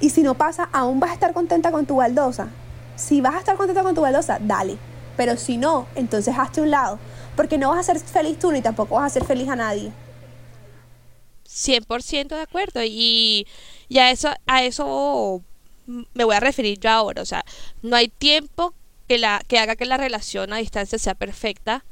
Y 0.00 0.10
si 0.10 0.22
no 0.22 0.34
pasa, 0.34 0.68
aún 0.72 1.00
vas 1.00 1.10
a 1.10 1.14
estar 1.14 1.32
contenta 1.32 1.72
con 1.72 1.86
tu 1.86 1.96
baldosa. 1.96 2.48
Si 2.96 3.20
vas 3.20 3.34
a 3.34 3.38
estar 3.38 3.56
contenta 3.56 3.82
con 3.82 3.94
tu 3.94 4.02
baldosa, 4.02 4.38
dale. 4.40 4.76
Pero 5.16 5.36
si 5.36 5.56
no, 5.56 5.86
entonces 5.94 6.34
hazte 6.38 6.60
un 6.60 6.70
lado. 6.70 6.98
Porque 7.36 7.58
no 7.58 7.70
vas 7.70 7.80
a 7.80 7.94
ser 7.94 8.00
feliz 8.00 8.38
tú 8.38 8.52
ni 8.52 8.62
tampoco 8.62 8.96
vas 8.96 9.04
a 9.04 9.14
ser 9.14 9.24
feliz 9.24 9.48
a 9.48 9.56
nadie. 9.56 9.90
100% 11.48 12.28
de 12.28 12.40
acuerdo. 12.40 12.82
Y, 12.84 13.46
y 13.88 13.98
a, 13.98 14.10
eso, 14.10 14.28
a 14.46 14.62
eso 14.62 15.42
me 15.86 16.24
voy 16.24 16.34
a 16.34 16.40
referir 16.40 16.78
yo 16.78 16.90
ahora. 16.90 17.22
O 17.22 17.26
sea, 17.26 17.44
no 17.82 17.96
hay 17.96 18.08
tiempo 18.08 18.74
que, 19.48 19.58
haga 19.58 19.76
que 19.76 19.84
la 19.84 19.96
relación 19.96 20.52
a 20.52 20.58
distancia 20.58 20.98
sea 20.98 21.14
perfecta. 21.14 21.84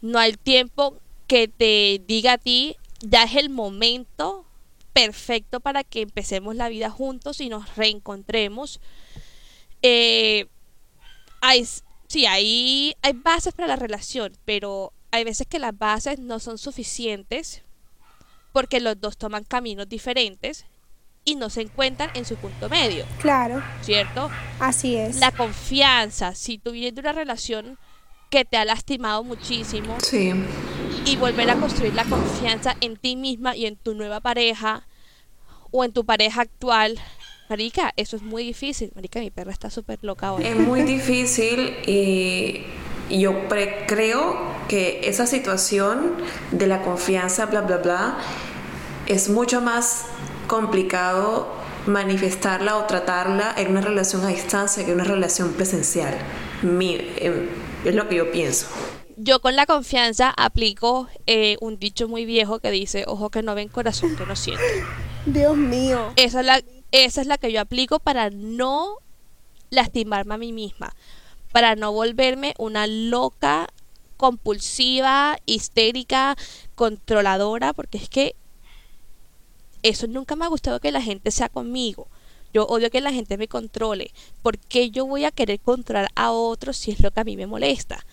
No 0.00 0.18
hay 0.18 0.34
tiempo 0.34 0.98
que 1.26 1.48
te 1.48 2.02
diga 2.06 2.34
a 2.34 2.38
ti, 2.38 2.76
ya 3.00 3.24
es 3.24 3.36
el 3.36 3.50
momento 3.50 4.44
perfecto 4.92 5.60
para 5.60 5.84
que 5.84 6.02
empecemos 6.02 6.56
la 6.56 6.68
vida 6.68 6.90
juntos 6.90 7.40
y 7.40 7.48
nos 7.48 7.76
reencontremos. 7.76 8.80
Eh, 9.82 10.46
hay, 11.40 11.66
sí, 12.08 12.26
hay, 12.26 12.94
hay 13.02 13.12
bases 13.12 13.54
para 13.54 13.68
la 13.68 13.76
relación, 13.76 14.32
pero 14.44 14.92
hay 15.10 15.24
veces 15.24 15.46
que 15.46 15.58
las 15.58 15.76
bases 15.76 16.18
no 16.18 16.40
son 16.40 16.58
suficientes 16.58 17.62
porque 18.52 18.80
los 18.80 19.00
dos 19.00 19.16
toman 19.18 19.44
caminos 19.44 19.88
diferentes 19.88 20.64
y 21.26 21.34
no 21.34 21.50
se 21.50 21.60
encuentran 21.60 22.08
en 22.14 22.24
su 22.24 22.36
punto 22.36 22.70
medio. 22.70 23.04
Claro. 23.20 23.60
¿Cierto? 23.82 24.30
Así 24.60 24.94
es. 24.94 25.18
La 25.18 25.32
confianza, 25.32 26.34
si 26.34 26.56
tú 26.56 26.70
vienes 26.70 26.94
de 26.94 27.00
una 27.00 27.12
relación 27.12 27.78
que 28.30 28.44
te 28.44 28.56
ha 28.56 28.64
lastimado 28.64 29.24
muchísimo. 29.24 29.96
Sí. 30.00 30.32
Y 31.04 31.16
volver 31.16 31.50
a 31.50 31.56
construir 31.56 31.94
la 31.94 32.04
confianza 32.04 32.76
en 32.80 32.96
ti 32.96 33.16
misma 33.16 33.56
y 33.56 33.66
en 33.66 33.76
tu 33.76 33.94
nueva 33.94 34.20
pareja 34.20 34.86
o 35.72 35.84
en 35.84 35.92
tu 35.92 36.04
pareja 36.04 36.42
actual. 36.42 36.98
Marica, 37.48 37.92
eso 37.96 38.16
es 38.16 38.22
muy 38.22 38.44
difícil. 38.44 38.92
Marica, 38.94 39.18
mi 39.18 39.30
perra 39.30 39.50
está 39.50 39.68
súper 39.68 39.98
loca 40.02 40.32
hoy. 40.32 40.44
Es 40.44 40.56
muy 40.56 40.82
difícil 40.82 41.76
y 41.86 42.62
yo 43.10 43.48
creo 43.48 44.54
que 44.68 45.00
esa 45.04 45.26
situación 45.26 46.12
de 46.52 46.68
la 46.68 46.82
confianza, 46.82 47.46
bla, 47.46 47.62
bla, 47.62 47.78
bla, 47.78 48.18
es 49.06 49.28
mucho 49.28 49.60
más 49.60 50.06
complicado 50.46 51.48
manifestarla 51.86 52.76
o 52.76 52.84
tratarla 52.84 53.54
en 53.56 53.70
una 53.70 53.80
relación 53.80 54.24
a 54.24 54.28
distancia 54.28 54.84
que 54.84 54.90
en 54.90 55.00
una 55.00 55.04
relación 55.04 55.52
presencial. 55.52 56.16
Em, 56.62 57.48
es 57.84 57.94
lo 57.94 58.08
que 58.08 58.16
yo 58.16 58.30
pienso. 58.32 58.66
Yo 59.16 59.40
con 59.40 59.56
la 59.56 59.66
confianza 59.66 60.30
aplico 60.36 61.08
eh, 61.26 61.56
un 61.60 61.78
dicho 61.78 62.08
muy 62.08 62.24
viejo 62.24 62.58
que 62.58 62.70
dice, 62.70 63.04
ojo 63.06 63.30
que 63.30 63.42
no 63.42 63.54
ven, 63.54 63.68
corazón 63.68 64.16
que 64.16 64.26
no 64.26 64.36
siente. 64.36 64.62
Dios 65.26 65.56
mío. 65.56 66.12
Esa 66.16 66.40
es 66.40 66.46
la, 66.46 66.62
esa 66.92 67.20
es 67.20 67.26
la 67.26 67.38
que 67.38 67.52
yo 67.52 67.60
aplico 67.60 67.98
para 67.98 68.30
no 68.30 68.98
lastimarme 69.70 70.34
a 70.34 70.38
mí 70.38 70.52
misma, 70.52 70.94
para 71.52 71.76
no 71.76 71.92
volverme 71.92 72.54
una 72.58 72.86
loca, 72.86 73.68
compulsiva, 74.16 75.38
histérica, 75.46 76.36
controladora, 76.74 77.72
porque 77.72 77.98
es 77.98 78.08
que 78.08 78.34
eso 79.88 80.06
nunca 80.06 80.36
me 80.36 80.44
ha 80.44 80.48
gustado 80.48 80.80
que 80.80 80.90
la 80.90 81.02
gente 81.02 81.30
sea 81.30 81.48
conmigo. 81.48 82.08
Yo 82.52 82.66
odio 82.66 82.90
que 82.90 83.00
la 83.00 83.12
gente 83.12 83.36
me 83.36 83.48
controle. 83.48 84.12
¿Por 84.42 84.58
qué 84.58 84.90
yo 84.90 85.06
voy 85.06 85.24
a 85.24 85.30
querer 85.30 85.60
controlar 85.60 86.08
a 86.14 86.30
otros 86.30 86.76
si 86.76 86.90
es 86.90 87.00
lo 87.00 87.10
que 87.10 87.20
a 87.20 87.24
mí 87.24 87.36
me 87.36 87.46
molesta? 87.46 88.04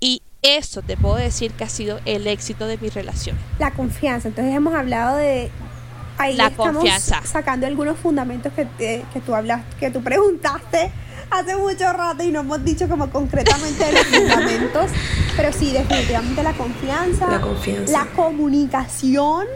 Y 0.00 0.22
eso 0.42 0.82
te 0.82 0.96
puedo 0.96 1.16
decir 1.16 1.52
que 1.52 1.64
ha 1.64 1.68
sido 1.68 2.00
el 2.04 2.26
éxito 2.26 2.66
de 2.66 2.78
mi 2.78 2.88
relación. 2.88 3.38
La 3.58 3.72
confianza. 3.72 4.28
Entonces 4.28 4.54
hemos 4.54 4.74
hablado 4.74 5.16
de... 5.16 5.50
Ahí 6.18 6.34
la 6.34 6.48
estamos 6.48 6.76
confianza. 6.76 7.22
Sacando 7.24 7.66
algunos 7.66 7.98
fundamentos 7.98 8.52
que, 8.54 8.66
que 9.12 9.20
tú 9.20 9.34
hablas, 9.34 9.62
que 9.78 9.90
tú 9.90 10.02
preguntaste 10.02 10.90
hace 11.30 11.56
mucho 11.56 11.92
rato 11.92 12.22
y 12.22 12.30
no 12.30 12.40
hemos 12.40 12.64
dicho 12.64 12.88
como 12.88 13.10
concretamente 13.10 13.92
los 13.92 14.02
fundamentos, 14.06 14.90
pero 15.36 15.52
sí, 15.52 15.72
definitivamente 15.72 16.42
la 16.42 16.52
confianza, 16.52 17.28
la, 17.28 17.40
confianza. 17.40 17.92
la 17.92 18.06
comunicación, 18.14 19.46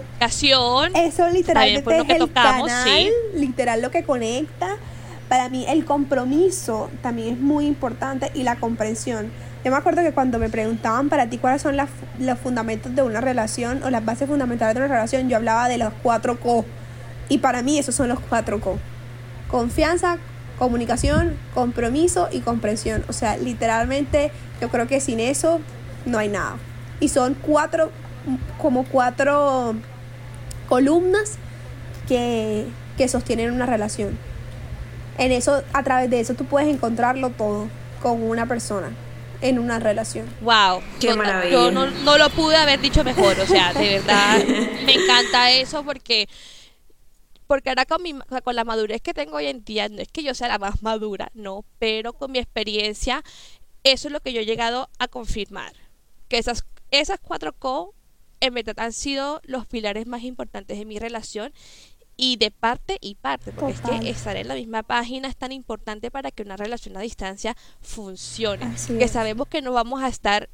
eso 0.95 1.29
literalmente 1.31 1.97
es 1.97 2.21
el 2.21 2.33
canal, 2.33 3.09
literal 3.35 3.83
lo 3.83 3.91
que 3.91 4.05
conecta. 4.05 4.77
Para 5.29 5.49
mí 5.49 5.65
el 5.69 5.85
compromiso 5.85 6.91
también 7.03 7.35
es 7.35 7.41
muy 7.41 7.67
importante 7.67 8.33
y 8.35 8.43
la 8.43 8.57
comprensión. 8.57 9.31
Yo 9.65 9.71
me 9.71 9.77
acuerdo 9.77 10.03
que 10.03 10.13
cuando 10.13 10.39
me 10.39 10.49
preguntaban 10.49 11.09
para 11.09 11.29
ti 11.29 11.39
cuáles 11.39 11.63
son 11.63 11.77
los 11.77 12.39
fundamentos 12.41 12.95
de 12.97 13.03
una 13.03 13.21
relación 13.21 13.83
o 13.85 13.91
las 13.91 14.05
bases 14.05 14.29
fundamentales 14.29 14.75
de 14.75 14.81
una 14.81 14.89
relación, 14.89 15.29
yo 15.29 15.37
hablaba 15.37 15.69
de 15.69 15.79
los 15.79 15.93
cuatro 16.03 16.41
co. 16.41 16.65
Y 17.29 17.39
para 17.39 17.63
mí 17.63 17.79
esos 17.79 17.95
son 17.95 18.09
los 18.09 18.19
cuatro 18.19 18.59
co. 18.61 18.79
Confianza, 19.49 20.19
comunicación, 20.61 21.37
compromiso 21.55 22.29
y 22.31 22.41
comprensión. 22.41 23.03
O 23.09 23.15
sea, 23.15 23.39
literalmente 23.39 24.31
yo 24.61 24.69
creo 24.69 24.87
que 24.87 25.01
sin 25.01 25.19
eso 25.19 25.61
no 26.05 26.19
hay 26.19 26.29
nada. 26.29 26.57
Y 27.01 27.09
son 27.09 27.35
cuatro, 27.35 27.91
como 28.61 28.85
cuatro 28.85 29.75
columnas 30.69 31.39
que, 32.07 32.67
que 32.99 33.09
sostienen 33.09 33.51
una 33.53 33.65
relación. 33.65 34.17
En 35.17 35.33
eso, 35.33 35.63
a 35.73 35.83
través 35.83 36.11
de 36.11 36.21
eso 36.21 36.35
tú 36.35 36.45
puedes 36.45 36.69
encontrarlo 36.69 37.31
todo 37.31 37.67
con 38.03 38.23
una 38.23 38.45
persona 38.45 38.91
en 39.41 39.59
una 39.59 39.79
relación. 39.79 40.27
Wow, 40.43 40.83
qué 41.01 41.15
maravilla. 41.15 41.53
Yo 41.53 41.71
no, 41.71 41.87
no, 41.87 42.19
lo 42.19 42.29
pude 42.29 42.57
haber 42.57 42.81
dicho 42.81 43.03
mejor, 43.03 43.41
o 43.41 43.47
sea, 43.47 43.73
de 43.73 43.99
verdad 43.99 44.45
me 44.85 44.93
encanta 44.93 45.51
eso 45.53 45.83
porque 45.85 46.29
porque 47.51 47.71
ahora 47.71 47.85
con, 47.85 48.01
mi, 48.01 48.15
con 48.45 48.55
la 48.55 48.63
madurez 48.63 49.03
que 49.03 49.13
tengo 49.13 49.39
hoy 49.39 49.47
en 49.47 49.65
día, 49.65 49.89
no 49.89 50.01
es 50.01 50.07
que 50.07 50.23
yo 50.23 50.35
sea 50.35 50.47
la 50.47 50.61
más 50.61 50.85
madura, 50.85 51.33
no, 51.35 51.65
pero 51.81 52.13
con 52.13 52.31
mi 52.31 52.39
experiencia, 52.39 53.25
eso 53.83 54.07
es 54.07 54.13
lo 54.13 54.21
que 54.21 54.33
yo 54.33 54.43
he 54.43 54.47
llegado 54.47 54.89
a 55.01 55.09
confirmar, 55.09 55.73
que 56.29 56.39
esas, 56.39 56.65
esas 56.93 57.19
cuatro 57.19 57.53
co 57.53 57.93
en 58.39 58.55
verdad 58.55 58.79
han 58.79 58.93
sido 58.93 59.41
los 59.43 59.67
pilares 59.67 60.07
más 60.07 60.23
importantes 60.23 60.79
de 60.79 60.85
mi 60.85 61.01
relación 61.01 61.53
y 62.17 62.37
de 62.37 62.53
parte 62.53 62.99
y 63.01 63.17
parte, 63.17 63.51
porque 63.51 63.73
es 63.73 63.81
que 63.81 64.11
estar 64.11 64.37
en 64.37 64.47
la 64.47 64.55
misma 64.55 64.85
página 64.85 65.27
es 65.27 65.35
tan 65.37 65.51
importante 65.51 66.13
para 66.13 66.31
que 66.31 66.45
una 66.45 66.57
relación 66.57 66.97
a 66.97 67.01
distancia 67.01 67.57
funcione, 67.81 68.77
que 68.97 69.09
sabemos 69.09 69.49
que 69.49 69.61
no 69.61 69.73
vamos 69.73 70.05
a 70.05 70.07
estar 70.07 70.49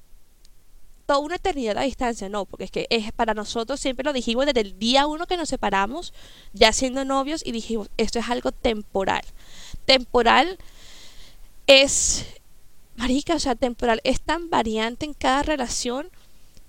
toda 1.07 1.21
una 1.21 1.37
eternidad 1.37 1.79
a 1.79 1.83
distancia, 1.83 2.29
no, 2.29 2.45
porque 2.45 2.65
es 2.65 2.71
que 2.71 2.87
es 2.91 3.13
para 3.13 3.33
nosotros, 3.33 3.81
siempre 3.81 4.05
lo 4.05 4.13
dijimos 4.13 4.45
desde 4.45 4.61
el 4.61 4.79
día 4.79 5.07
uno 5.07 5.27
que 5.27 5.37
nos 5.37 5.49
separamos, 5.49 6.13
ya 6.53 6.73
siendo 6.73 7.05
novios, 7.05 7.43
y 7.45 7.53
dijimos, 7.53 7.89
esto 7.97 8.19
es 8.19 8.29
algo 8.29 8.53
temporal. 8.53 9.25
Temporal 9.85 10.59
es, 11.69 12.27
marica, 12.97 13.37
o 13.37 13.39
sea, 13.39 13.55
temporal 13.55 14.01
es 14.05 14.21
tan 14.21 14.51
variante 14.51 15.07
en 15.07 15.15
cada 15.15 15.43
relación, 15.43 16.11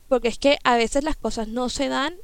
porque 0.08 0.28
es 0.28 0.38
que 0.38 0.60
a 0.64 0.78
veces 0.78 1.04
las 1.04 1.18
cosas 1.18 1.48
no 1.48 1.70
se 1.70 1.90
dan 1.90 2.16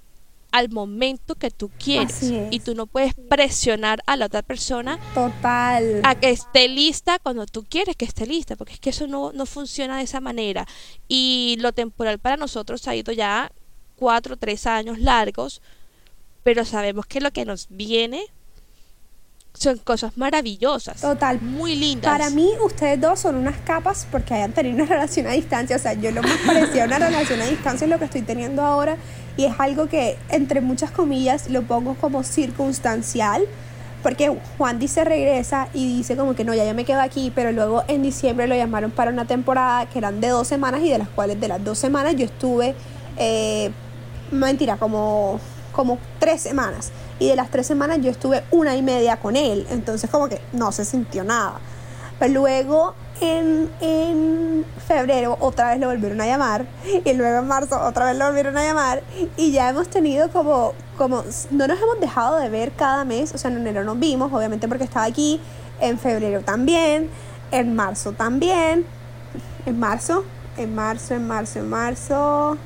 al 0.54 0.70
momento 0.70 1.34
que 1.34 1.49
tú 1.49 1.72
quieres 1.84 2.32
y 2.51 2.60
tú 2.60 2.76
no 2.76 2.86
puedes 2.86 3.16
presionar 3.28 4.04
a 4.06 4.16
la 4.16 4.28
otra 4.28 4.43
persona 4.43 4.99
total 5.16 5.99
a 6.04 6.14
que 6.14 6.30
esté 6.30 6.68
lista 6.68 7.18
cuando 7.18 7.47
tú 7.47 7.66
quieres 7.68 7.95
que 7.95 8.06
esté 8.06 8.28
lista 8.28 8.56
porque 8.56 8.74
es 8.74 8.80
que 8.80 8.91
eso 8.91 9.08
no, 9.08 9.34
no 9.34 9.47
funciona 9.47 9.97
de 9.97 10.04
esa 10.04 10.22
manera 10.22 10.68
y 11.08 11.58
lo 11.60 11.74
temporal 11.74 12.20
para 12.20 12.38
nosotros 12.38 12.88
ha 12.88 12.95
ido 12.95 13.12
ya 13.12 13.51
cuatro 13.95 14.38
tres 14.38 14.68
años 14.68 14.99
largos 14.99 15.60
pero 16.43 16.66
sabemos 16.66 17.08
que 17.08 17.20
lo 17.20 17.32
que 17.32 17.45
nos 17.45 17.66
viene 17.70 18.24
son 19.56 19.78
cosas 19.78 20.18
maravillosas. 20.18 20.99
Total. 20.99 21.39
Muy 21.39 21.76
lindas. 21.76 22.12
Para 22.12 22.32
mí, 22.32 22.49
ustedes 22.66 22.99
dos 22.99 23.20
son 23.20 23.36
unas 23.36 23.60
capas 23.60 24.08
porque 24.10 24.34
hayan 24.34 24.51
tenido 24.51 24.78
una 24.78 24.86
relación 24.89 25.28
a 25.28 25.32
distancia. 25.32 25.76
O 25.76 25.80
sea, 25.80 25.93
yo 25.93 26.10
lo 26.10 26.24
más 26.24 26.38
parecido 26.43 26.82
a 26.82 26.86
una 26.88 26.97
relación 26.97 27.39
a 27.39 27.45
distancia 27.45 27.86
es 27.86 27.91
lo 27.91 27.99
que 27.99 28.06
estoy 28.06 28.24
teniendo 28.24 28.64
ahora 28.64 28.97
y 29.38 29.46
es 29.46 29.60
algo 29.60 29.88
que 29.88 30.18
entre 30.30 30.62
muchas 30.62 30.92
comillas 30.92 31.50
lo 31.50 31.64
pongo 31.64 31.96
como 31.96 32.24
circunstancial 32.24 33.48
porque 34.04 34.38
Juan 34.58 34.80
dice 34.80 35.06
regresa 35.06 35.70
y 35.74 35.98
dice 35.98 36.18
como 36.18 36.36
que 36.36 36.44
no, 36.44 36.54
ya 36.54 36.66
yo 36.66 36.76
me 36.76 36.84
quedo 36.84 37.00
aquí, 37.00 37.32
pero 37.34 37.54
luego 37.54 37.84
en 37.88 38.04
diciembre 38.04 38.48
lo 38.48 38.56
llamaron 38.56 38.92
para 38.92 39.10
una 39.10 39.26
temporada 39.26 39.86
que 39.88 39.98
eran 39.98 40.20
de 40.20 40.28
dos 40.28 40.46
semanas 40.46 40.82
y 40.84 40.90
de 40.90 40.98
las 40.98 41.08
cuales 41.08 41.40
de 41.40 41.48
las 41.48 41.64
dos 41.64 41.80
semanas 41.80 42.14
yo 42.18 42.26
estuve, 42.26 42.76
eh, 43.18 43.72
mentira, 44.30 44.76
como, 44.76 45.40
como 45.72 45.98
tres 46.20 46.42
semanas. 46.42 46.92
Y 47.18 47.30
de 47.30 47.38
las 47.38 47.50
tres 47.50 47.66
semanas 47.66 48.00
yo 48.02 48.12
estuve 48.12 48.44
una 48.52 48.76
y 48.76 48.82
media 48.82 49.18
con 49.18 49.38
él, 49.38 49.66
entonces 49.70 50.10
como 50.10 50.28
que 50.28 50.42
no 50.52 50.74
se 50.74 50.84
sintió 50.84 51.24
nada. 51.24 51.60
Pero 52.20 52.34
luego 52.34 52.96
en, 53.22 54.66
febrero 54.88 55.38
otra 55.39 55.72
vez 55.72 55.80
lo 55.80 55.88
volvieron 55.88 56.20
a 56.20 56.26
llamar 56.26 56.66
y 57.05 57.14
luego 57.14 57.39
en 57.39 57.47
marzo 57.47 57.80
otra 57.82 58.05
vez 58.05 58.18
lo 58.18 58.26
volvieron 58.26 58.57
a 58.57 58.66
llamar 58.66 59.01
y 59.38 59.51
ya 59.51 59.70
hemos 59.70 59.88
tenido 59.88 60.30
como, 60.30 60.74
como, 60.97 61.24
no 61.51 61.68
nos 61.68 61.82
hemos 61.82 61.99
dejado 62.01 62.38
de 62.38 62.49
ver 62.49 62.74
cada 62.74 63.05
mes, 63.05 63.34
o 63.34 63.38
sea, 63.38 63.49
en 63.49 63.57
enero 63.57 63.84
nos 63.86 63.97
vimos, 63.97 64.32
obviamente 64.34 64.68
porque 64.68 64.84
estaba 64.84 65.05
aquí, 65.05 65.39
en 65.80 65.97
febrero 65.97 66.41
también, 66.41 67.09
en 67.51 67.76
marzo 67.76 68.11
también, 68.11 68.86
en 69.66 69.80
marzo, 69.80 70.26
en 70.57 70.76
marzo, 70.76 71.16
en 71.16 71.28
marzo, 71.28 71.59
en 71.59 71.70
marzo, 71.70 72.57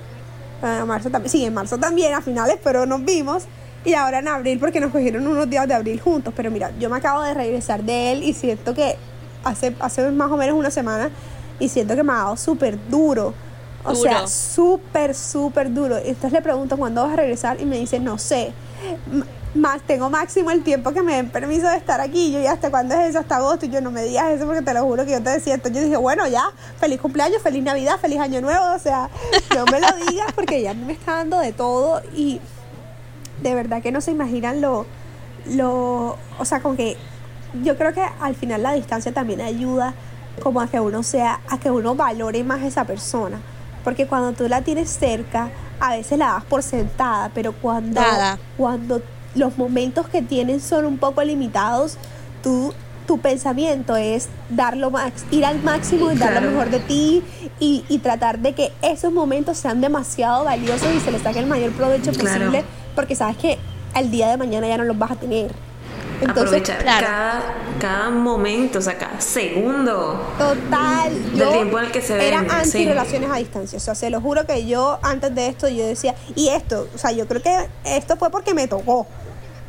en 0.61 0.87
marzo 0.87 1.09
también, 1.09 1.31
sí, 1.31 1.45
en 1.45 1.53
marzo 1.53 1.77
también 1.77 2.13
a 2.13 2.21
finales, 2.21 2.57
pero 2.63 2.85
nos 2.85 3.03
vimos. 3.03 3.45
Y 3.85 3.93
ahora 3.93 4.19
en 4.19 4.27
abril 4.27 4.59
porque 4.59 4.81
nos 4.81 4.91
cogieron 4.91 5.25
unos 5.27 5.49
días 5.49 5.65
de 5.67 5.73
abril 5.73 6.01
juntos. 6.01 6.33
Pero 6.35 6.51
mira, 6.51 6.71
yo 6.77 6.89
me 6.89 6.97
acabo 6.97 7.21
de 7.21 7.33
regresar 7.33 7.83
de 7.83 8.11
él 8.11 8.23
y 8.23 8.33
siento 8.33 8.73
que 8.73 8.97
hace, 9.43 9.75
hace 9.79 10.11
más 10.11 10.31
o 10.31 10.37
menos 10.37 10.55
una 10.55 10.71
semana 10.71 11.09
y 11.59 11.69
siento 11.69 11.95
que 11.95 12.03
me 12.03 12.13
ha 12.13 12.17
dado 12.17 12.37
súper 12.37 12.77
duro. 12.89 13.33
O 13.83 13.95
sea, 13.95 14.27
súper, 14.27 15.15
súper 15.15 15.73
duro. 15.73 15.97
Y 15.97 16.09
entonces 16.09 16.33
le 16.33 16.41
pregunto 16.41 16.77
cuándo 16.77 17.03
vas 17.03 17.13
a 17.13 17.15
regresar 17.15 17.61
y 17.61 17.65
me 17.65 17.77
dice, 17.77 17.99
no 17.99 18.17
sé. 18.17 18.51
Más, 19.55 19.81
tengo 19.81 20.09
máximo 20.09 20.51
el 20.51 20.61
tiempo 20.61 20.91
que 20.91 21.01
me 21.01 21.15
den 21.15 21.29
permiso 21.29 21.69
de 21.69 21.77
estar 21.77 22.01
aquí. 22.01 22.31
Yo, 22.33 22.39
¿y 22.39 22.47
hasta 22.47 22.69
cuándo 22.69 22.95
es 22.95 23.11
eso? 23.11 23.19
Hasta 23.19 23.37
agosto. 23.37 23.65
Y 23.65 23.69
yo, 23.69 23.79
no 23.79 23.89
me 23.89 24.03
digas 24.03 24.31
eso 24.31 24.45
porque 24.45 24.61
te 24.61 24.73
lo 24.73 24.83
juro 24.83 25.05
que 25.05 25.11
yo 25.11 25.23
te 25.23 25.29
decía. 25.29 25.53
Entonces 25.53 25.81
yo 25.81 25.85
dije, 25.85 25.97
bueno, 25.97 26.27
ya, 26.27 26.51
feliz 26.79 26.99
cumpleaños, 26.99 27.41
feliz 27.41 27.63
Navidad, 27.63 27.97
feliz 27.99 28.19
Año 28.19 28.41
Nuevo. 28.41 28.65
O 28.75 28.79
sea, 28.79 29.09
no 29.55 29.65
me 29.65 29.79
lo 29.79 29.87
digas 30.09 30.33
porque 30.35 30.61
ya 30.61 30.73
me 30.73 30.93
está 30.93 31.15
dando 31.15 31.39
de 31.39 31.53
todo. 31.53 32.01
Y 32.13 32.41
de 33.41 33.55
verdad 33.55 33.81
que 33.81 33.91
no 33.93 34.01
se 34.01 34.11
imaginan 34.11 34.59
lo, 34.59 34.85
lo, 35.45 36.17
o 36.39 36.45
sea, 36.45 36.59
como 36.61 36.75
que 36.75 36.97
yo 37.63 37.77
creo 37.77 37.93
que 37.93 38.03
al 38.19 38.35
final 38.35 38.63
la 38.63 38.73
distancia 38.73 39.13
también 39.13 39.41
ayuda 39.41 39.93
como 40.41 40.61
a 40.61 40.67
que 40.67 40.79
uno 40.79 41.03
sea, 41.03 41.39
a 41.49 41.59
que 41.59 41.71
uno 41.71 41.95
valore 41.95 42.43
más 42.43 42.61
a 42.61 42.67
esa 42.67 42.85
persona. 42.85 43.39
Porque 43.83 44.05
cuando 44.07 44.33
tú 44.33 44.47
la 44.47 44.61
tienes 44.61 44.89
cerca, 44.89 45.49
a 45.79 45.95
veces 45.95 46.17
la 46.17 46.33
das 46.33 46.45
por 46.45 46.63
sentada, 46.63 47.31
pero 47.33 47.53
cuando, 47.53 48.01
cuando 48.57 49.01
los 49.35 49.57
momentos 49.57 50.07
que 50.07 50.21
tienen 50.21 50.59
son 50.59 50.85
un 50.85 50.97
poco 50.97 51.23
limitados, 51.23 51.97
tú 52.43 52.73
tu 53.07 53.19
pensamiento 53.19 53.95
es 53.95 54.27
darlo 54.49 54.91
max, 54.91 55.23
ir 55.31 55.45
al 55.45 55.63
máximo 55.63 56.11
y 56.11 56.17
dar 56.17 56.43
lo 56.43 56.51
mejor 56.51 56.69
de 56.69 56.79
ti 56.81 57.23
y, 57.57 57.85
y, 57.87 57.99
tratar 57.99 58.39
de 58.39 58.53
que 58.53 58.73
esos 58.81 59.13
momentos 59.13 59.57
sean 59.57 59.79
demasiado 59.79 60.43
valiosos 60.43 60.93
y 60.93 60.99
se 60.99 61.11
les 61.11 61.21
saque 61.21 61.39
el 61.39 61.47
mayor 61.47 61.71
provecho 61.71 62.11
posible, 62.11 62.65
porque 62.95 63.15
sabes 63.15 63.37
que 63.37 63.57
al 63.93 64.11
día 64.11 64.27
de 64.27 64.35
mañana 64.35 64.67
ya 64.67 64.77
no 64.77 64.83
los 64.83 64.99
vas 64.99 65.11
a 65.11 65.15
tener. 65.15 65.51
Entonces, 66.21 66.43
Aprovechar 66.43 66.83
cada, 66.83 67.41
cada 67.79 68.09
momento, 68.09 68.79
o 68.79 68.81
sea, 68.81 68.97
cada 68.97 69.21
segundo. 69.21 70.19
Total. 70.37 71.37
Del 71.37 71.51
tiempo 71.51 71.79
en 71.79 71.85
el 71.85 71.91
que 71.91 72.01
se 72.01 72.15
ven. 72.15 72.27
Era 72.27 72.39
anti 72.39 72.85
relaciones 72.85 73.29
a 73.31 73.35
distancia. 73.35 73.77
O 73.77 73.79
sea, 73.79 73.93
se 73.93 74.09
lo 74.09 74.19
juro 74.19 74.45
que 74.47 74.65
yo 74.65 74.99
antes 75.03 75.33
de 75.35 75.47
esto 75.47 75.67
yo 75.67 75.85
decía, 75.85 76.15
y 76.35 76.49
esto, 76.49 76.87
o 76.93 76.97
sea, 76.97 77.11
yo 77.11 77.27
creo 77.27 77.41
que 77.41 77.55
esto 77.85 78.17
fue 78.17 78.31
porque 78.31 78.53
me 78.53 78.67
tocó. 78.67 79.05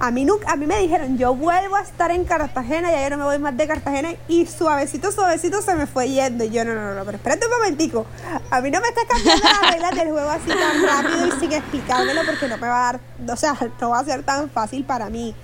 A 0.01 0.13
mí, 0.13 0.25
nunca, 0.25 0.53
a 0.53 0.57
mí 0.57 0.65
me 0.65 0.79
dijeron, 0.79 1.19
yo 1.19 1.35
vuelvo 1.35 1.75
a 1.75 1.81
estar 1.81 2.13
en 2.13 2.25
Cartagena, 2.25 2.93
ya 2.93 3.03
yo 3.03 3.11
no 3.11 3.17
me 3.17 3.25
voy 3.25 3.39
más 3.41 3.57
de 3.57 3.67
Cartagena, 3.67 4.15
y 4.29 4.47
suavecito, 4.47 5.11
suavecito 5.11 5.61
se 5.61 5.75
me 5.75 5.89
fue 5.89 6.09
yendo. 6.09 6.45
Y 6.45 6.51
yo, 6.51 6.65
no, 6.65 6.73
no, 6.73 6.95
no, 6.95 7.05
pero 7.05 7.17
espérate 7.17 7.47
un 7.47 7.53
momentico. 7.53 8.07
A 8.51 8.61
mí 8.61 8.71
no 8.71 8.81
me 8.81 8.89
está 8.89 9.01
cambiando 9.09 9.45
las 9.45 9.71
reglas 9.73 9.95
del 9.97 10.11
juego 10.11 10.31
así 10.31 10.49
tan 10.49 10.87
rápido 10.87 11.27
y 11.27 11.41
sin 11.41 11.53
explicármelo 11.53 12.21
porque 12.25 12.47
no 12.47 12.57
me 12.59 12.69
va 12.69 12.89
a 12.89 12.93
dar, 12.93 13.01
o 13.29 13.37
sea, 13.37 13.59
no 13.81 13.91
va 13.91 13.99
a 13.99 14.05
ser 14.05 14.23
tan 14.23 14.49
fácil 14.49 14.85
para 14.85 15.11
mí. 15.11 15.35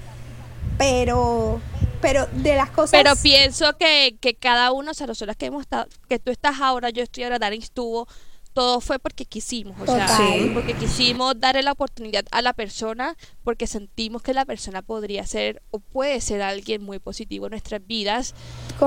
Pero, 0.78 1.60
pero 2.00 2.26
de 2.32 2.56
las 2.56 2.70
cosas. 2.70 2.90
Pero 2.92 3.14
pienso 3.16 3.76
que, 3.76 4.16
que 4.20 4.34
cada 4.34 4.72
uno, 4.72 4.90
o 4.90 4.94
sea, 4.94 5.06
nosotros 5.06 5.36
que 5.36 5.46
hemos 5.46 5.62
estado, 5.62 5.86
que 6.08 6.18
tú 6.18 6.30
estás 6.30 6.60
ahora, 6.60 6.90
yo 6.90 7.02
estoy 7.02 7.24
ahora, 7.24 7.38
Darin 7.38 7.62
estuvo, 7.62 8.08
todo 8.54 8.80
fue 8.80 9.00
porque 9.00 9.26
quisimos, 9.26 9.76
o 9.80 9.84
sea, 9.84 10.06
porque 10.54 10.74
quisimos 10.74 11.38
darle 11.38 11.62
la 11.62 11.72
oportunidad 11.72 12.24
a 12.30 12.40
la 12.40 12.52
persona, 12.52 13.16
porque 13.42 13.66
sentimos 13.66 14.22
que 14.22 14.32
la 14.32 14.44
persona 14.44 14.80
podría 14.80 15.26
ser 15.26 15.60
o 15.72 15.80
puede 15.80 16.20
ser 16.20 16.40
alguien 16.40 16.82
muy 16.82 17.00
positivo 17.00 17.46
en 17.46 17.50
nuestras 17.50 17.84
vidas 17.84 18.34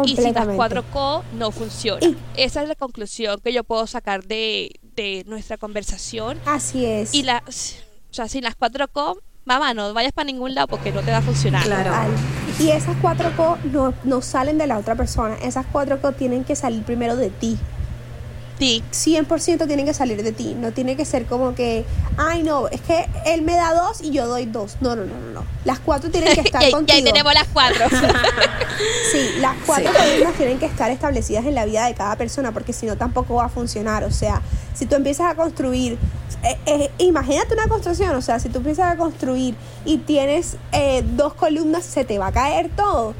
y 0.05 0.15
si 0.15 0.31
las 0.31 0.47
4Co 0.47 1.23
no 1.33 1.51
funciona. 1.51 2.15
Esa 2.37 2.61
es 2.61 2.69
la 2.69 2.75
conclusión 2.75 3.41
que 3.41 3.51
yo 3.51 3.65
puedo 3.65 3.85
sacar 3.87 4.23
de, 4.23 4.71
de 4.81 5.23
nuestra 5.27 5.57
conversación. 5.57 6.39
Así 6.45 6.85
es. 6.85 7.13
Y 7.13 7.23
las, 7.23 7.83
o 8.09 8.13
sea, 8.13 8.29
sin 8.29 8.45
las 8.45 8.57
4Co 8.57 9.19
mamá, 9.47 9.73
no 9.73 9.93
vayas 9.93 10.11
para 10.11 10.25
ningún 10.25 10.53
lado 10.53 10.67
porque 10.67 10.91
no 10.91 11.01
te 11.01 11.11
va 11.11 11.17
a 11.17 11.21
funcionar. 11.21 11.63
Claro. 11.63 11.91
Y 12.59 12.69
esas 12.69 12.95
cuatro 13.01 13.31
co 13.35 13.57
no, 13.71 13.93
no 14.03 14.21
salen 14.21 14.57
de 14.57 14.67
la 14.67 14.77
otra 14.77 14.95
persona. 14.95 15.35
Esas 15.41 15.65
cuatro 15.71 15.99
co 16.01 16.11
tienen 16.11 16.43
que 16.43 16.55
salir 16.55 16.83
primero 16.83 17.15
de 17.15 17.29
ti. 17.29 17.57
Sí. 18.59 18.83
100% 18.91 19.67
tienen 19.67 19.85
que 19.85 19.93
salir 19.93 20.23
de 20.23 20.31
ti. 20.31 20.55
No 20.59 20.71
tiene 20.71 20.95
que 20.95 21.05
ser 21.05 21.25
como 21.25 21.53
que, 21.53 21.85
ay, 22.17 22.43
no, 22.43 22.67
es 22.67 22.81
que 22.81 23.07
él 23.25 23.43
me 23.43 23.55
da 23.55 23.73
dos 23.73 24.01
y 24.01 24.11
yo 24.11 24.27
doy 24.27 24.45
dos. 24.45 24.77
No, 24.81 24.95
no, 24.95 25.05
no, 25.05 25.15
no. 25.19 25.41
no. 25.41 25.45
Las 25.63 25.79
cuatro 25.79 26.09
tienen 26.09 26.33
que 26.33 26.41
estar 26.45 26.69
contigo. 26.71 26.85
Y 26.87 26.91
ahí 26.99 27.03
tenemos 27.03 27.33
las 27.33 27.47
cuatro. 27.47 27.85
sí, 29.11 29.16
las 29.39 29.55
cuatro 29.65 29.91
columnas 29.93 30.33
tienen 30.35 30.59
que 30.59 30.65
estar 30.65 30.91
establecidas 30.91 31.45
en 31.45 31.55
la 31.55 31.65
vida 31.65 31.85
de 31.85 31.93
cada 31.93 32.15
persona 32.15 32.51
porque 32.51 32.73
si 32.73 32.85
no 32.85 32.97
tampoco 32.97 33.35
va 33.35 33.45
a 33.45 33.49
funcionar. 33.49 34.03
O 34.03 34.11
sea, 34.11 34.41
si 34.73 34.85
tú 34.85 34.95
empiezas 34.95 35.31
a 35.31 35.35
construir 35.35 35.97
eh, 36.43 36.57
eh, 36.65 36.91
imagínate 36.99 37.53
una 37.53 37.67
construcción, 37.67 38.15
o 38.15 38.21
sea, 38.21 38.39
si 38.39 38.49
tú 38.49 38.59
empiezas 38.59 38.93
a 38.93 38.97
construir 38.97 39.55
y 39.85 39.97
tienes 39.97 40.57
eh, 40.71 41.03
dos 41.15 41.33
columnas, 41.33 41.83
se 41.83 42.05
te 42.05 42.19
va 42.19 42.27
a 42.27 42.31
caer 42.31 42.69
todo. 42.75 43.13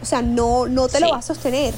O 0.00 0.04
sea, 0.06 0.22
no, 0.22 0.66
no 0.66 0.88
te 0.88 1.00
lo 1.00 1.10
va 1.10 1.18
a 1.18 1.22
sostener. 1.22 1.74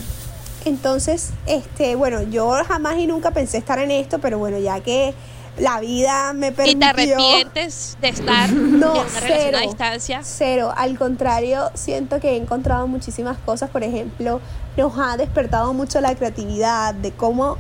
Entonces, 0.64 1.30
este, 1.46 1.94
bueno, 1.96 2.22
yo 2.22 2.52
jamás 2.66 2.98
y 2.98 3.06
nunca 3.06 3.30
pensé 3.30 3.58
estar 3.58 3.78
en 3.78 3.90
esto, 3.90 4.18
pero 4.20 4.38
bueno, 4.38 4.58
ya 4.58 4.80
que 4.80 5.14
la 5.58 5.80
vida 5.80 6.32
me 6.32 6.52
permitió... 6.52 6.76
¿Y 6.76 6.80
te 6.80 6.84
arrepientes 6.84 7.96
de 8.00 8.08
estar 8.08 8.52
no, 8.52 8.94
en 8.94 9.00
una 9.00 9.20
cero, 9.20 9.58
a 9.58 9.60
distancia? 9.62 10.20
Cero, 10.22 10.72
al 10.76 10.98
contrario, 10.98 11.70
siento 11.74 12.20
que 12.20 12.30
he 12.30 12.36
encontrado 12.36 12.86
muchísimas 12.86 13.38
cosas, 13.38 13.70
por 13.70 13.82
ejemplo, 13.82 14.40
nos 14.76 14.98
ha 14.98 15.16
despertado 15.16 15.72
mucho 15.72 16.00
la 16.00 16.14
creatividad 16.14 16.94
de 16.94 17.12
cómo 17.12 17.56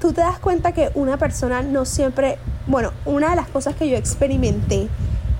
tú 0.00 0.12
te 0.12 0.20
das 0.20 0.38
cuenta 0.38 0.72
que 0.72 0.90
una 0.94 1.16
persona 1.16 1.62
no 1.62 1.84
siempre, 1.84 2.38
bueno, 2.66 2.92
una 3.04 3.30
de 3.30 3.36
las 3.36 3.48
cosas 3.48 3.74
que 3.74 3.88
yo 3.88 3.96
experimenté 3.96 4.88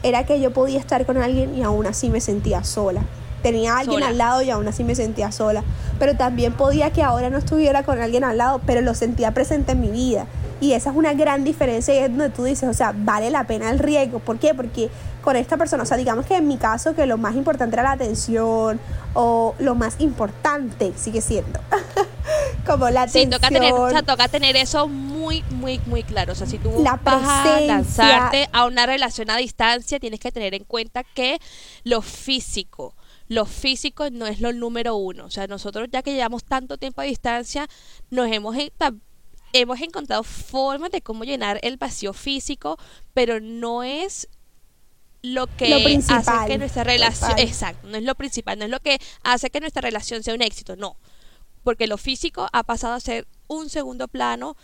era 0.03 0.25
que 0.25 0.41
yo 0.41 0.53
podía 0.53 0.79
estar 0.79 1.05
con 1.05 1.17
alguien 1.19 1.57
y 1.57 1.63
aún 1.63 1.87
así 1.87 2.11
me 2.11 2.21
sentía 2.21 2.65
sola. 2.65 3.03
Tenía 3.43 3.75
a 3.75 3.79
alguien 3.81 4.03
al 4.03 4.19
lado 4.19 4.43
y 4.43 4.51
aún 4.51 4.67
así 4.67 4.83
me 4.83 4.95
sentía 4.95 5.31
sola. 5.31 5.63
Pero 5.99 6.17
también 6.17 6.53
podía 6.53 6.91
que 6.91 7.03
ahora 7.03 7.31
no 7.31 7.39
estuviera 7.39 7.83
con 7.83 8.01
alguien 8.01 8.25
al 8.25 8.39
lado, 8.39 8.61
pero 8.67 8.81
lo 8.81 8.95
sentía 8.95 9.33
presente 9.33 9.73
en 9.73 9.81
mi 9.81 9.89
vida. 9.89 10.27
Y 10.61 10.73
esa 10.73 10.91
es 10.91 10.97
una 10.97 11.13
gran 11.15 11.45
diferencia 11.45 11.95
y 11.95 11.99
es 11.99 12.09
donde 12.09 12.31
tú 12.31 12.45
dices, 12.45 12.69
o 12.69 12.75
sea, 12.75 12.93
vale 12.97 13.31
la 13.31 13.45
pena 13.47 13.71
el 13.71 13.79
riesgo. 13.79 14.19
¿Por 14.21 14.39
qué? 14.39 14.55
Porque 14.55 14.91
con 15.23 15.37
esta 15.37 15.57
persona, 15.57 15.83
o 15.83 15.87
sea, 15.87 15.97
digamos 15.97 16.25
que 16.25 16.37
en 16.37 16.49
mi 16.49 16.57
caso 16.57 16.95
que 16.95 17.05
lo 17.05 17.19
más 17.19 17.35
importante 17.35 17.77
era 17.77 17.83
la 17.83 17.93
atención 17.93 18.81
o 19.15 19.55
lo 19.59 19.75
más 19.75 19.97
importante 19.99 20.93
sigue 20.97 21.21
siendo. 21.21 21.61
como 22.67 22.89
la 22.91 23.03
atención. 23.03 23.25
Sí, 23.25 23.31
toca 23.31 23.49
tener, 23.49 23.73
o 23.73 23.91
sea, 23.91 24.03
toca 24.03 24.29
tener 24.29 24.57
eso 24.57 24.89
muy, 24.89 25.43
muy, 25.51 25.81
muy 25.87 26.03
claro. 26.03 26.33
O 26.33 26.37
sea, 26.37 26.47
si 26.47 26.59
tú 26.59 26.71
vas 27.03 27.23
a 27.25 27.61
lanzarte 27.61 28.49
a 28.53 28.67
una 28.67 28.87
relación 28.87 29.31
a 29.31 29.37
distancia, 29.37 30.01
tienes 30.01 30.21
que 30.21 30.33
tener 30.33 30.55
en 30.55 30.65
cuenta 30.65 31.05
que 31.05 31.39
lo 31.85 32.03
físico, 32.03 32.95
lo 33.29 33.47
físico 33.47 34.11
no 34.11 34.27
es 34.27 34.41
lo 34.41 34.53
número 34.53 34.97
uno. 34.97 35.25
O 35.27 35.31
sea, 35.31 35.47
nosotros 35.47 35.89
ya 35.91 36.03
que 36.03 36.15
llevamos 36.15 36.45
tanto 36.45 36.79
tiempo 36.79 37.01
a 37.01 37.05
distancia, 37.05 37.69
nos 38.11 38.31
hemos 38.31 38.57
hemos 39.53 39.81
encontrado 39.81 40.23
formas 40.23 40.91
de 40.91 41.03
cómo 41.03 41.25
llenar 41.25 41.59
el 41.63 41.77
vacío 41.77 42.13
físico, 42.13 42.79
pero 43.15 43.41
no 43.41 43.83
es 43.83 44.29
lo 45.23 45.47
que 45.47 45.99
hace 46.09 46.33
que 46.47 46.59
nuestra 46.59 46.85
relación, 46.85 47.39
exacto, 47.39 47.89
no 47.89 47.97
es 47.97 48.05
lo 48.05 48.15
principal, 48.15 48.59
no 48.59 48.65
es 48.65 48.71
lo 48.71 48.81
que 48.81 48.99
hace 49.23 49.51
que 49.51 49.61
nuestra 49.61 49.83
relación 49.83 50.23
sea 50.23 50.35
un 50.35 50.43
éxito, 50.43 50.77
no, 50.77 50.97
porque 51.65 51.87
lo 51.87 51.99
físico 51.99 52.49
ha 52.53 52.63
pasado 52.63 52.95
a 52.95 53.01
ser 53.01 53.27
un 53.49 53.69
segundo 53.69 54.09
plano 54.09 54.57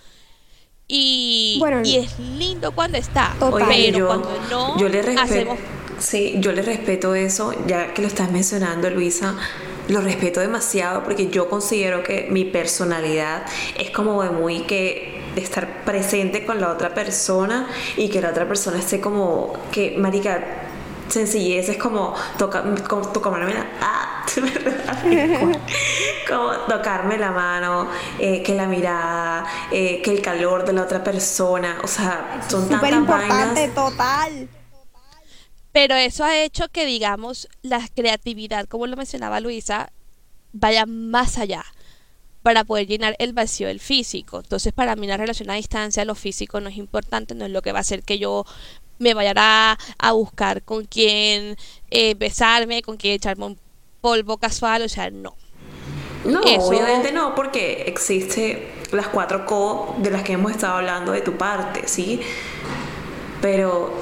y, 0.86 1.60
y 1.84 1.96
es 1.96 2.18
lindo 2.18 2.72
cuando 2.72 2.98
está, 2.98 3.34
pero 3.38 4.06
cuando 4.06 4.40
no 4.50 4.78
yo 4.78 4.88
le 4.88 5.02
respeto, 5.02 5.56
Sí, 5.98 6.34
yo 6.38 6.52
le 6.52 6.62
respeto 6.62 7.14
eso, 7.14 7.54
ya 7.66 7.94
que 7.94 8.02
lo 8.02 8.08
estás 8.08 8.30
mencionando, 8.32 8.90
Luisa 8.90 9.36
lo 9.88 10.00
respeto 10.00 10.40
demasiado 10.40 11.02
porque 11.02 11.28
yo 11.28 11.48
considero 11.48 12.02
que 12.02 12.28
mi 12.30 12.44
personalidad 12.44 13.44
es 13.78 13.90
como 13.90 14.22
de 14.22 14.30
muy 14.30 14.60
que 14.60 15.22
de 15.34 15.40
estar 15.40 15.84
presente 15.84 16.44
con 16.44 16.60
la 16.60 16.70
otra 16.70 16.94
persona 16.94 17.66
y 17.96 18.08
que 18.08 18.20
la 18.20 18.30
otra 18.30 18.46
persona 18.46 18.78
esté 18.78 19.00
como 19.00 19.54
que 19.70 19.96
marica 19.96 20.68
sencillez 21.08 21.68
es 21.68 21.76
como, 21.76 22.14
toca, 22.38 22.64
como 22.88 23.08
tocarme 23.08 23.54
la 23.54 23.66
ah, 23.80 24.24
como 26.28 26.52
tocarme 26.68 27.18
la 27.18 27.32
mano 27.32 27.88
eh, 28.18 28.42
que 28.42 28.54
la 28.54 28.66
mirada 28.66 29.44
eh, 29.70 30.00
que 30.02 30.10
el 30.10 30.22
calor 30.22 30.64
de 30.64 30.72
la 30.72 30.82
otra 30.82 31.02
persona 31.02 31.78
o 31.82 31.86
sea 31.86 32.40
son 32.48 32.68
súper 32.68 32.94
importante 32.94 33.68
total 33.68 34.48
pero 35.72 35.94
eso 35.96 36.24
ha 36.24 36.38
hecho 36.38 36.68
que, 36.68 36.86
digamos, 36.86 37.48
la 37.62 37.86
creatividad, 37.94 38.66
como 38.68 38.86
lo 38.86 38.96
mencionaba 38.96 39.40
Luisa, 39.40 39.90
vaya 40.52 40.84
más 40.86 41.38
allá 41.38 41.64
para 42.42 42.64
poder 42.64 42.86
llenar 42.86 43.16
el 43.18 43.32
vacío 43.32 43.68
del 43.68 43.80
físico. 43.80 44.40
Entonces, 44.40 44.72
para 44.72 44.96
mí 44.96 45.06
una 45.06 45.16
relación 45.16 45.50
a 45.50 45.54
distancia, 45.54 46.04
lo 46.04 46.14
físico 46.14 46.60
no 46.60 46.68
es 46.68 46.76
importante, 46.76 47.34
no 47.34 47.46
es 47.46 47.50
lo 47.50 47.62
que 47.62 47.72
va 47.72 47.78
a 47.78 47.82
hacer 47.82 48.02
que 48.02 48.18
yo 48.18 48.44
me 48.98 49.14
vaya 49.14 49.32
a, 49.36 50.12
buscar 50.12 50.62
con 50.62 50.84
quién 50.84 51.56
eh, 51.90 52.14
besarme, 52.14 52.82
con 52.82 52.96
quién 52.96 53.14
echarme 53.14 53.46
un 53.46 53.58
polvo 54.00 54.36
casual, 54.36 54.82
o 54.82 54.88
sea, 54.88 55.10
no. 55.10 55.34
No, 56.24 56.40
obviamente 56.40 57.10
no, 57.10 57.34
porque 57.34 57.84
existe 57.86 58.70
las 58.92 59.08
cuatro 59.08 59.44
co 59.44 59.96
de 59.98 60.10
las 60.10 60.22
que 60.22 60.34
hemos 60.34 60.52
estado 60.52 60.76
hablando 60.76 61.12
de 61.12 61.20
tu 61.20 61.36
parte, 61.36 61.88
¿sí? 61.88 62.20
Pero 63.40 63.92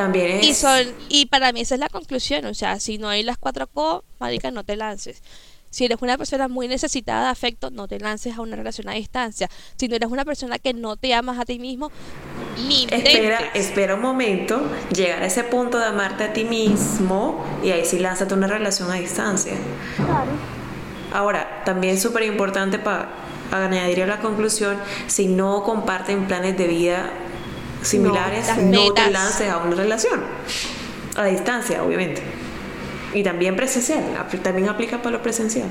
también 0.00 0.30
es... 0.38 0.46
Y, 0.46 0.54
son, 0.54 0.86
y 1.10 1.26
para 1.26 1.52
mí 1.52 1.60
esa 1.60 1.74
es 1.74 1.80
la 1.80 1.90
conclusión, 1.90 2.46
o 2.46 2.54
sea, 2.54 2.80
si 2.80 2.96
no 2.96 3.08
hay 3.08 3.22
las 3.22 3.36
cuatro 3.36 3.66
co, 3.66 4.02
marica, 4.18 4.50
no 4.50 4.64
te 4.64 4.74
lances. 4.76 5.22
Si 5.68 5.84
eres 5.84 5.98
una 6.00 6.16
persona 6.16 6.48
muy 6.48 6.68
necesitada 6.68 7.24
de 7.24 7.28
afecto, 7.28 7.70
no 7.70 7.86
te 7.86 8.00
lances 8.00 8.36
a 8.36 8.40
una 8.40 8.56
relación 8.56 8.88
a 8.88 8.94
distancia. 8.94 9.48
Si 9.76 9.88
no 9.88 9.94
eres 9.94 10.10
una 10.10 10.24
persona 10.24 10.58
que 10.58 10.72
no 10.72 10.96
te 10.96 11.12
amas 11.14 11.38
a 11.38 11.44
ti 11.44 11.58
mismo, 11.58 11.92
ni 12.66 12.86
espera, 12.90 13.50
espera 13.54 13.94
un 13.94 14.00
momento, 14.00 14.62
llegar 14.92 15.22
a 15.22 15.26
ese 15.26 15.44
punto 15.44 15.78
de 15.78 15.84
amarte 15.84 16.24
a 16.24 16.32
ti 16.32 16.44
mismo 16.44 17.44
y 17.62 17.70
ahí 17.70 17.84
sí 17.84 17.98
lánzate 17.98 18.34
una 18.34 18.46
relación 18.46 18.90
a 18.90 18.94
distancia. 18.94 19.52
Claro. 19.96 20.32
Ahora, 21.12 21.62
también 21.64 21.96
es 21.96 22.02
súper 22.02 22.22
importante 22.22 22.78
para 22.78 23.10
añadir 23.52 24.02
a 24.02 24.06
la 24.06 24.20
conclusión, 24.20 24.78
si 25.08 25.28
no 25.28 25.62
comparten 25.62 26.26
planes 26.26 26.56
de 26.56 26.66
vida 26.66 27.10
similares, 27.82 28.46
no, 28.58 28.92
te 28.92 29.10
lances 29.10 29.48
a 29.48 29.58
una 29.58 29.76
relación. 29.76 30.20
A 31.16 31.24
distancia, 31.24 31.82
obviamente. 31.82 32.22
Y 33.14 33.22
también 33.22 33.56
presencial, 33.56 34.04
también 34.42 34.68
aplica 34.68 34.98
para 34.98 35.10
lo 35.10 35.22
presencial. 35.22 35.68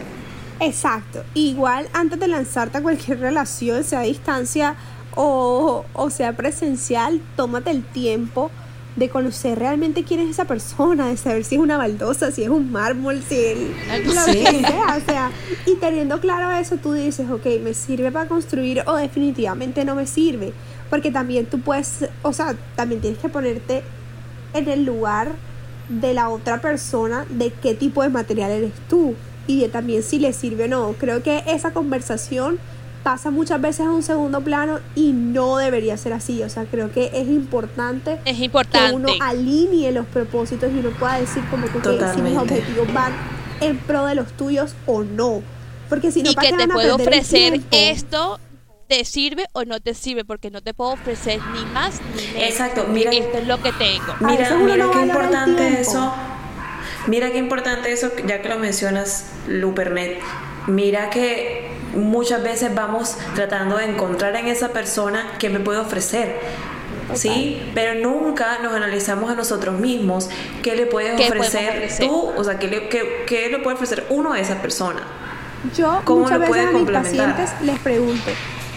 Exacto. 0.60 1.24
Igual 1.34 1.88
antes 1.94 2.20
de 2.20 2.28
lanzarte 2.28 2.80
a 2.80 2.82
cualquier 2.82 3.20
relación, 3.20 3.84
sea 3.84 4.02
a 4.02 4.04
distancia 4.04 4.76
o, 5.16 5.86
o 5.94 6.10
sea 6.10 6.34
presencial, 6.36 7.22
tómate 7.36 7.72
el 7.72 7.84
tiempo 7.84 8.52
de 8.96 9.10
conocer 9.10 9.58
realmente 9.58 10.04
quién 10.04 10.20
es 10.20 10.30
esa 10.32 10.46
persona, 10.46 11.08
de 11.08 11.18
saber 11.18 11.46
si 11.46 11.56
es 11.56 11.62
una 11.62 11.78
baldosa, 11.78 12.32
si 12.32 12.44
es 12.44 12.50
un 12.50 12.72
mármol, 12.72 13.24
si 13.28 13.36
es 13.36 13.58
lo 14.06 14.26
que 14.26 14.44
sea, 14.44 14.98
o 14.98 15.06
sea, 15.06 15.32
y 15.66 15.76
teniendo 15.76 16.20
claro 16.20 16.52
eso, 16.52 16.78
tú 16.78 16.94
dices, 16.94 17.30
ok, 17.32 17.46
me 17.64 17.74
sirve 17.74 18.12
para 18.12 18.28
construir 18.28 18.84
o 18.86 18.96
definitivamente 18.96 19.86
no 19.86 19.96
me 19.96 20.06
sirve, 20.06 20.54
porque 20.90 21.12
también 21.12 21.46
tú 21.46 21.60
puedes, 21.60 22.10
o 22.22 22.34
sea, 22.34 22.56
también 22.76 23.02
tienes 23.02 23.20
que 23.20 23.30
ponerte 23.30 23.84
en 24.54 24.68
el 24.68 24.86
lugar 24.86 25.32
de 25.90 26.14
la 26.14 26.30
otra 26.30 26.62
persona, 26.62 27.26
de 27.30 27.52
qué 27.52 27.74
tipo 27.74 28.04
de 28.04 28.10
material 28.10 28.52
eres 28.52 28.74
tú 28.90 29.16
y 29.48 29.62
de 29.62 29.70
también 29.70 30.04
si 30.04 30.20
le 30.20 30.34
sirve 30.34 30.66
o 30.66 30.68
no. 30.68 30.94
Creo 30.94 31.24
que 31.24 31.44
esa 31.48 31.72
conversación 31.72 32.60
pasa 33.04 33.32
muchas 33.32 33.62
veces 33.62 33.86
a 33.86 33.92
un 33.92 34.04
segundo 34.04 34.42
plano 34.42 34.80
y 34.96 35.12
no 35.14 35.58
debería 35.58 35.98
ser 35.98 36.14
así. 36.14 36.44
O 36.44 36.50
sea, 36.50 36.66
creo 36.66 36.92
que 36.92 37.12
es 37.14 37.28
importante, 37.28 38.20
es 38.26 38.40
importante. 38.40 38.90
que 38.90 38.96
uno 38.96 39.10
alinee 39.20 39.92
los 39.92 40.06
propósitos 40.08 40.72
y 40.72 40.80
uno 40.80 40.92
pueda 40.92 41.20
decir 41.20 41.44
como 41.50 41.66
que 41.68 42.14
si 42.14 42.22
mis 42.22 42.38
objetivos 42.38 42.94
van 42.94 43.14
en 43.62 43.78
pro 43.78 44.06
de 44.06 44.16
los 44.16 44.32
tuyos 44.34 44.76
o 44.86 45.04
no. 45.04 45.42
Porque 45.90 46.12
si 46.12 46.22
no, 46.22 46.32
y 46.32 46.36
que 46.36 46.54
te 46.54 46.68
puedo 46.68 46.96
ofrecer 46.96 47.62
esto 47.72 48.40
te 48.90 49.06
sirve 49.06 49.46
o 49.54 49.66
no 49.66 49.80
te 49.80 49.94
sirve, 49.94 50.26
porque 50.26 50.50
no 50.50 50.62
te 50.62 50.74
puedo 50.74 50.92
ofrecer 50.92 51.40
ni 51.54 51.64
más 51.74 52.02
ni 52.16 52.26
menos. 52.34 52.50
Exacto, 52.50 52.86
mira. 52.90 53.12
Esto 53.12 53.38
es 53.38 53.48
lo 53.48 53.62
que 53.62 53.72
tengo. 53.74 54.16
Mira, 54.20 54.56
mira 54.56 54.90
qué 54.92 55.02
importante 55.02 55.80
eso. 55.80 56.14
Mira 57.06 57.32
qué 57.32 57.38
importante 57.38 57.92
eso, 57.92 58.12
ya 58.26 58.42
que 58.42 58.50
lo 58.50 58.58
mencionas, 58.58 59.28
Lupernet. 59.48 60.20
Mira 60.66 61.12
que 61.12 61.70
muchas 61.96 62.42
veces 62.42 62.74
vamos 62.74 63.16
tratando 63.36 63.78
de 63.78 63.86
encontrar 63.86 64.36
en 64.36 64.48
esa 64.48 64.70
persona 64.70 65.34
qué 65.38 65.50
me 65.50 65.60
puede 65.60 65.80
ofrecer. 65.80 66.40
¿Sí? 67.14 67.62
Pero 67.74 67.96
nunca 67.96 68.60
nos 68.60 68.74
analizamos 68.74 69.32
a 69.32 69.36
nosotros 69.36 69.80
mismos 69.80 70.30
qué 70.62 70.76
le 70.76 70.86
puedes 70.86 71.20
ofrecer, 71.20 71.90
tú, 72.00 72.32
o 72.36 72.44
sea, 72.44 72.60
qué 72.60 72.68
le, 72.68 72.88
qué, 72.90 73.50
le 73.50 73.60
puede 73.60 73.76
ofrecer 73.76 74.06
uno 74.10 74.34
a 74.34 74.40
esa 74.40 74.62
persona. 74.62 75.02
Yo 75.76 76.02
muchas 76.08 76.40
veces 76.40 76.68
a 76.68 76.72
mis 76.72 76.90
pacientes 76.90 77.50
les 77.64 77.80
pregunto, 77.80 78.32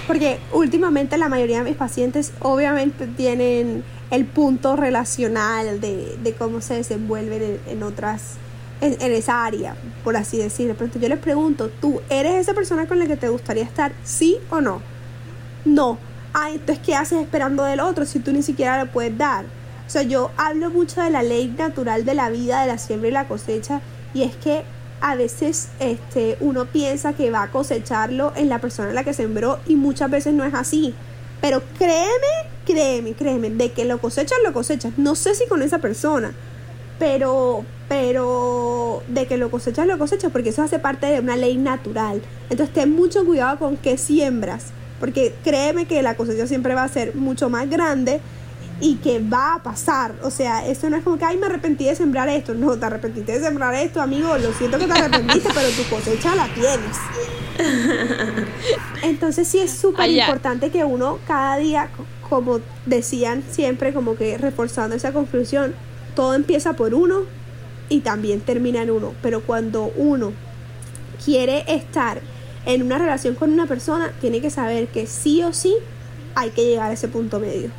porque 0.07 0.39
últimamente 0.53 1.17
la 1.17 1.29
mayoría 1.29 1.59
de 1.59 1.71
mis 1.71 1.77
pacientes 1.77 2.33
obviamente 2.41 3.07
tienen 3.07 3.85
el 4.11 4.27
punto 4.27 4.77
relacional 4.77 5.81
de, 5.81 6.35
cómo 6.39 6.61
se 6.61 6.75
desenvuelven 6.75 7.61
en 7.67 7.83
otras 7.83 8.35
en, 8.81 9.13
esa 9.13 9.45
área, 9.45 9.77
por 10.03 10.17
así 10.17 10.39
decirlo. 10.39 10.75
Pero 10.77 10.91
yo 10.99 11.09
les 11.09 11.19
pregunto, 11.19 11.71
¿tú 11.81 12.01
eres 12.11 12.35
esa 12.35 12.53
persona 12.53 12.87
con 12.87 12.99
la 12.99 13.07
que 13.07 13.17
te 13.17 13.29
gustaría 13.29 13.63
estar? 13.63 13.93
¿Sí 14.05 14.39
o 14.51 14.61
no? 14.61 14.83
No. 15.65 15.99
Ah, 16.35 16.51
entonces, 16.51 16.81
¿qué 16.85 16.95
haces 16.95 17.23
esperando 17.23 17.63
del 17.63 17.81
otro 17.81 18.05
si 18.05 18.19
tú 18.19 18.33
ni 18.33 18.43
siquiera 18.43 18.83
le 18.83 18.91
puedes 18.91 19.17
dar? 19.17 19.45
O 19.87 19.91
sea, 19.91 20.03
yo 20.03 20.31
hablo 20.37 20.71
mucho 20.71 21.01
de 21.01 21.11
la 21.11 21.23
ley 21.23 21.55
natural 21.57 22.05
de 22.05 22.15
la 22.15 22.29
vida, 22.29 22.63
de 22.63 22.69
la 22.69 22.79
siembra 22.79 23.09
y 23.09 23.13
la 23.13 23.29
cosecha, 23.29 23.81
y 24.15 24.23
es 24.23 24.35
que 24.37 24.65
a 25.03 25.17
veces 25.17 25.69
este, 25.81 26.37
uno 26.41 26.67
piensa 26.67 27.13
que 27.13 27.31
va 27.31 27.43
a 27.43 27.51
cosecharlo 27.51 28.33
en 28.37 28.49
la 28.49 28.61
persona 28.61 28.89
en 28.89 28.95
la 28.95 29.03
que 29.03 29.13
sembró 29.13 29.59
y 29.67 29.75
muchas 29.75 30.09
veces 30.11 30.33
no 30.33 30.45
es 30.45 30.55
así. 30.55 30.95
Pero 31.41 31.61
créeme, 31.77 32.49
créeme, 32.65 33.13
créeme, 33.15 33.51
de 33.51 33.73
que 33.73 33.85
lo 33.85 33.99
cosechas, 33.99 34.39
lo 34.45 34.53
cosechas. 34.53 34.93
No 34.97 35.17
sé 35.17 35.35
si 35.35 35.47
con 35.49 35.61
esa 35.61 35.79
persona, 35.81 36.33
pero, 37.01 37.65
pero 37.89 39.03
de 39.09 39.27
que 39.27 39.37
lo 39.39 39.51
cosechas, 39.51 39.89
lo 39.89 39.99
cosechas, 39.99 40.31
porque 40.31 40.51
eso 40.51 40.63
hace 40.63 40.79
parte 40.79 41.07
de 41.07 41.19
una 41.19 41.37
ley 41.37 41.57
natural. 41.57 42.23
Entonces 42.49 42.73
ten 42.73 42.95
mucho 42.95 43.27
cuidado 43.27 43.59
con 43.59 43.77
qué 43.77 43.99
siembras, 43.99 44.67
porque 45.01 45.35
créeme 45.43 45.87
que 45.87 46.01
la 46.03 46.17
cosecha 46.17 46.47
siempre 46.47 46.77
va 46.77 46.85
a 46.85 46.89
ser 46.89 47.17
mucho 47.17 47.51
más 47.51 47.69
grande 47.69 48.21
y 48.83 48.97
que 48.97 49.21
va 49.21 49.55
a 49.55 49.63
pasar. 49.63 50.17
O 50.23 50.31
sea, 50.31 50.67
eso 50.67 50.91
no 50.91 50.97
es 50.97 51.05
como 51.05 51.17
que, 51.17 51.25
ay, 51.25 51.37
me 51.37 51.47
arrepentí 51.47 51.85
de 51.85 51.95
sembrar 51.95 52.29
esto. 52.29 52.53
No, 52.53 52.77
te 52.77 52.85
arrepentiste 52.85 53.39
de 53.39 53.41
sembrar 53.41 53.73
esto, 53.75 54.03
amigo. 54.03 54.37
Lo 54.39 54.53
siento 54.53 54.77
que 54.77 54.87
te 54.87 54.93
arrepentiste, 54.93 55.51
pero 55.55 55.69
tu 55.71 55.85
cosecha 55.85 56.35
la 56.35 56.49
tienes. 56.53 56.97
Entonces 59.05 59.47
sí 59.47 59.61
es 59.61 59.71
súper 59.71 60.11
importante 60.11 60.71
que 60.71 60.85
uno 60.85 61.21
cada 61.29 61.57
día, 61.59 61.91
como 62.29 62.61
decían 62.85 63.45
siempre, 63.49 63.95
como 63.95 64.17
que 64.17 64.37
reforzando 64.37 64.97
esa 64.97 65.13
conclusión, 65.13 65.75
todo 66.17 66.35
empieza 66.35 66.73
por 66.73 66.93
uno 66.93 67.21
y 67.89 68.01
también 68.01 68.41
termina 68.41 68.83
en 68.83 68.91
uno. 68.91 69.15
Pero 69.23 69.43
cuando 69.43 69.93
uno 69.97 70.33
quiere 71.25 71.65
estar 71.69 72.21
en 72.67 72.83
una 72.83 72.99
relación 72.99 73.37
con 73.37 73.53
una 73.53 73.67
persona, 73.67 74.13
tiene 74.21 74.41
que 74.41 74.51
saber 74.51 74.89
que 74.89 75.07
sí 75.07 75.41
o 75.45 75.53
sí 75.53 75.73
hay 76.35 76.51
que 76.51 76.65
llegar 76.65 76.91
a 76.91 76.95
ese 76.95 77.07
punto 77.07 77.39
medio. 77.39 77.71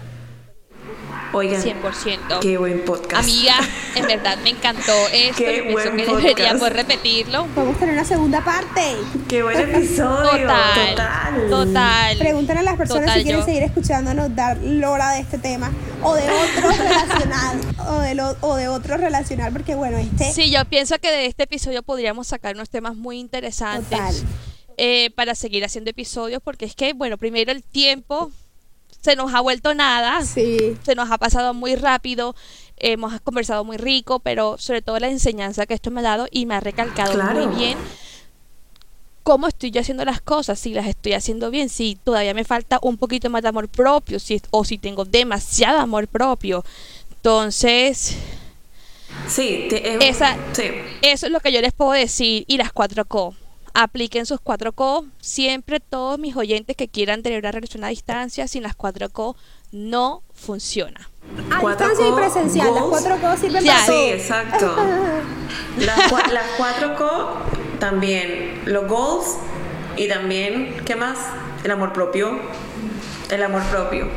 Oigan, 1.33 1.63
100%. 1.63 2.39
Qué 2.41 2.59
buen 2.59 2.85
podcast. 2.85 3.23
Amiga, 3.23 3.55
en 3.95 4.05
verdad 4.05 4.37
me 4.43 4.51
encantó 4.51 4.93
esto. 5.11 5.37
Qué 5.37 5.71
buen 5.71 5.97
que 5.97 6.05
deberíamos 6.05 6.69
repetirlo. 6.69 7.47
Vamos 7.55 7.75
a 7.75 7.79
tener 7.79 7.95
una 7.95 8.05
segunda 8.05 8.45
parte. 8.45 8.97
Qué 9.27 9.41
buen 9.41 9.57
episodio. 9.57 10.41
Total. 10.41 11.49
Total. 11.49 12.17
Pregúntale 12.19 12.59
a 12.59 12.63
las 12.63 12.77
personas 12.77 13.15
si 13.15 13.23
quieren 13.23 13.43
seguir 13.43 13.63
escuchándonos 13.63 14.35
dar 14.35 14.57
lora 14.57 15.13
de 15.13 15.21
este 15.21 15.39
tema 15.39 15.71
o 16.03 16.13
de 16.13 16.23
otro 16.23 16.69
relacional 16.77 17.59
o 17.89 17.99
de, 17.99 18.13
lo, 18.13 18.37
o 18.41 18.55
de 18.55 18.67
otro 18.67 18.97
relacional 18.97 19.51
porque 19.51 19.73
bueno, 19.73 19.97
este... 19.97 20.31
Sí, 20.31 20.51
yo 20.51 20.63
pienso 20.65 20.99
que 20.99 21.09
de 21.09 21.25
este 21.25 21.43
episodio 21.43 21.81
podríamos 21.81 22.27
sacar 22.27 22.53
unos 22.53 22.69
temas 22.69 22.95
muy 22.95 23.19
interesantes. 23.19 24.23
Eh, 24.77 25.11
para 25.11 25.35
seguir 25.35 25.63
haciendo 25.63 25.91
episodios 25.91 26.41
porque 26.43 26.65
es 26.65 26.75
que, 26.75 26.93
bueno, 26.93 27.19
primero 27.19 27.51
el 27.51 27.61
tiempo 27.63 28.31
se 29.03 29.17
nos 29.17 29.33
ha 29.33 29.41
vuelto 29.41 29.73
nada. 29.73 30.23
Sí. 30.25 30.77
Se 30.83 30.95
nos 30.95 31.11
ha 31.11 31.17
pasado 31.17 31.53
muy 31.53 31.75
rápido. 31.75 32.35
Hemos 32.77 33.19
conversado 33.21 33.63
muy 33.65 33.77
rico, 33.77 34.19
pero 34.19 34.57
sobre 34.57 34.81
todo 34.81 34.97
la 34.99 35.09
enseñanza 35.09 35.65
que 35.65 35.73
esto 35.73 35.91
me 35.91 35.99
ha 35.99 36.03
dado 36.03 36.27
y 36.31 36.45
me 36.45 36.55
ha 36.55 36.59
recalcado 36.59 37.21
muy 37.33 37.55
bien 37.55 37.77
cómo 39.23 39.47
estoy 39.47 39.71
yo 39.71 39.79
haciendo 39.79 40.03
las 40.03 40.21
cosas, 40.21 40.59
si 40.59 40.73
las 40.73 40.85
estoy 40.85 41.13
haciendo 41.13 41.49
bien, 41.49 41.69
si 41.69 41.97
todavía 42.03 42.33
me 42.33 42.43
falta 42.43 42.79
un 42.81 42.97
poquito 42.97 43.29
más 43.29 43.41
de 43.41 43.47
amor 43.47 43.69
propio, 43.69 44.19
si, 44.19 44.41
o 44.51 44.65
si 44.65 44.77
tengo 44.77 45.05
demasiado 45.05 45.79
amor 45.79 46.09
propio. 46.09 46.63
Entonces, 47.15 48.17
sí, 49.27 49.69
esa, 50.01 50.37
sí. 50.51 50.63
eso 51.01 51.25
es 51.25 51.31
lo 51.31 51.39
que 51.39 51.53
yo 51.53 51.61
les 51.61 51.71
puedo 51.71 51.91
decir. 51.91 52.43
Y 52.47 52.57
las 52.57 52.73
cuatro 52.73 53.05
co 53.05 53.33
apliquen 53.73 54.25
sus 54.25 54.39
4Co. 54.39 55.05
Siempre 55.19 55.79
todos 55.79 56.19
mis 56.19 56.35
oyentes 56.35 56.75
que 56.75 56.87
quieran 56.87 57.23
tener 57.23 57.39
una 57.39 57.51
relación 57.51 57.83
a 57.83 57.87
distancia 57.89 58.47
sin 58.47 58.63
las 58.63 58.77
4Co 58.77 59.35
no 59.71 60.23
funciona. 60.33 61.09
A 61.51 61.67
distancia 61.67 62.07
y 62.07 62.11
presencial, 62.11 62.73
las 62.73 62.83
4Co 62.83 63.37
sirven 63.37 63.65
para 63.65 63.85
Sí, 63.85 64.09
exacto. 64.09 64.75
las, 65.79 66.11
las 66.31 66.45
4Co 66.57 67.27
también, 67.79 68.61
los 68.65 68.87
goals 68.87 69.37
y 69.97 70.07
también, 70.07 70.75
¿qué 70.85 70.95
más? 70.95 71.17
El 71.63 71.71
amor 71.71 71.93
propio. 71.93 72.39
El 73.29 73.43
amor 73.43 73.63
propio. 73.63 74.07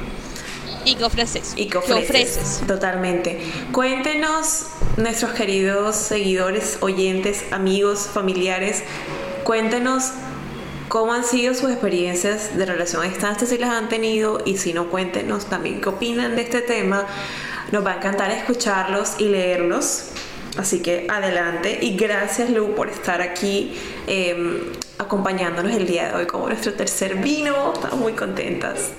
¿Y 0.84 0.94
qué 0.94 1.04
ofreces? 1.04 1.54
¿Y 1.56 1.66
qué 1.66 1.78
ofreces? 1.78 2.62
Totalmente. 2.66 3.40
Cuéntenos, 3.72 4.66
nuestros 4.96 5.32
queridos 5.32 5.96
seguidores, 5.96 6.78
oyentes, 6.80 7.44
amigos, 7.50 8.08
familiares, 8.12 8.84
Cuéntenos 9.46 10.10
cómo 10.88 11.12
han 11.12 11.22
sido 11.22 11.54
sus 11.54 11.70
experiencias 11.70 12.58
de 12.58 12.66
relación 12.66 13.02
a 13.02 13.04
distancia, 13.04 13.46
si 13.46 13.58
las 13.58 13.70
han 13.70 13.88
tenido, 13.88 14.42
y 14.44 14.56
si 14.56 14.72
no, 14.72 14.90
cuéntenos 14.90 15.46
también 15.46 15.80
qué 15.80 15.88
opinan 15.88 16.34
de 16.34 16.42
este 16.42 16.62
tema. 16.62 17.06
Nos 17.70 17.86
va 17.86 17.92
a 17.92 17.96
encantar 17.98 18.32
escucharlos 18.32 19.14
y 19.20 19.28
leerlos. 19.28 20.10
Así 20.58 20.82
que 20.82 21.06
adelante 21.08 21.78
y 21.80 21.96
gracias 21.96 22.50
Lu 22.50 22.74
por 22.74 22.88
estar 22.88 23.22
aquí 23.22 23.78
em, 24.08 24.58
acompañándonos 24.98 25.72
el 25.76 25.86
día 25.86 26.08
de 26.08 26.14
hoy 26.16 26.26
como 26.26 26.48
nuestro 26.48 26.72
tercer 26.74 27.14
vino. 27.14 27.72
Estamos 27.72 28.00
muy 28.00 28.14
contentas. 28.14 28.90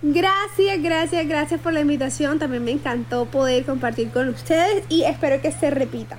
Gracias, 0.00 0.82
gracias, 0.82 1.28
gracias 1.28 1.60
por 1.60 1.74
la 1.74 1.80
invitación. 1.80 2.38
También 2.38 2.64
me 2.64 2.70
encantó 2.70 3.26
poder 3.26 3.66
compartir 3.66 4.10
con 4.10 4.30
ustedes 4.30 4.82
y 4.88 5.02
espero 5.02 5.42
que 5.42 5.52
se 5.52 5.68
repita. 5.68 6.18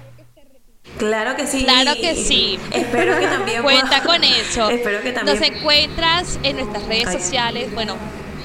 Claro 0.98 1.36
que 1.36 1.48
sí. 1.48 1.64
Claro 1.64 1.94
que 1.96 2.16
sí. 2.16 2.60
Espero 2.74 3.18
que 3.20 3.28
también 3.28 3.64
Cuenta 3.64 4.02
pueda- 4.04 4.06
con 4.06 4.24
eso. 4.24 4.70
Espero 4.70 5.02
que 5.02 5.12
también 5.12 5.40
Nos 5.40 5.48
encuentras 5.48 6.40
en 6.44 6.58
nuestras 6.58 6.84
redes 6.86 7.08
Ay. 7.08 7.20
sociales. 7.20 7.74
Bueno, 7.74 7.96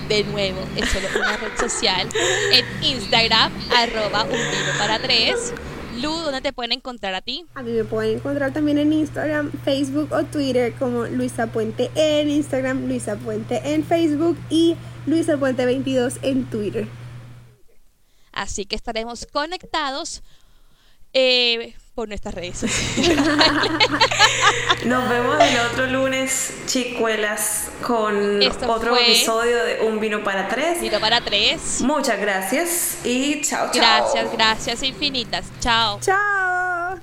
de 0.09 0.25
nuevo, 0.25 0.61
es 0.77 0.89
solo 0.91 1.09
una 1.17 1.37
red 1.37 1.57
social. 1.59 2.09
En 2.53 2.65
Instagram, 2.85 3.53
arroba 3.75 4.25
un 4.25 4.39
para 4.79 4.99
tres. 5.01 5.53
Lu, 6.01 6.11
¿dónde 6.11 6.43
te 6.43 6.53
pueden 6.53 6.73
encontrar 6.73 7.15
a 7.15 7.23
ti? 7.23 7.47
A 7.55 7.63
mí 7.63 7.73
me 7.73 7.83
pueden 7.85 8.19
encontrar 8.19 8.53
también 8.53 8.77
en 8.79 8.93
Instagram, 8.93 9.51
Facebook 9.65 10.13
o 10.13 10.25
Twitter 10.25 10.75
como 10.75 11.07
Luisa 11.07 11.47
Puente 11.47 11.91
en 11.95 12.29
Instagram, 12.29 12.87
Luisa 12.87 13.17
Puente 13.17 13.63
en 13.65 13.83
Facebook 13.83 14.37
y 14.51 14.77
Luisa 15.07 15.39
Puente 15.39 15.65
22 15.65 16.19
en 16.21 16.45
Twitter. 16.51 16.87
Así 18.33 18.67
que 18.67 18.77
estaremos 18.77 19.27
conectados 19.33 20.23
eh, 21.15 21.75
por 21.97 22.09
nuestras 22.09 22.35
redes 22.35 22.59
sociales. 22.59 23.19
Nos 24.85 25.09
vemos 25.09 25.37
el 25.41 25.59
otro 25.61 25.87
lunes, 25.87 26.53
chicuelas, 26.67 27.71
con 27.81 28.43
Esto 28.43 28.71
otro 28.71 28.95
episodio 28.99 29.65
de 29.65 29.81
Un 29.81 29.99
Vino 29.99 30.23
para 30.23 30.47
Tres. 30.47 30.83
Vino 30.83 31.01
para 31.01 31.23
tres. 31.23 31.81
Muchas 31.81 32.21
gracias 32.21 32.99
y 33.03 33.41
chao, 33.41 33.71
chao. 33.73 33.81
Gracias, 33.81 34.33
gracias 34.33 34.83
infinitas. 34.83 35.47
Chao. 35.59 35.99
¡Chao! 36.03 37.01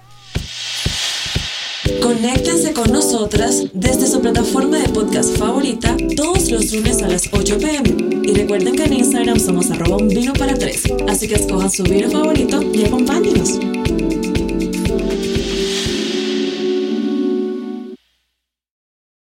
Conéctense 2.00 2.74
con 2.74 2.92
nosotras 2.92 3.64
desde 3.74 4.06
su 4.06 4.22
plataforma 4.22 4.78
de 4.78 4.90
podcast 4.90 5.36
favorita 5.38 5.98
todos 6.16 6.52
los 6.52 6.72
lunes 6.72 7.02
a 7.02 7.08
las 7.08 7.30
8 7.32 7.58
pm. 7.58 8.22
Y 8.24 8.34
recuerden 8.36 8.76
que 8.76 8.84
en 8.84 8.94
Instagram 8.94 9.40
somos 9.40 9.72
arroba 9.72 9.98
un 9.98 10.08
vino 10.08 10.34
para 10.34 10.54
tres. 10.54 10.84
Así 11.10 11.28
que 11.28 11.34
escojan 11.36 11.72
su 11.72 11.84
vino 11.84 12.12
favorito 12.12 12.62
y 12.62 12.86
acompáñenos. 12.86 13.83